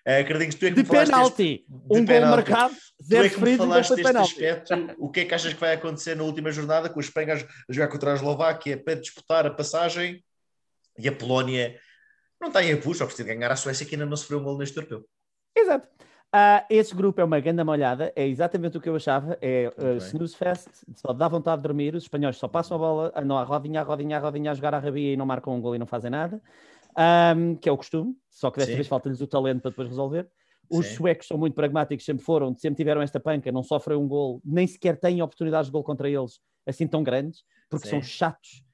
Uh, 0.00 0.26
Carlinhos, 0.26 0.54
tu 0.54 0.66
é 0.66 0.70
que 0.70 0.82
de 0.82 0.88
penalti, 0.88 1.64
um 1.68 2.04
gol 2.04 2.20
marcado, 2.22 2.74
zero 3.02 3.28
sofridos 3.28 3.54
é 3.54 3.68
falaste 3.68 3.88
deste 3.90 4.02
penalti. 4.02 4.32
aspecto, 4.32 4.94
o 4.98 5.10
que 5.10 5.20
é 5.20 5.24
que 5.24 5.34
achas 5.34 5.52
que 5.52 5.60
vai 5.60 5.74
acontecer 5.74 6.16
na 6.16 6.24
última 6.24 6.50
jornada 6.50 6.88
com 6.88 6.98
os 6.98 7.06
Espanha 7.06 7.34
a 7.34 7.72
jogar 7.72 7.88
contra 7.88 8.12
a 8.12 8.14
Eslováquia 8.14 8.82
para 8.82 8.94
disputar 8.94 9.46
a 9.46 9.50
passagem 9.50 10.24
e 10.98 11.08
a 11.08 11.12
Polónia 11.12 11.78
não 12.40 12.48
está 12.48 12.64
em 12.64 12.72
apuros, 12.72 12.98
só 12.98 13.06
precisa 13.06 13.28
ganhar 13.28 13.52
a 13.52 13.56
Suécia 13.56 13.86
que 13.86 13.94
ainda 13.94 14.06
não 14.06 14.16
sofreu 14.16 14.40
um 14.40 14.44
gol 14.44 14.58
neste 14.58 14.76
europeu. 14.76 15.06
Exato. 15.56 15.88
Uh, 16.34 16.64
esse 16.70 16.94
grupo 16.94 17.20
é 17.20 17.24
uma 17.24 17.38
grande 17.40 17.62
molhada, 17.62 18.10
é 18.16 18.26
exatamente 18.26 18.78
o 18.78 18.80
que 18.80 18.88
eu 18.88 18.96
achava. 18.96 19.36
É 19.42 19.70
uh, 19.76 19.98
snooze 19.98 20.34
fest, 20.34 20.68
só 20.94 21.12
dá 21.12 21.28
vontade 21.28 21.58
de 21.58 21.68
dormir. 21.68 21.94
Os 21.94 22.04
espanhóis 22.04 22.36
só 22.38 22.48
passam 22.48 22.76
a 22.76 22.80
bola, 22.80 23.12
andam 23.14 23.36
a 23.36 23.44
rodinha, 23.44 23.82
a 23.82 23.84
rodinha, 23.84 24.16
a 24.16 24.20
rodinha, 24.20 24.50
a 24.50 24.54
jogar 24.54 24.74
a 24.74 24.78
rabia 24.78 25.12
e 25.12 25.16
não 25.16 25.26
marcam 25.26 25.54
um 25.54 25.60
gol 25.60 25.74
e 25.74 25.78
não 25.78 25.86
fazem 25.86 26.10
nada, 26.10 26.40
um, 27.36 27.54
que 27.54 27.68
é 27.68 27.72
o 27.72 27.76
costume. 27.76 28.16
Só 28.30 28.50
que 28.50 28.58
desta 28.58 28.70
Sim. 28.70 28.76
vez 28.76 28.88
falta-lhes 28.88 29.20
o 29.20 29.26
talento 29.26 29.60
para 29.60 29.72
depois 29.72 29.88
resolver. 29.88 30.26
Os 30.70 30.86
Sim. 30.86 30.96
suecos 30.96 31.26
são 31.26 31.36
muito 31.36 31.52
pragmáticos, 31.52 32.06
sempre 32.06 32.24
foram, 32.24 32.56
sempre 32.56 32.78
tiveram 32.78 33.02
esta 33.02 33.20
panca, 33.20 33.52
não 33.52 33.62
sofrem 33.62 33.98
um 33.98 34.08
gol, 34.08 34.40
nem 34.42 34.66
sequer 34.66 34.98
têm 34.98 35.20
oportunidades 35.20 35.66
de 35.66 35.72
gol 35.72 35.84
contra 35.84 36.08
eles 36.08 36.40
assim 36.66 36.86
tão 36.86 37.02
grandes, 37.02 37.44
porque 37.68 37.86
Sim. 37.86 37.90
são 37.90 38.02
chatos. 38.02 38.64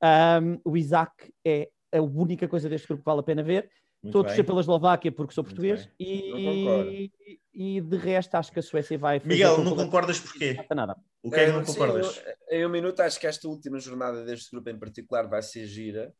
Um, 0.00 0.60
o 0.64 0.76
Isaac 0.76 1.32
é 1.44 1.68
a 1.92 2.00
única 2.00 2.46
coisa 2.46 2.68
deste 2.68 2.86
grupo 2.86 3.02
que 3.02 3.06
vale 3.06 3.20
a 3.20 3.24
pena 3.24 3.42
ver. 3.42 3.68
Estou 4.04 4.20
a 4.20 4.24
torcer 4.24 4.44
pela 4.44 4.60
Eslováquia 4.60 5.10
porque 5.10 5.34
sou 5.34 5.42
português 5.42 5.88
e, 5.98 7.10
e 7.52 7.80
de 7.80 7.96
resto 7.96 8.34
acho 8.36 8.52
que 8.52 8.60
a 8.60 8.62
Suécia 8.62 8.96
vai 8.96 9.18
fazer. 9.18 9.32
Miguel, 9.32 9.64
não 9.64 9.74
concordas 9.74 10.20
porquê? 10.20 10.56
Não 10.70 10.76
nada. 10.76 10.96
O 11.22 11.30
que 11.30 11.40
é 11.40 11.46
que 11.46 11.52
não 11.52 11.64
concordas? 11.64 12.22
Em 12.50 12.64
um 12.64 12.68
minuto 12.68 13.00
acho 13.00 13.18
que 13.18 13.26
esta 13.26 13.48
última 13.48 13.80
jornada 13.80 14.24
deste 14.24 14.50
grupo 14.50 14.70
em 14.70 14.78
particular 14.78 15.28
vai 15.28 15.42
ser 15.42 15.66
gira. 15.66 16.14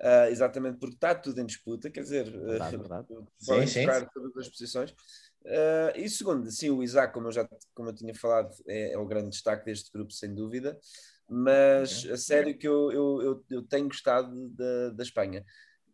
Uh, 0.00 0.30
exatamente 0.30 0.78
porque 0.78 0.94
está 0.94 1.14
tudo 1.14 1.38
em 1.42 1.44
disputa, 1.44 1.90
quer 1.90 2.00
dizer, 2.00 2.24
verdade, 2.24 2.76
verdade. 2.78 3.06
podem 3.46 3.66
sim, 3.66 3.86
sim. 3.86 4.06
todas 4.14 4.36
as 4.38 4.48
posições. 4.48 4.92
Uh, 5.42 5.92
e 5.94 6.08
segundo, 6.08 6.50
sim, 6.50 6.70
o 6.70 6.82
Isaac, 6.82 7.12
como 7.12 7.28
eu 7.28 7.32
já 7.32 7.46
como 7.74 7.90
eu 7.90 7.94
tinha 7.94 8.14
falado, 8.14 8.50
é, 8.66 8.92
é 8.92 8.98
o 8.98 9.06
grande 9.06 9.28
destaque 9.28 9.66
deste 9.66 9.92
grupo, 9.92 10.10
sem 10.10 10.34
dúvida. 10.34 10.78
Mas 11.28 12.06
a 12.10 12.16
sério 12.16 12.56
que 12.58 12.66
eu, 12.66 12.90
eu, 12.90 13.22
eu, 13.22 13.44
eu 13.50 13.62
tenho 13.62 13.86
gostado 13.86 14.48
da, 14.48 14.90
da 14.90 15.02
Espanha. 15.02 15.44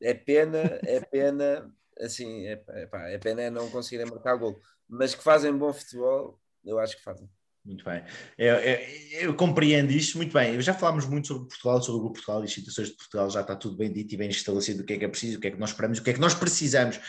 É 0.01 0.15
pena, 0.15 0.59
é 0.85 1.01
pena, 1.01 1.73
assim, 2.01 2.47
é, 2.47 2.57
pá, 2.87 3.09
é 3.09 3.19
pena 3.19 3.43
é 3.43 3.51
não 3.51 3.71
conseguirem 3.71 4.11
marcar 4.11 4.37
gol, 4.37 4.61
mas 4.89 5.15
que 5.15 5.23
fazem 5.23 5.57
bom 5.57 5.73
futebol, 5.73 6.41
eu 6.65 6.79
acho 6.79 6.97
que 6.97 7.03
fazem. 7.03 7.29
Muito 7.67 7.85
bem. 7.85 8.01
Eu, 8.39 8.55
eu, 8.55 8.79
eu, 9.23 9.35
compreendo 9.35 9.91
isto 9.91 10.17
muito 10.17 10.33
bem. 10.33 10.61
Já 10.61 10.73
falámos 10.73 11.05
muito 11.05 11.27
sobre 11.27 11.49
Portugal, 11.49 11.83
sobre 11.83 11.99
o 11.99 12.01
grupo 12.03 12.15
Portugal 12.15 12.43
e 12.43 12.45
as 12.45 12.53
situações 12.53 12.91
de 12.91 12.97
Portugal, 12.97 13.29
já 13.29 13.41
está 13.41 13.57
tudo 13.57 13.77
bem 13.77 13.93
dito 13.93 14.15
e 14.15 14.17
bem 14.17 14.29
estabelecido 14.29 14.83
o 14.83 14.87
que 14.87 14.93
é 14.93 14.99
que 14.99 15.05
é 15.05 15.09
preciso, 15.09 15.39
o 15.39 15.41
que 15.41 15.49
é 15.49 15.51
que 15.51 15.59
nós 15.59 15.71
esperamos, 15.71 15.99
o 15.99 16.03
que 16.03 16.11
é 16.11 16.13
que 16.13 16.21
nós 16.21 16.33
precisamos. 16.33 17.01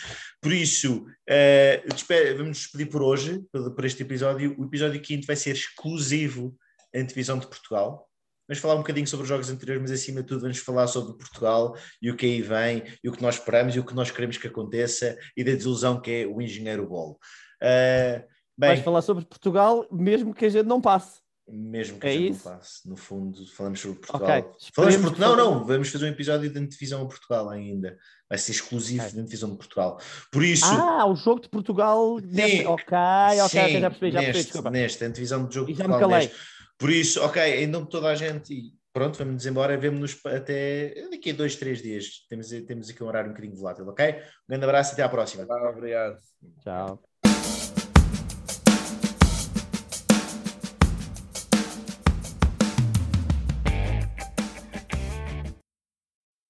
Por 0.41 0.51
isso, 0.51 1.05
uh, 1.05 2.37
vamos 2.37 2.57
despedir 2.57 2.89
por 2.89 3.03
hoje, 3.03 3.45
por, 3.51 3.75
por 3.75 3.85
este 3.85 4.01
episódio. 4.01 4.55
O 4.57 4.65
episódio 4.65 4.99
quinto 4.99 5.27
vai 5.27 5.35
ser 5.35 5.51
exclusivo 5.51 6.57
em 6.91 7.05
divisão 7.05 7.37
de 7.37 7.45
Portugal. 7.45 8.06
Vamos 8.47 8.61
falar 8.61 8.75
um 8.75 8.79
bocadinho 8.79 9.07
sobre 9.07 9.23
os 9.23 9.29
jogos 9.29 9.49
anteriores, 9.49 9.81
mas 9.81 9.91
acima 9.91 10.21
de 10.21 10.27
tudo 10.27 10.41
vamos 10.41 10.59
falar 10.59 10.87
sobre 10.87 11.17
Portugal 11.17 11.75
e 12.01 12.09
o 12.09 12.15
que 12.15 12.25
aí 12.25 12.41
vem, 12.41 12.83
e 13.03 13.09
o 13.09 13.11
que 13.11 13.21
nós 13.21 13.35
esperamos 13.35 13.75
e 13.75 13.79
o 13.79 13.83
que 13.83 13.93
nós 13.93 14.09
queremos 14.09 14.37
que 14.37 14.47
aconteça 14.47 15.17
e 15.35 15.43
da 15.43 15.51
desilusão 15.51 15.99
que 15.99 16.11
é 16.11 16.25
o 16.25 16.41
engenheiro 16.41 16.87
Bolo. 16.87 17.19
Uh, 17.61 18.23
bem, 18.57 18.69
Vais 18.69 18.79
falar 18.81 19.01
sobre 19.01 19.25
Portugal 19.25 19.85
mesmo 19.91 20.33
que 20.33 20.45
a 20.45 20.49
gente 20.49 20.65
não 20.65 20.79
passe. 20.79 21.19
Mesmo 21.49 21.97
que 21.97 22.07
é 22.07 22.09
a 22.09 22.13
gente 22.13 22.31
isso? 22.31 22.49
não 22.49 22.57
passe. 22.57 22.89
No 22.89 22.97
fundo, 22.97 23.47
falamos 23.53 23.79
sobre 23.79 23.99
Portugal. 23.99 24.39
Okay. 24.39 24.51
Falamos 24.73 24.97
por... 24.97 25.17
Não, 25.19 25.35
não, 25.35 25.65
vamos 25.65 25.89
fazer 25.89 26.05
um 26.05 26.09
episódio 26.09 26.49
de 26.49 26.67
divisão 26.67 27.01
a 27.01 27.05
Portugal 27.05 27.49
ainda. 27.49 27.97
Vai 28.29 28.37
ser 28.37 28.51
exclusivo 28.51 29.03
okay. 29.03 29.15
da 29.15 29.21
divisão 29.21 29.51
de 29.51 29.57
Portugal. 29.57 29.97
Por 30.29 30.43
isso. 30.43 30.65
Ah, 30.65 31.05
o 31.05 31.15
jogo 31.15 31.39
de 31.39 31.47
Portugal. 31.47 32.19
Sim, 32.19 32.27
neste... 32.27 32.65
Ok, 32.65 32.97
ok, 33.45 33.47
sim, 33.47 33.79
já 33.79 33.89
percebi, 33.89 34.11
já 34.11 34.21
neste, 34.21 34.51
percebi. 34.51 34.69
Neste, 34.71 35.05
a 35.05 35.07
divisão 35.07 35.47
de 35.47 35.55
jogo 35.55 35.69
e 35.69 35.73
de 35.73 35.77
Portugal. 35.83 35.99
Já 35.99 36.07
me 36.07 36.13
calei. 36.13 36.27
Neste. 36.27 36.56
Por 36.77 36.91
isso, 36.91 37.23
ok, 37.23 37.41
em 37.41 37.67
nome 37.67 37.85
de 37.85 37.91
toda 37.91 38.09
a 38.09 38.15
gente, 38.15 38.53
e 38.53 38.73
pronto, 38.93 39.17
vamos-nos 39.17 39.45
embora, 39.45 39.77
vemo-nos 39.77 40.19
até 40.25 41.07
daqui 41.09 41.31
a 41.31 41.33
dois, 41.33 41.55
três 41.55 41.81
dias. 41.81 42.25
Temos, 42.29 42.49
temos 42.49 42.89
aqui 42.89 43.03
um 43.03 43.07
horário 43.07 43.29
um 43.29 43.33
bocadinho 43.33 43.55
volátil, 43.55 43.87
ok? 43.87 44.15
Um 44.15 44.49
grande 44.49 44.65
abraço 44.65 44.91
e 44.91 44.93
até 44.93 45.03
à 45.03 45.09
próxima. 45.09 45.45
obrigado. 45.69 46.17
Tchau. 46.63 47.06